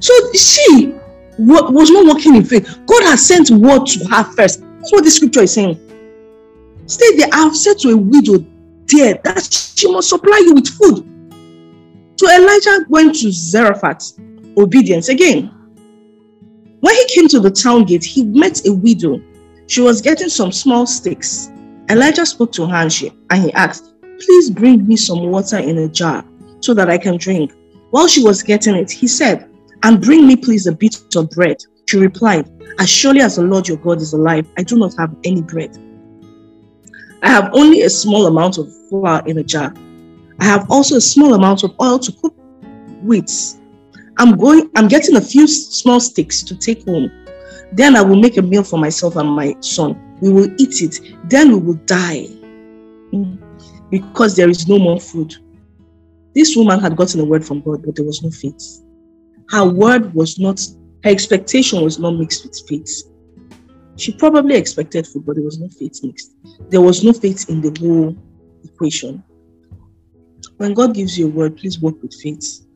so 0.00 0.32
she 0.32 0.94
was 1.38 1.90
not 1.90 2.06
walking 2.06 2.36
in 2.36 2.44
faith. 2.44 2.78
God 2.86 3.02
has 3.04 3.26
sent 3.26 3.50
word 3.50 3.86
to 3.86 4.04
her 4.06 4.24
first. 4.24 4.60
That's 4.60 4.92
what 4.92 5.04
the 5.04 5.10
scripture 5.10 5.42
is 5.42 5.54
saying. 5.54 5.80
Stay 6.86 7.16
there. 7.16 7.28
I 7.32 7.38
have 7.38 7.56
said 7.56 7.78
to 7.80 7.90
a 7.90 7.96
widow 7.96 8.44
there 8.86 9.18
that 9.24 9.52
she 9.76 9.90
must 9.90 10.08
supply 10.08 10.42
you 10.44 10.54
with 10.54 10.68
food. 10.68 11.10
So 12.16 12.30
Elijah 12.30 12.84
went 12.88 13.16
to 13.16 13.32
Zarephath. 13.32 14.18
Obedience 14.56 15.08
again. 15.08 15.50
When 16.80 16.94
he 16.94 17.06
came 17.08 17.28
to 17.28 17.40
the 17.40 17.50
town 17.50 17.84
gate, 17.84 18.04
he 18.04 18.24
met 18.24 18.64
a 18.66 18.72
widow. 18.72 19.20
She 19.66 19.80
was 19.80 20.00
getting 20.00 20.28
some 20.28 20.52
small 20.52 20.86
sticks. 20.86 21.50
Elijah 21.90 22.24
spoke 22.26 22.52
to 22.52 22.66
her 22.66 22.76
and, 22.76 22.92
she, 22.92 23.10
and 23.30 23.42
he 23.42 23.52
asked, 23.54 23.94
Please 24.20 24.50
bring 24.50 24.86
me 24.86 24.96
some 24.96 25.30
water 25.30 25.58
in 25.58 25.78
a 25.78 25.88
jar 25.88 26.24
so 26.60 26.72
that 26.74 26.88
I 26.88 26.98
can 26.98 27.16
drink. 27.16 27.52
While 27.90 28.06
she 28.06 28.22
was 28.22 28.42
getting 28.42 28.76
it, 28.76 28.90
he 28.90 29.08
said, 29.08 29.50
And 29.82 30.00
bring 30.00 30.26
me, 30.26 30.36
please, 30.36 30.66
a 30.66 30.72
bit 30.72 30.96
of 31.16 31.30
bread. 31.30 31.56
She 31.86 31.98
replied, 31.98 32.50
As 32.78 32.88
surely 32.88 33.20
as 33.20 33.36
the 33.36 33.42
Lord 33.42 33.68
your 33.68 33.76
God 33.78 34.00
is 34.00 34.12
alive, 34.12 34.46
I 34.56 34.62
do 34.62 34.76
not 34.76 34.94
have 34.98 35.14
any 35.24 35.42
bread. 35.42 35.76
I 37.22 37.28
have 37.28 37.50
only 37.54 37.82
a 37.82 37.90
small 37.90 38.26
amount 38.26 38.58
of 38.58 38.70
flour 38.88 39.22
in 39.26 39.38
a 39.38 39.42
jar. 39.42 39.72
I 40.40 40.44
have 40.44 40.70
also 40.70 40.96
a 40.96 41.00
small 41.00 41.34
amount 41.34 41.64
of 41.64 41.74
oil 41.80 41.98
to 41.98 42.12
cook 42.12 42.34
with. 43.02 43.60
I'm 44.18 44.36
going, 44.36 44.70
I'm 44.76 44.88
getting 44.88 45.16
a 45.16 45.20
few 45.20 45.46
small 45.46 46.00
sticks 46.00 46.42
to 46.42 46.56
take 46.56 46.84
home. 46.86 47.10
Then 47.72 47.96
I 47.96 48.02
will 48.02 48.16
make 48.16 48.36
a 48.36 48.42
meal 48.42 48.62
for 48.62 48.78
myself 48.78 49.16
and 49.16 49.28
my 49.28 49.56
son. 49.60 50.18
We 50.20 50.32
will 50.32 50.50
eat 50.58 50.82
it. 50.82 51.00
Then 51.24 51.50
we 51.50 51.58
will 51.58 51.80
die 51.86 52.28
mm. 53.12 53.90
because 53.90 54.36
there 54.36 54.48
is 54.48 54.68
no 54.68 54.78
more 54.78 55.00
food. 55.00 55.34
This 56.34 56.56
woman 56.56 56.80
had 56.80 56.96
gotten 56.96 57.20
a 57.20 57.24
word 57.24 57.44
from 57.44 57.60
God, 57.60 57.84
but 57.84 57.96
there 57.96 58.04
was 58.04 58.22
no 58.22 58.30
faith. 58.30 58.83
Her 59.50 59.68
word 59.68 60.14
was 60.14 60.38
not, 60.38 60.60
her 61.04 61.10
expectation 61.10 61.82
was 61.82 61.98
not 61.98 62.12
mixed 62.12 62.44
with 62.44 62.60
faith. 62.68 63.04
She 63.96 64.12
probably 64.12 64.56
expected 64.56 65.06
food, 65.06 65.24
but 65.26 65.36
there 65.36 65.44
was 65.44 65.58
no 65.58 65.68
faith 65.68 66.00
mixed. 66.02 66.32
There 66.70 66.80
was 66.80 67.04
no 67.04 67.12
faith 67.12 67.48
in 67.48 67.60
the 67.60 67.78
whole 67.80 68.16
equation. 68.64 69.22
When 70.56 70.74
God 70.74 70.94
gives 70.94 71.18
you 71.18 71.26
a 71.26 71.30
word, 71.30 71.56
please 71.56 71.80
work 71.80 72.00
with 72.02 72.14
faith. 72.14 72.66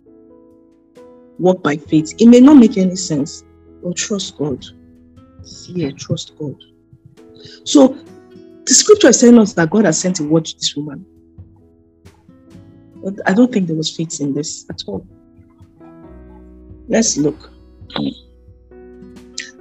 Walk 1.38 1.62
by 1.62 1.76
faith. 1.76 2.14
It 2.18 2.26
may 2.26 2.40
not 2.40 2.54
make 2.54 2.76
any 2.76 2.96
sense, 2.96 3.42
but 3.82 3.96
trust 3.96 4.36
God. 4.36 4.64
Yeah, 5.68 5.90
trust 5.92 6.32
God. 6.38 6.56
So 7.64 7.96
the 8.66 8.74
scripture 8.74 9.08
is 9.08 9.20
telling 9.20 9.38
us 9.38 9.54
that 9.54 9.70
God 9.70 9.84
has 9.84 9.98
sent 9.98 10.20
a 10.20 10.24
word 10.24 10.44
to 10.44 10.54
this 10.56 10.74
woman. 10.76 11.06
But 13.02 13.14
I 13.26 13.32
don't 13.32 13.52
think 13.52 13.66
there 13.66 13.76
was 13.76 13.94
faith 13.94 14.20
in 14.20 14.34
this 14.34 14.66
at 14.70 14.80
all. 14.86 15.06
Let's 16.88 17.18
look. 17.18 17.50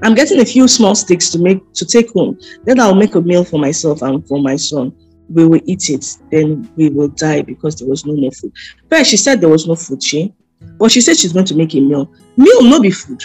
I'm 0.03 0.13
getting 0.13 0.39
a 0.39 0.45
few 0.45 0.67
small 0.67 0.95
sticks 0.95 1.29
to 1.31 1.39
make 1.39 1.73
to 1.73 1.85
take 1.85 2.11
home. 2.11 2.39
Then 2.63 2.79
I'll 2.79 2.95
make 2.95 3.15
a 3.15 3.21
meal 3.21 3.43
for 3.43 3.59
myself 3.59 4.01
and 4.01 4.25
for 4.27 4.39
my 4.39 4.55
son. 4.55 4.95
We 5.29 5.45
will 5.45 5.61
eat 5.65 5.89
it. 5.89 6.05
Then 6.31 6.71
we 6.77 6.89
will 6.89 7.09
die 7.09 7.41
because 7.41 7.75
there 7.75 7.87
was 7.87 8.05
no 8.05 8.15
more 8.15 8.31
food. 8.31 8.53
First, 8.89 9.09
she 9.09 9.17
said 9.17 9.41
there 9.41 9.49
was 9.49 9.67
no 9.67 9.75
food, 9.75 10.01
she. 10.01 10.33
But 10.77 10.91
she 10.91 11.01
said 11.01 11.17
she's 11.17 11.33
going 11.33 11.45
to 11.45 11.55
make 11.55 11.73
a 11.73 11.81
meal. 11.81 12.09
Meal 12.37 12.63
no 12.63 12.79
be 12.79 12.91
food. 12.91 13.21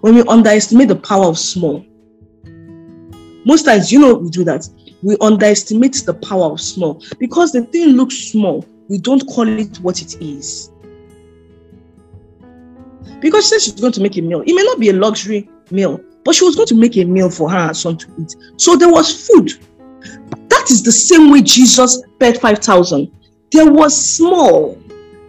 When 0.00 0.16
we 0.16 0.22
underestimate 0.22 0.88
the 0.88 0.96
power 0.96 1.26
of 1.26 1.38
small, 1.38 1.84
most 3.44 3.64
times, 3.64 3.92
you 3.92 4.00
know, 4.00 4.14
we 4.14 4.30
do 4.30 4.42
that. 4.44 4.68
We 5.02 5.16
underestimate 5.20 6.02
the 6.04 6.14
power 6.14 6.52
of 6.52 6.60
small 6.60 7.02
because 7.18 7.52
the 7.52 7.62
thing 7.66 7.90
looks 7.90 8.16
small. 8.16 8.66
We 8.88 8.98
don't 8.98 9.24
call 9.28 9.46
it 9.46 9.78
what 9.78 10.02
it 10.02 10.20
is 10.20 10.71
because 13.22 13.44
she 13.44 13.48
said 13.50 13.62
she's 13.62 13.80
going 13.80 13.92
to 13.92 14.02
make 14.02 14.18
a 14.18 14.20
meal. 14.20 14.42
It 14.42 14.52
may 14.52 14.62
not 14.62 14.78
be 14.78 14.90
a 14.90 14.92
luxury 14.92 15.48
meal, 15.70 16.00
but 16.24 16.34
she 16.34 16.44
was 16.44 16.56
going 16.56 16.68
to 16.68 16.74
make 16.74 16.96
a 16.96 17.04
meal 17.04 17.30
for 17.30 17.48
her 17.48 17.72
son 17.72 17.96
to 17.96 18.06
eat. 18.20 18.34
So 18.56 18.76
there 18.76 18.90
was 18.90 19.26
food. 19.28 19.52
That 20.48 20.70
is 20.70 20.82
the 20.82 20.92
same 20.92 21.30
way 21.30 21.40
Jesus 21.40 22.02
fed 22.20 22.38
5,000. 22.38 23.10
There 23.52 23.70
was 23.70 23.96
small, 24.16 24.76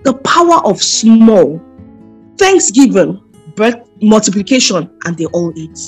the 0.04 0.16
power 0.16 0.66
of 0.66 0.82
small, 0.82 1.62
thanksgiving, 2.38 3.22
birth, 3.56 3.88
multiplication, 4.02 4.90
and 5.06 5.18
they 5.18 5.26
all 5.28 5.54
ate. 5.56 5.80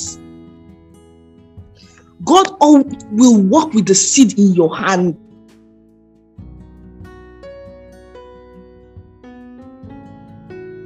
God 2.23 2.55
will 3.11 3.41
work 3.41 3.73
with 3.73 3.87
the 3.87 3.95
seed 3.95 4.37
in 4.39 4.53
your 4.53 4.75
hand 4.75 5.17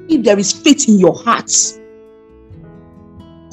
if 0.09 0.23
there 0.23 0.39
is 0.39 0.51
faith 0.51 0.87
in 0.87 0.99
your 0.99 1.15
heart, 1.15 1.51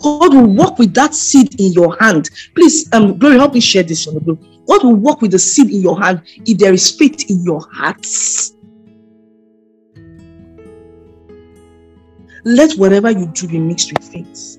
God 0.03 0.35
will 0.35 0.47
work 0.47 0.79
with 0.79 0.95
that 0.95 1.15
seed 1.15 1.59
in 1.61 1.73
your 1.73 1.97
hand. 1.99 2.31
Please, 2.55 2.89
um, 2.93 3.19
Glory, 3.19 3.39
help 3.39 3.55
me 3.55 3.61
share 3.61 3.83
this 3.83 4.07
on 4.07 4.15
the 4.15 4.21
group. 4.21 4.43
God 4.67 4.85
will 4.85 4.95
work 4.95 5.23
with 5.23 5.31
the 5.31 5.39
seed 5.39 5.71
in 5.71 5.81
your 5.81 6.01
hand 6.01 6.23
if 6.45 6.59
there 6.59 6.73
is 6.73 6.91
faith 6.91 7.31
in 7.31 7.43
your 7.45 7.67
hearts. 7.73 8.55
Let 12.45 12.79
whatever 12.79 13.11
you 13.11 13.27
do 13.27 13.49
be 13.49 13.59
mixed 13.59 13.93
with 13.93 14.05
faith. 14.05 14.59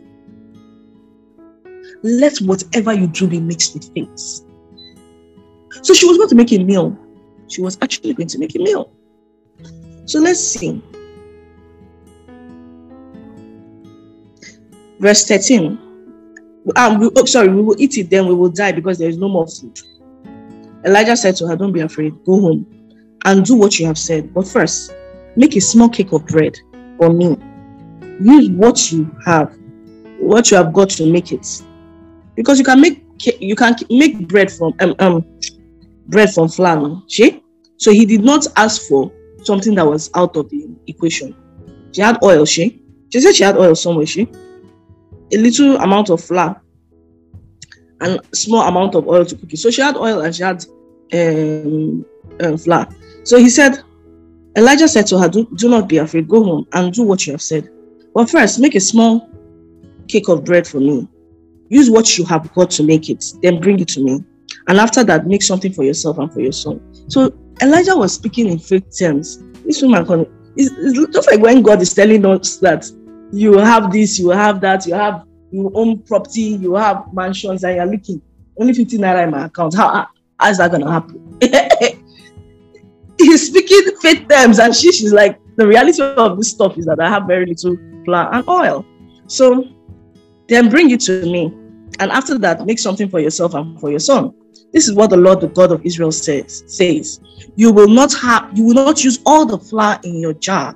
Let 2.03 2.37
whatever 2.39 2.93
you 2.93 3.07
do 3.07 3.27
be 3.27 3.39
mixed 3.39 3.73
with 3.73 3.93
faith. 3.93 4.43
So 5.83 5.93
she 5.93 6.05
was 6.05 6.17
going 6.17 6.29
to 6.29 6.35
make 6.35 6.51
a 6.51 6.57
meal. 6.57 6.97
She 7.47 7.61
was 7.61 7.77
actually 7.81 8.13
going 8.13 8.27
to 8.27 8.39
make 8.39 8.55
a 8.55 8.59
meal. 8.59 8.91
So 10.05 10.19
let's 10.19 10.39
see. 10.39 10.81
Verse 14.99 15.25
13. 15.25 15.77
Um, 16.75 16.99
we, 16.99 17.09
oh, 17.15 17.25
sorry, 17.25 17.49
we 17.49 17.61
will 17.61 17.79
eat 17.79 17.97
it, 17.97 18.09
then 18.09 18.27
we 18.27 18.33
will 18.33 18.49
die 18.49 18.71
because 18.71 18.97
there 18.97 19.09
is 19.09 19.17
no 19.17 19.29
more 19.29 19.47
food. 19.47 19.79
Elijah 20.85 21.15
said 21.15 21.35
to 21.37 21.47
her, 21.47 21.55
Don't 21.55 21.71
be 21.71 21.81
afraid, 21.81 22.13
go 22.25 22.39
home 22.39 22.65
and 23.25 23.45
do 23.45 23.55
what 23.55 23.79
you 23.79 23.85
have 23.85 23.97
said. 23.97 24.33
But 24.33 24.47
first, 24.47 24.93
make 25.35 25.55
a 25.55 25.61
small 25.61 25.89
cake 25.89 26.11
of 26.11 26.25
bread 26.25 26.57
for 26.97 27.11
me. 27.11 27.37
Use 28.19 28.49
what 28.49 28.91
you 28.91 29.15
have, 29.25 29.55
what 30.19 30.51
you 30.51 30.57
have 30.57 30.73
got 30.73 30.89
to 30.91 31.11
make 31.11 31.31
it. 31.31 31.45
Because 32.35 32.59
you 32.59 32.65
can 32.65 32.81
make 32.81 33.03
you 33.39 33.55
can 33.55 33.75
make 33.89 34.27
bread 34.27 34.51
from 34.51 34.73
um, 34.79 34.95
um 34.99 35.25
bread 36.07 36.33
from 36.33 36.47
flour, 36.49 37.01
see? 37.07 37.43
So 37.77 37.91
he 37.91 38.05
did 38.05 38.23
not 38.23 38.45
ask 38.55 38.83
for 38.87 39.11
something 39.43 39.75
that 39.75 39.85
was 39.85 40.09
out 40.15 40.35
of 40.35 40.49
the 40.49 40.67
equation. 40.87 41.35
She 41.91 42.01
had 42.01 42.21
oil, 42.23 42.45
she. 42.45 42.83
She 43.11 43.21
said 43.21 43.35
she 43.35 43.43
had 43.43 43.57
oil 43.57 43.75
somewhere, 43.75 44.05
she 44.05 44.27
a 45.33 45.37
little 45.37 45.77
amount 45.77 46.09
of 46.09 46.23
flour 46.23 46.61
and 48.01 48.19
small 48.33 48.67
amount 48.67 48.95
of 48.95 49.07
oil 49.07 49.25
to 49.25 49.35
cook 49.35 49.53
it. 49.53 49.57
So 49.57 49.71
she 49.71 49.81
had 49.81 49.95
oil 49.95 50.21
and 50.21 50.35
she 50.35 50.43
had 50.43 50.63
um, 51.13 52.05
um, 52.41 52.57
flour. 52.57 52.87
So 53.23 53.37
he 53.37 53.49
said, 53.49 53.81
Elijah 54.55 54.87
said 54.87 55.07
to 55.07 55.19
her, 55.19 55.29
do, 55.29 55.47
do 55.55 55.69
not 55.69 55.87
be 55.87 55.97
afraid, 55.97 56.27
go 56.27 56.43
home 56.43 56.67
and 56.73 56.93
do 56.93 57.03
what 57.03 57.25
you 57.25 57.33
have 57.33 57.41
said. 57.41 57.69
But 58.13 58.29
first, 58.29 58.59
make 58.59 58.75
a 58.75 58.79
small 58.79 59.29
cake 60.07 60.29
of 60.29 60.43
bread 60.43 60.65
for 60.67 60.79
me. 60.79 61.07
use 61.69 61.89
what 61.89 62.17
you 62.17 62.25
have 62.25 62.51
got 62.53 62.69
to 62.71 62.83
make 62.83 63.09
it, 63.09 63.23
then 63.41 63.59
bring 63.59 63.79
it 63.79 63.87
to 63.89 64.01
me. 64.01 64.23
And 64.67 64.79
after 64.79 65.03
that, 65.03 65.27
make 65.27 65.43
something 65.43 65.73
for 65.73 65.83
yourself 65.83 66.17
and 66.17 66.31
for 66.31 66.41
your 66.41 66.51
son. 66.51 66.81
So 67.09 67.33
Elijah 67.61 67.95
was 67.95 68.13
speaking 68.13 68.47
in 68.47 68.59
faith 68.59 68.85
terms. 68.97 69.43
This 69.65 69.81
woman, 69.81 70.25
it's, 70.55 70.71
it's 70.77 71.13
just 71.13 71.29
like 71.29 71.39
when 71.39 71.61
God 71.61 71.81
is 71.81 71.93
telling 71.93 72.25
us 72.25 72.57
that 72.57 72.89
you 73.31 73.57
have 73.57 73.91
this, 73.91 74.19
you 74.19 74.29
have 74.29 74.61
that, 74.61 74.85
you 74.85 74.93
have 74.93 75.25
your 75.51 75.71
own 75.73 75.99
property, 75.99 76.41
you 76.41 76.75
have 76.75 77.13
mansions, 77.13 77.63
and 77.63 77.75
you're 77.75 77.85
looking 77.85 78.21
only 78.59 78.73
15 78.73 78.99
naira 78.99 79.23
in 79.23 79.31
my 79.31 79.45
account. 79.45 79.75
How, 79.75 80.07
how 80.39 80.49
is 80.49 80.57
that 80.57 80.71
gonna 80.71 80.91
happen? 80.91 81.37
He's 83.19 83.47
speaking 83.47 83.95
faith 84.01 84.27
terms, 84.27 84.59
and 84.59 84.75
she, 84.75 84.91
she's 84.91 85.13
like, 85.13 85.39
the 85.55 85.67
reality 85.67 86.01
of 86.01 86.37
this 86.37 86.51
stuff 86.51 86.77
is 86.77 86.85
that 86.85 86.99
I 86.99 87.09
have 87.09 87.25
very 87.25 87.45
little 87.45 87.77
flour 88.05 88.33
and 88.33 88.47
oil. 88.47 88.85
So 89.27 89.65
then 90.47 90.69
bring 90.69 90.91
it 90.91 91.01
to 91.01 91.23
me. 91.23 91.51
And 91.99 92.11
after 92.11 92.37
that, 92.37 92.65
make 92.65 92.77
something 92.77 93.09
for 93.09 93.19
yourself 93.19 93.55
and 93.55 93.79
for 93.79 93.89
your 93.89 93.99
son. 93.99 94.33
This 94.71 94.87
is 94.87 94.93
what 94.93 95.09
the 95.09 95.17
Lord, 95.17 95.41
the 95.41 95.47
God 95.47 95.71
of 95.71 95.83
Israel 95.83 96.11
says. 96.11 96.63
Says, 96.67 97.19
you 97.55 97.71
will 97.71 97.87
not 97.87 98.13
have, 98.13 98.55
you 98.55 98.65
will 98.65 98.75
not 98.75 99.03
use 99.03 99.19
all 99.25 99.45
the 99.45 99.57
flour 99.57 99.99
in 100.03 100.19
your 100.19 100.33
jar. 100.33 100.75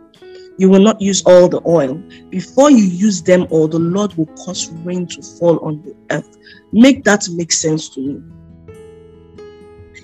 You 0.58 0.70
will 0.70 0.82
not 0.82 1.02
use 1.02 1.24
all 1.26 1.48
the 1.48 1.62
oil. 1.66 1.96
Before 2.30 2.70
you 2.70 2.84
use 2.84 3.22
them 3.22 3.48
all, 3.50 3.68
the 3.68 3.80
Lord 3.80 4.14
will 4.16 4.28
cause 4.28 4.70
rain 4.84 5.08
to 5.08 5.22
fall 5.22 5.60
on 5.60 5.82
the 5.82 5.96
earth. 6.12 6.38
Make 6.72 7.04
that 7.06 7.28
make 7.32 7.52
sense 7.52 7.90
to 7.90 8.02
me. 8.02 8.22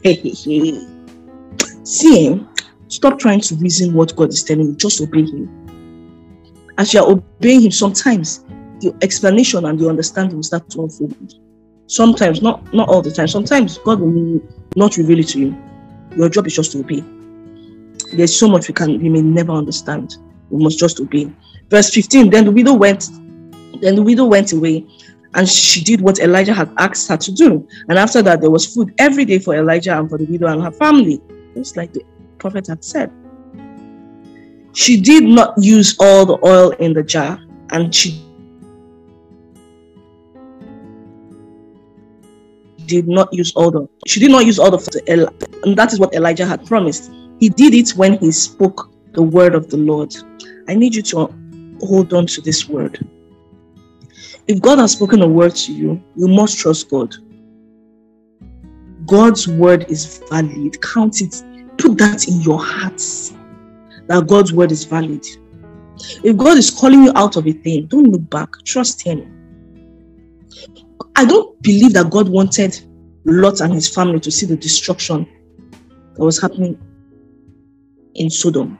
Hey, 0.03 0.13
hey, 0.13 0.33
hey. 0.33 0.87
See, 1.83 2.27
eh, 2.27 2.39
stop 2.87 3.19
trying 3.19 3.41
to 3.41 3.55
reason 3.55 3.93
what 3.93 4.15
God 4.15 4.29
is 4.29 4.43
telling 4.43 4.67
you. 4.67 4.75
Just 4.75 5.01
obey 5.01 5.21
Him. 5.21 5.49
As 6.77 6.93
you 6.93 7.01
are 7.01 7.09
obeying 7.09 7.61
Him, 7.61 7.71
sometimes 7.71 8.43
the 8.79 8.95
explanation 9.01 9.65
and 9.65 9.79
the 9.79 9.89
understanding 9.89 10.35
will 10.35 10.43
start 10.43 10.69
to 10.71 10.83
unfold. 10.83 11.33
Sometimes, 11.87 12.41
not 12.41 12.73
not 12.73 12.89
all 12.89 13.01
the 13.01 13.11
time. 13.11 13.27
Sometimes 13.27 13.77
God 13.79 13.99
will 13.99 14.41
not 14.75 14.97
reveal 14.97 15.19
it 15.19 15.29
to 15.29 15.39
you. 15.39 15.57
Your 16.15 16.29
job 16.29 16.47
is 16.47 16.55
just 16.55 16.73
to 16.73 16.79
obey. 16.79 17.03
There's 18.13 18.37
so 18.37 18.47
much 18.47 18.67
we 18.67 18.73
can 18.73 19.01
we 19.01 19.09
may 19.09 19.21
never 19.21 19.53
understand. 19.53 20.15
We 20.49 20.63
must 20.63 20.79
just 20.79 20.99
obey. 20.99 21.31
Verse 21.69 21.93
15. 21.93 22.29
Then 22.29 22.45
the 22.45 22.51
widow 22.51 22.73
went. 22.73 23.09
Then 23.81 23.95
the 23.95 24.03
widow 24.03 24.25
went 24.25 24.53
away, 24.53 24.85
and 25.35 25.47
she 25.47 25.81
did 25.83 26.01
what 26.01 26.19
Elijah 26.19 26.53
had 26.53 26.71
asked 26.77 27.09
her 27.09 27.17
to 27.17 27.31
do. 27.31 27.67
And 27.89 27.99
after 27.99 28.21
that, 28.23 28.41
there 28.41 28.49
was 28.49 28.65
food 28.65 28.93
every 28.97 29.25
day 29.25 29.39
for 29.39 29.55
Elijah 29.55 29.97
and 29.97 30.09
for 30.09 30.17
the 30.17 30.25
widow 30.25 30.47
and 30.47 30.61
her 30.63 30.71
family, 30.71 31.21
just 31.53 31.77
like 31.77 31.93
the 31.93 32.03
prophet 32.39 32.67
had 32.67 32.83
said. 32.83 33.11
She 34.73 34.99
did 34.99 35.23
not 35.23 35.53
use 35.57 35.95
all 35.99 36.25
the 36.25 36.37
oil 36.45 36.71
in 36.71 36.93
the 36.93 37.03
jar, 37.03 37.39
and 37.71 37.93
she 37.93 38.23
did 42.87 43.07
not 43.07 43.31
use 43.33 43.51
all 43.53 43.69
the 43.69 43.87
she 44.07 44.19
did 44.19 44.31
not 44.31 44.45
use 44.45 44.57
all 44.57 44.71
the 44.71 44.79
and 45.63 45.77
that 45.77 45.91
is 45.91 45.99
what 45.99 46.13
Elijah 46.15 46.45
had 46.45 46.65
promised. 46.65 47.11
He 47.39 47.49
did 47.49 47.73
it 47.73 47.91
when 47.91 48.17
he 48.17 48.31
spoke 48.31 48.89
the 49.18 49.24
word 49.24 49.55
of 49.55 49.68
the 49.72 49.78
Lord. 49.78 50.15
I 50.70 50.76
need 50.76 50.93
you 50.93 51.01
to 51.01 51.34
hold 51.82 52.13
on 52.13 52.28
to 52.28 52.41
this 52.41 52.70
word. 52.70 52.99
If 54.47 54.61
God 54.61 54.78
has 54.78 54.91
spoken 54.91 55.24
a 55.24 55.28
word 55.28 55.55
to 55.55 55.74
you, 55.74 56.01
you 56.15 56.28
must 56.28 56.59
trust 56.59 56.91
God. 56.91 57.15
God's 59.07 59.47
word 59.47 59.89
is 59.89 60.22
valid. 60.30 60.80
Count 60.84 61.22
it. 61.22 61.43
Put 61.80 61.97
that 61.97 62.28
in 62.28 62.41
your 62.41 62.63
hearts 62.63 63.34
that 64.07 64.28
God's 64.28 64.53
word 64.53 64.72
is 64.72 64.86
valid. 64.86 65.26
If 66.24 66.38
God 66.38 66.57
is 66.57 66.70
calling 66.70 67.03
you 67.03 67.11
out 67.15 67.38
of 67.38 67.47
a 67.47 67.51
thing, 67.51 67.88
don't 67.88 68.11
look 68.11 68.30
back. 68.30 68.49
Trust 68.65 69.01
Him. 69.01 69.34
I 71.15 71.26
don't 71.26 71.59
believe 71.63 71.93
that 71.93 72.11
God 72.11 72.30
wanted 72.30 72.80
Lot 73.26 73.61
and 73.61 73.74
his 73.74 73.89
family 73.89 74.20
to 74.20 74.30
see 74.30 74.45
the 74.45 74.55
destruction 74.55 75.28
that 76.15 76.24
was 76.24 76.39
happening 76.39 76.80
in 78.13 78.30
Sodom. 78.30 78.78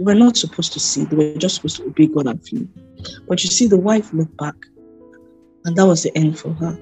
They 0.00 0.04
were 0.04 0.14
not 0.14 0.38
supposed 0.38 0.72
to 0.72 0.80
see, 0.80 1.04
they 1.04 1.14
were 1.14 1.34
just 1.34 1.56
supposed 1.56 1.76
to 1.76 1.84
obey 1.84 2.06
God 2.06 2.26
and 2.26 2.42
flee. 2.48 2.66
But 3.28 3.44
you 3.44 3.50
see, 3.50 3.66
the 3.66 3.76
wife 3.76 4.14
looked 4.14 4.34
back, 4.38 4.54
and 5.66 5.76
that 5.76 5.86
was 5.86 6.04
the 6.04 6.16
end 6.16 6.38
for 6.38 6.54
her. 6.54 6.74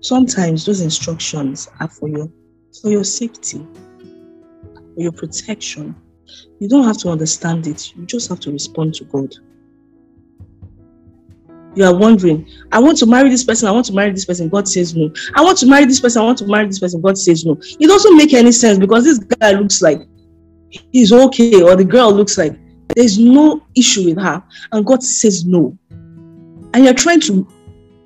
Sometimes 0.00 0.66
those 0.66 0.80
instructions 0.80 1.68
are 1.78 1.86
for 1.86 2.08
your 2.08 2.28
for 2.82 2.90
your 2.90 3.04
safety, 3.04 3.64
for 3.94 5.00
your 5.00 5.12
protection. 5.12 5.94
You 6.58 6.68
don't 6.68 6.82
have 6.82 6.98
to 6.98 7.10
understand 7.10 7.68
it, 7.68 7.94
you 7.94 8.04
just 8.04 8.28
have 8.28 8.40
to 8.40 8.50
respond 8.50 8.94
to 8.94 9.04
God 9.04 9.32
you 11.76 11.84
are 11.84 11.94
wondering, 11.94 12.44
I 12.72 12.80
want 12.80 12.98
to 12.98 13.06
marry 13.06 13.28
this 13.28 13.44
person, 13.44 13.68
I 13.68 13.70
want 13.70 13.86
to 13.86 13.92
marry 13.92 14.10
this 14.10 14.24
person, 14.24 14.48
God 14.48 14.66
says 14.66 14.96
no. 14.96 15.12
I 15.36 15.44
want 15.44 15.58
to 15.58 15.66
marry 15.66 15.84
this 15.84 16.00
person, 16.00 16.22
I 16.22 16.24
want 16.24 16.38
to 16.38 16.46
marry 16.46 16.66
this 16.66 16.80
person, 16.80 17.00
God 17.00 17.16
says 17.16 17.44
no. 17.44 17.56
It 17.60 17.86
doesn't 17.86 18.16
make 18.16 18.34
any 18.34 18.50
sense 18.50 18.80
because 18.80 19.04
this 19.04 19.18
guy 19.18 19.52
looks 19.52 19.80
like 19.80 20.00
he's 20.70 21.12
okay, 21.12 21.62
or 21.62 21.76
the 21.76 21.84
girl 21.84 22.12
looks 22.12 22.38
like 22.38 22.58
there's 22.94 23.18
no 23.18 23.62
issue 23.76 24.04
with 24.04 24.18
her, 24.18 24.42
and 24.72 24.84
God 24.84 25.02
says 25.02 25.44
no. 25.44 25.76
And 25.90 26.84
you're 26.84 26.94
trying 26.94 27.20
to 27.22 27.46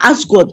ask 0.01 0.29
God, 0.29 0.53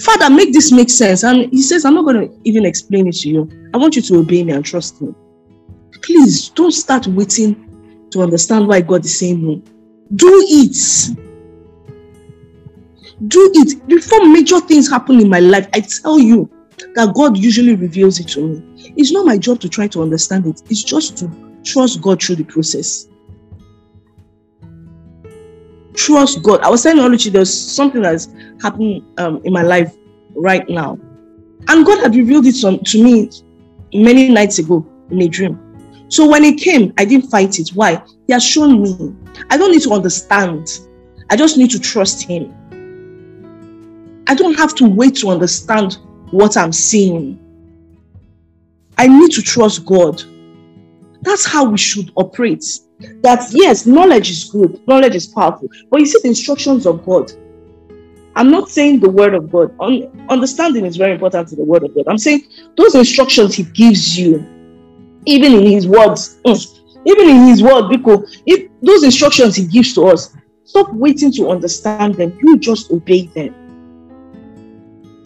Father, 0.00 0.30
make 0.30 0.52
this 0.52 0.70
make 0.70 0.90
sense. 0.90 1.24
And 1.24 1.50
He 1.52 1.62
says, 1.62 1.84
I'm 1.84 1.94
not 1.94 2.04
going 2.04 2.28
to 2.28 2.40
even 2.44 2.64
explain 2.64 3.08
it 3.08 3.16
to 3.16 3.28
you. 3.28 3.70
I 3.74 3.78
want 3.78 3.96
you 3.96 4.02
to 4.02 4.18
obey 4.18 4.44
me 4.44 4.52
and 4.52 4.64
trust 4.64 5.02
me. 5.02 5.14
Please 6.02 6.50
don't 6.50 6.72
start 6.72 7.06
waiting 7.08 8.08
to 8.12 8.22
understand 8.22 8.68
why 8.68 8.80
God 8.80 9.04
is 9.04 9.18
saying 9.18 9.42
no. 9.42 9.62
Do 10.14 10.46
it 10.48 11.16
do 13.26 13.50
it 13.54 13.86
before 13.88 14.24
major 14.28 14.60
things 14.60 14.88
happen 14.88 15.20
in 15.20 15.28
my 15.28 15.40
life. 15.40 15.68
I 15.74 15.80
tell 15.80 16.20
you 16.20 16.48
that 16.94 17.12
God 17.14 17.36
usually 17.36 17.74
reveals 17.74 18.20
it 18.20 18.28
to 18.28 18.46
me. 18.48 18.92
It's 18.96 19.12
not 19.12 19.26
my 19.26 19.38
job 19.38 19.60
to 19.60 19.68
try 19.68 19.88
to 19.88 20.02
understand 20.02 20.46
it, 20.46 20.62
it's 20.70 20.82
just 20.82 21.18
to 21.18 21.30
trust 21.64 22.00
God 22.00 22.22
through 22.22 22.36
the 22.36 22.44
process. 22.44 23.08
Trust 25.94 26.42
God. 26.42 26.60
I 26.60 26.70
was 26.70 26.82
telling 26.82 27.02
Oluchi 27.02 27.32
there's 27.32 27.52
something 27.52 28.02
that's 28.02 28.28
happening 28.62 29.04
um, 29.18 29.40
in 29.44 29.52
my 29.52 29.62
life 29.62 29.94
right 30.30 30.68
now. 30.68 30.98
And 31.68 31.84
God 31.84 32.00
had 32.02 32.14
revealed 32.14 32.46
it 32.46 32.54
to, 32.60 32.78
to 32.78 33.02
me 33.02 33.30
many 33.92 34.28
nights 34.28 34.58
ago 34.58 34.86
in 35.10 35.20
a 35.22 35.28
dream. 35.28 35.58
So 36.08 36.26
when 36.26 36.44
it 36.44 36.58
came, 36.58 36.94
I 36.96 37.04
didn't 37.04 37.30
fight 37.30 37.58
it. 37.58 37.70
Why? 37.70 38.02
He 38.26 38.32
has 38.32 38.44
shown 38.44 38.82
me. 38.82 39.14
I 39.50 39.58
don't 39.58 39.72
need 39.72 39.82
to 39.82 39.92
understand. 39.92 40.68
I 41.30 41.36
just 41.36 41.58
need 41.58 41.70
to 41.72 41.78
trust 41.78 42.22
Him. 42.22 42.54
I 44.26 44.34
don't 44.34 44.54
have 44.54 44.74
to 44.76 44.88
wait 44.88 45.16
to 45.16 45.28
understand 45.30 45.98
what 46.30 46.56
I'm 46.56 46.72
seeing. 46.72 47.38
I 48.96 49.06
need 49.06 49.30
to 49.32 49.42
trust 49.42 49.84
God. 49.86 50.22
That's 51.22 51.44
how 51.44 51.64
we 51.64 51.78
should 51.78 52.10
operate. 52.16 52.64
That 53.22 53.46
yes, 53.52 53.86
knowledge 53.86 54.30
is 54.30 54.44
good, 54.44 54.80
knowledge 54.88 55.14
is 55.14 55.26
powerful, 55.26 55.68
but 55.90 56.00
you 56.00 56.06
see 56.06 56.18
the 56.22 56.28
instructions 56.28 56.86
of 56.86 57.04
God. 57.04 57.30
I'm 58.34 58.50
not 58.50 58.68
saying 58.68 59.00
the 59.00 59.10
word 59.10 59.34
of 59.34 59.50
God. 59.50 59.74
understanding 60.28 60.84
is 60.84 60.96
very 60.96 61.12
important 61.12 61.48
to 61.48 61.56
the 61.56 61.64
word 61.64 61.84
of 61.84 61.94
God. 61.94 62.04
I'm 62.08 62.18
saying 62.18 62.42
those 62.76 62.94
instructions 62.94 63.54
He 63.54 63.64
gives 63.64 64.18
you, 64.18 64.46
even 65.26 65.54
in 65.54 65.66
His 65.66 65.86
words, 65.86 66.38
mm, 66.44 66.80
even 67.04 67.28
in 67.28 67.48
His 67.48 67.62
word, 67.62 67.88
because 67.88 68.40
if 68.46 68.70
those 68.82 69.02
instructions 69.04 69.56
He 69.56 69.66
gives 69.66 69.94
to 69.94 70.06
us, 70.06 70.36
stop 70.64 70.92
waiting 70.92 71.32
to 71.32 71.50
understand 71.50 72.14
them. 72.14 72.36
You 72.42 72.58
just 72.58 72.90
obey 72.90 73.26
them. 73.26 73.54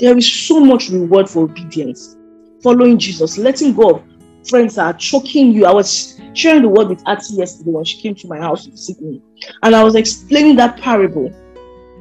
There 0.02 0.18
is 0.18 0.26
so 0.28 0.58
much 0.58 0.88
reward 0.88 1.30
for 1.30 1.44
obedience. 1.44 2.16
Following 2.60 2.98
Jesus, 2.98 3.38
letting 3.38 3.72
go 3.72 3.90
of 3.90 4.02
friends 4.48 4.74
that 4.74 4.84
are 4.84 4.98
choking 4.98 5.52
you. 5.52 5.64
I 5.64 5.72
was 5.72 6.20
sharing 6.34 6.62
the 6.62 6.68
word 6.68 6.88
with 6.88 7.06
Ati 7.06 7.34
yesterday 7.34 7.70
when 7.70 7.84
she 7.84 8.00
came 8.00 8.16
to 8.16 8.26
my 8.26 8.38
house 8.38 8.64
to 8.64 8.72
visit 8.72 9.00
me. 9.00 9.22
And 9.62 9.76
I 9.76 9.84
was 9.84 9.94
explaining 9.94 10.56
that 10.56 10.76
parable. 10.78 11.30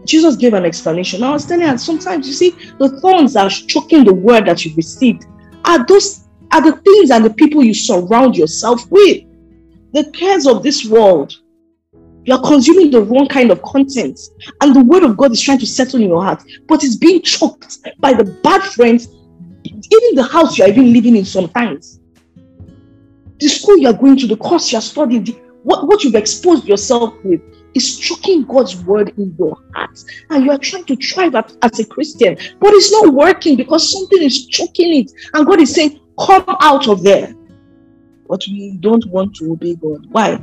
Jesus 0.03 0.35
gave 0.35 0.55
an 0.55 0.65
explanation. 0.65 1.21
I 1.21 1.29
was 1.29 1.45
telling 1.45 1.67
her 1.67 1.77
sometimes 1.77 2.27
you 2.27 2.33
see 2.33 2.55
the 2.79 2.99
thorns 3.01 3.35
are 3.35 3.51
choking 3.51 4.03
the 4.03 4.15
word 4.15 4.47
that 4.47 4.65
you've 4.65 4.77
received 4.77 5.27
are 5.65 5.85
those 5.85 6.27
are 6.51 6.63
the 6.63 6.77
things 6.77 7.11
and 7.11 7.23
the 7.23 7.31
people 7.31 7.63
you 7.63 7.75
surround 7.75 8.35
yourself 8.35 8.89
with. 8.89 9.25
The 9.93 10.09
cares 10.09 10.47
of 10.47 10.63
this 10.63 10.85
world, 10.85 11.35
you 12.23 12.35
are 12.35 12.41
consuming 12.41 12.91
the 12.91 13.01
wrong 13.01 13.27
kind 13.27 13.51
of 13.51 13.61
content, 13.63 14.19
and 14.61 14.75
the 14.75 14.83
word 14.83 15.03
of 15.03 15.17
God 15.17 15.31
is 15.31 15.41
trying 15.41 15.59
to 15.59 15.65
settle 15.65 16.01
in 16.01 16.07
your 16.07 16.23
heart, 16.23 16.43
but 16.67 16.83
it's 16.83 16.95
being 16.95 17.21
choked 17.21 17.79
by 17.99 18.13
the 18.13 18.25
bad 18.43 18.61
friends, 18.61 19.07
even 19.63 20.15
the 20.15 20.27
house 20.31 20.57
you 20.57 20.65
are 20.65 20.69
even 20.69 20.93
living 20.93 21.15
in 21.15 21.25
sometimes. 21.25 21.99
The 23.39 23.47
school 23.47 23.77
you 23.77 23.87
are 23.87 23.93
going 23.93 24.17
to, 24.17 24.27
the 24.27 24.37
course 24.37 24.71
you 24.71 24.77
are 24.77 24.83
studying, 24.83 25.23
the, 25.23 25.31
what, 25.63 25.87
what 25.87 26.03
you've 26.03 26.15
exposed 26.15 26.65
yourself 26.65 27.13
with 27.23 27.41
is 27.73 27.97
choking 27.97 28.43
God's 28.43 28.83
word 28.83 29.13
in 29.17 29.35
your 29.37 29.57
heart. 29.73 29.97
And 30.29 30.45
you 30.45 30.51
are 30.51 30.57
trying 30.57 30.85
to 30.85 30.95
thrive 30.95 31.35
as 31.35 31.79
a 31.79 31.85
Christian, 31.85 32.37
but 32.59 32.73
it's 32.73 32.91
not 32.91 33.13
working 33.13 33.55
because 33.57 33.91
something 33.91 34.21
is 34.21 34.45
choking 34.47 35.01
it. 35.01 35.11
And 35.33 35.45
God 35.45 35.59
is 35.59 35.73
saying, 35.73 35.99
Come 36.19 36.43
out 36.59 36.87
of 36.87 37.01
there. 37.03 37.33
But 38.27 38.43
we 38.47 38.77
don't 38.79 39.05
want 39.07 39.35
to 39.37 39.51
obey 39.53 39.75
God. 39.75 40.05
Why? 40.11 40.39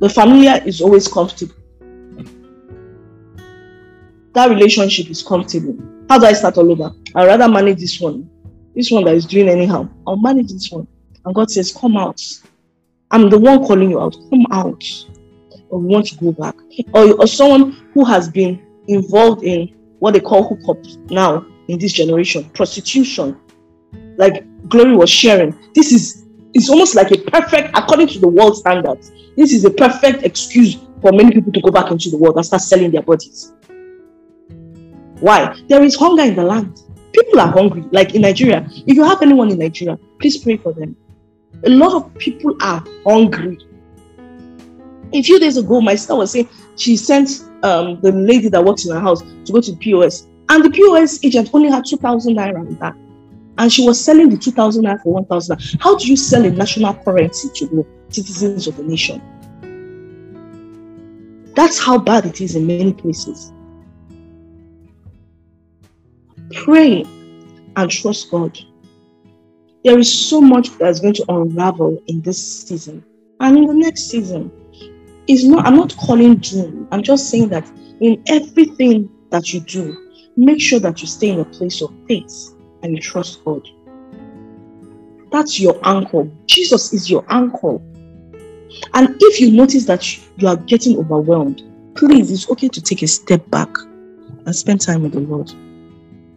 The 0.00 0.08
familiar 0.08 0.62
is 0.64 0.80
always 0.80 1.06
comfortable. 1.06 1.54
that 4.32 4.48
relationship 4.48 5.10
is 5.10 5.22
comfortable. 5.22 5.76
How 6.08 6.18
do 6.18 6.26
I 6.26 6.32
start 6.32 6.56
all 6.56 6.70
over? 6.70 6.94
I'd 7.14 7.26
rather 7.26 7.48
manage 7.48 7.80
this 7.80 8.00
one. 8.00 8.28
This 8.74 8.90
one 8.90 9.04
that 9.04 9.14
is 9.14 9.26
doing 9.26 9.48
anyhow. 9.48 9.88
I'll 10.06 10.16
manage 10.16 10.52
this 10.52 10.70
one. 10.70 10.86
And 11.24 11.34
God 11.34 11.50
says, 11.50 11.72
Come 11.72 11.96
out. 11.96 12.22
I'm 13.10 13.28
the 13.28 13.38
one 13.38 13.64
calling 13.64 13.90
you 13.90 14.00
out. 14.00 14.16
Come 14.30 14.46
out. 14.50 14.82
Or 15.68 15.80
want 15.80 16.06
to 16.06 16.16
go 16.16 16.32
back. 16.32 16.54
Or, 16.94 17.12
or 17.20 17.26
someone 17.26 17.72
who 17.92 18.04
has 18.04 18.28
been 18.28 18.60
involved 18.88 19.42
in 19.44 19.68
what 19.98 20.14
they 20.14 20.20
call 20.20 20.48
hookups 20.48 21.10
now 21.10 21.44
in 21.68 21.78
this 21.78 21.92
generation, 21.92 22.44
prostitution. 22.50 23.38
Like 24.16 24.44
Glory 24.68 24.96
was 24.96 25.10
sharing. 25.10 25.56
This 25.74 25.92
is 25.92 26.26
it's 26.54 26.68
almost 26.68 26.94
like 26.94 27.10
a 27.12 27.18
perfect, 27.18 27.70
according 27.74 28.08
to 28.08 28.18
the 28.18 28.28
world 28.28 28.56
standards, 28.56 29.12
this 29.36 29.52
is 29.52 29.64
a 29.64 29.70
perfect 29.70 30.22
excuse 30.24 30.78
for 31.00 31.12
many 31.12 31.30
people 31.30 31.52
to 31.52 31.60
go 31.60 31.70
back 31.70 31.90
into 31.90 32.10
the 32.10 32.16
world 32.16 32.36
and 32.36 32.44
start 32.44 32.62
selling 32.62 32.90
their 32.90 33.02
bodies. 33.02 33.52
Why? 35.20 35.54
There 35.68 35.82
is 35.82 35.96
hunger 35.96 36.22
in 36.22 36.34
the 36.34 36.42
land. 36.42 36.82
People 37.12 37.40
are 37.40 37.48
hungry. 37.48 37.84
Like 37.90 38.14
in 38.14 38.22
Nigeria, 38.22 38.66
if 38.86 38.96
you 38.96 39.04
have 39.04 39.22
anyone 39.22 39.50
in 39.50 39.58
Nigeria, 39.58 39.98
please 40.18 40.38
pray 40.38 40.56
for 40.56 40.72
them. 40.72 40.96
A 41.64 41.68
lot 41.68 41.94
of 41.94 42.14
people 42.14 42.56
are 42.60 42.82
hungry. 43.04 43.58
A 45.12 45.22
few 45.22 45.38
days 45.40 45.56
ago, 45.56 45.80
my 45.80 45.94
sister 45.94 46.14
was 46.14 46.32
saying 46.32 46.48
she 46.76 46.96
sent 46.96 47.42
um, 47.62 48.00
the 48.00 48.12
lady 48.12 48.48
that 48.48 48.64
works 48.64 48.86
in 48.86 48.94
her 48.94 49.00
house 49.00 49.22
to 49.22 49.52
go 49.52 49.60
to 49.60 49.72
the 49.72 49.76
POS, 49.76 50.26
and 50.48 50.64
the 50.64 50.70
POS 50.70 51.24
agent 51.24 51.50
only 51.52 51.68
had 51.68 51.84
2,000 51.84 52.36
naira 52.36 52.78
that. 52.78 52.94
And 53.58 53.72
she 53.72 53.86
was 53.86 54.02
selling 54.02 54.30
the 54.30 54.38
2,000 54.38 54.84
naira 54.84 55.02
for 55.02 55.12
1,000. 55.12 55.78
How 55.80 55.96
do 55.96 56.06
you 56.06 56.16
sell 56.16 56.44
a 56.44 56.50
national 56.50 56.94
currency 56.94 57.48
to 57.54 57.66
the 57.66 57.86
citizens 58.08 58.66
of 58.66 58.76
the 58.76 58.82
nation? 58.82 59.20
That's 61.54 61.78
how 61.78 61.98
bad 61.98 62.26
it 62.26 62.40
is 62.40 62.56
in 62.56 62.66
many 62.66 62.92
places. 62.92 63.52
Pray 66.52 67.04
and 67.76 67.90
trust 67.90 68.30
God. 68.30 68.58
There 69.84 69.98
is 69.98 70.12
so 70.12 70.40
much 70.40 70.70
that's 70.78 71.00
going 71.00 71.14
to 71.14 71.24
unravel 71.28 72.02
in 72.06 72.22
this 72.22 72.66
season 72.66 73.04
and 73.40 73.56
in 73.56 73.66
the 73.66 73.74
next 73.74 74.10
season. 74.10 74.50
It's 75.26 75.44
not, 75.44 75.66
I'm 75.66 75.76
not 75.76 75.96
calling 75.96 76.36
doom. 76.36 76.88
I'm 76.92 77.02
just 77.02 77.30
saying 77.30 77.48
that 77.50 77.70
in 78.00 78.22
everything 78.26 79.10
that 79.30 79.52
you 79.52 79.60
do, 79.60 79.96
make 80.36 80.60
sure 80.60 80.80
that 80.80 81.00
you 81.00 81.06
stay 81.06 81.30
in 81.30 81.40
a 81.40 81.44
place 81.44 81.82
of 81.82 81.92
faith 82.08 82.54
and 82.82 82.94
you 82.94 83.00
trust 83.00 83.44
God. 83.44 83.66
That's 85.30 85.60
your 85.60 85.78
anchor. 85.84 86.28
Jesus 86.46 86.92
is 86.92 87.08
your 87.08 87.24
anchor. 87.28 87.80
And 88.94 89.16
if 89.20 89.40
you 89.40 89.52
notice 89.52 89.84
that 89.86 90.18
you 90.38 90.48
are 90.48 90.56
getting 90.56 90.98
overwhelmed, 90.98 91.62
please, 91.94 92.30
it's 92.30 92.50
okay 92.50 92.68
to 92.68 92.80
take 92.80 93.02
a 93.02 93.08
step 93.08 93.48
back 93.50 93.68
and 94.46 94.54
spend 94.54 94.80
time 94.80 95.02
with 95.02 95.12
the 95.12 95.20
Lord. 95.20 95.52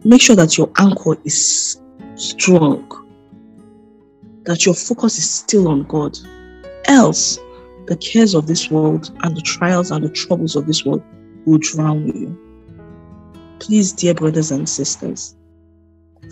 Make 0.04 0.20
sure 0.20 0.36
that 0.36 0.58
your 0.58 0.70
anchor 0.78 1.16
is 1.24 1.80
strong, 2.16 2.88
that 4.44 4.66
your 4.66 4.74
focus 4.74 5.18
is 5.18 5.30
still 5.30 5.68
on 5.68 5.84
God. 5.84 6.16
Else, 6.86 7.38
the 7.86 7.96
cares 7.96 8.34
of 8.34 8.46
this 8.46 8.70
world 8.70 9.10
and 9.22 9.36
the 9.36 9.40
trials 9.40 9.90
and 9.90 10.04
the 10.04 10.10
troubles 10.10 10.56
of 10.56 10.66
this 10.66 10.84
world 10.84 11.02
will 11.46 11.58
drown 11.58 12.06
you. 12.06 12.38
Please, 13.58 13.92
dear 13.92 14.14
brothers 14.14 14.50
and 14.50 14.68
sisters, 14.68 15.36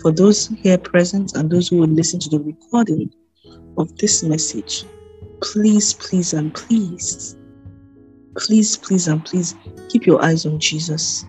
for 0.01 0.11
those 0.11 0.47
here 0.47 0.77
present 0.77 1.35
and 1.35 1.49
those 1.49 1.69
who 1.69 1.77
will 1.77 1.87
listen 1.87 2.19
to 2.21 2.29
the 2.29 2.39
recording 2.39 3.11
of 3.77 3.95
this 3.97 4.23
message, 4.23 4.85
please, 5.41 5.93
please, 5.93 6.33
and 6.33 6.53
please, 6.53 7.35
please, 8.37 8.77
please, 8.77 9.07
and 9.07 9.23
please 9.25 9.55
keep 9.89 10.05
your 10.05 10.23
eyes 10.23 10.45
on 10.45 10.59
Jesus. 10.59 11.25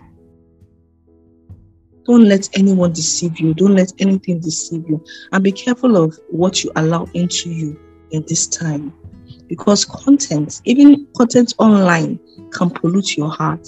Don't 2.05 2.25
let 2.25 2.47
anyone 2.55 2.93
deceive 2.93 3.39
you. 3.39 3.53
Don't 3.53 3.75
let 3.75 3.91
anything 3.99 4.39
deceive 4.39 4.83
you. 4.87 5.03
And 5.31 5.43
be 5.43 5.51
careful 5.51 5.97
of 5.97 6.17
what 6.29 6.63
you 6.63 6.71
allow 6.75 7.07
into 7.13 7.49
you 7.49 7.79
in 8.11 8.23
this 8.27 8.45
time. 8.47 8.93
Because 9.47 9.85
content, 9.85 10.61
even 10.65 11.07
content 11.17 11.53
online, 11.57 12.19
can 12.51 12.69
pollute 12.69 13.17
your 13.17 13.29
heart. 13.29 13.67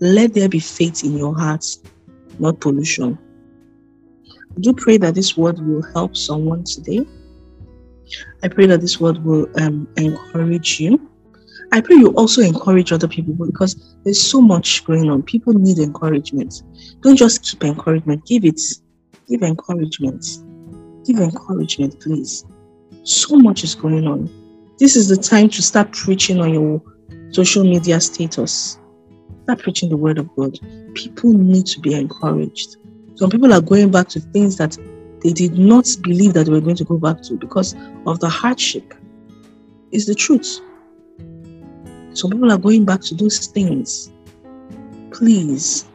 Let 0.00 0.34
there 0.34 0.48
be 0.48 0.58
faith 0.58 1.04
in 1.04 1.16
your 1.16 1.36
heart, 1.36 1.64
not 2.38 2.60
pollution. 2.60 3.18
I 4.56 4.60
do 4.60 4.72
pray 4.72 4.98
that 4.98 5.14
this 5.14 5.36
word 5.36 5.58
will 5.58 5.82
help 5.94 6.16
someone 6.16 6.64
today. 6.64 7.06
I 8.42 8.48
pray 8.48 8.66
that 8.66 8.80
this 8.80 9.00
word 9.00 9.24
will 9.24 9.48
um, 9.60 9.88
encourage 9.96 10.80
you. 10.80 11.10
I 11.72 11.80
pray 11.80 11.96
you 11.96 12.08
also 12.14 12.42
encourage 12.42 12.92
other 12.92 13.06
people 13.06 13.46
because 13.46 13.96
there's 14.04 14.20
so 14.20 14.40
much 14.40 14.84
going 14.84 15.08
on. 15.08 15.22
People 15.22 15.52
need 15.52 15.78
encouragement. 15.78 16.62
Don't 17.02 17.16
just 17.16 17.44
keep 17.44 17.62
encouragement, 17.62 18.26
give 18.26 18.44
it. 18.44 18.60
Give 19.28 19.42
encouragement. 19.42 20.26
Give 21.06 21.20
encouragement, 21.20 22.00
please. 22.00 22.44
So 23.04 23.36
much 23.36 23.62
is 23.62 23.76
going 23.76 24.08
on. 24.08 24.28
This 24.80 24.96
is 24.96 25.08
the 25.08 25.16
time 25.16 25.48
to 25.50 25.62
start 25.62 25.92
preaching 25.92 26.40
on 26.40 26.52
your 26.52 26.82
social 27.30 27.62
media 27.62 28.00
status. 28.00 28.78
Start 29.44 29.60
preaching 29.60 29.90
the 29.90 29.96
word 29.96 30.18
of 30.18 30.28
God. 30.34 30.58
People 30.94 31.32
need 31.32 31.66
to 31.66 31.80
be 31.80 31.94
encouraged. 31.94 32.76
Some 33.20 33.28
people 33.28 33.52
are 33.52 33.60
going 33.60 33.90
back 33.90 34.08
to 34.08 34.20
things 34.20 34.56
that 34.56 34.78
they 35.22 35.34
did 35.34 35.58
not 35.58 35.86
believe 36.00 36.32
that 36.32 36.46
they 36.46 36.52
were 36.52 36.62
going 36.62 36.76
to 36.76 36.84
go 36.84 36.96
back 36.96 37.20
to 37.24 37.34
because 37.34 37.74
of 38.06 38.18
the 38.18 38.30
hardship. 38.30 38.94
It's 39.92 40.06
the 40.06 40.14
truth. 40.14 40.58
Some 42.14 42.30
people 42.30 42.50
are 42.50 42.56
going 42.56 42.86
back 42.86 43.02
to 43.02 43.14
those 43.14 43.48
things. 43.48 44.10
Please 45.12 45.86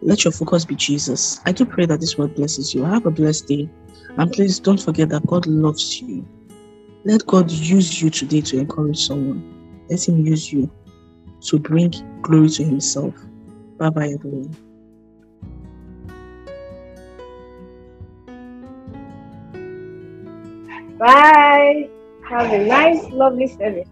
let 0.00 0.24
your 0.24 0.32
focus 0.32 0.64
be 0.64 0.74
Jesus. 0.74 1.40
I 1.46 1.52
do 1.52 1.64
pray 1.64 1.86
that 1.86 2.00
this 2.00 2.18
word 2.18 2.34
blesses 2.34 2.74
you. 2.74 2.82
Have 2.82 3.06
a 3.06 3.12
blessed 3.12 3.46
day. 3.46 3.68
And 4.16 4.32
please 4.32 4.58
don't 4.58 4.82
forget 4.82 5.10
that 5.10 5.24
God 5.28 5.46
loves 5.46 6.02
you. 6.02 6.26
Let 7.04 7.24
God 7.28 7.52
use 7.52 8.02
you 8.02 8.10
today 8.10 8.40
to 8.40 8.58
encourage 8.58 9.06
someone. 9.06 9.86
Let 9.88 10.08
Him 10.08 10.26
use 10.26 10.52
you 10.52 10.68
to 11.42 11.60
bring 11.60 11.92
glory 12.22 12.48
to 12.48 12.64
Himself. 12.64 13.14
Bye 13.78 13.90
bye, 13.90 14.08
everyone. 14.08 14.56
Bye. 21.02 21.88
Have 22.30 22.52
a 22.52 22.64
nice, 22.64 23.02
lovely 23.10 23.48
service. 23.48 23.91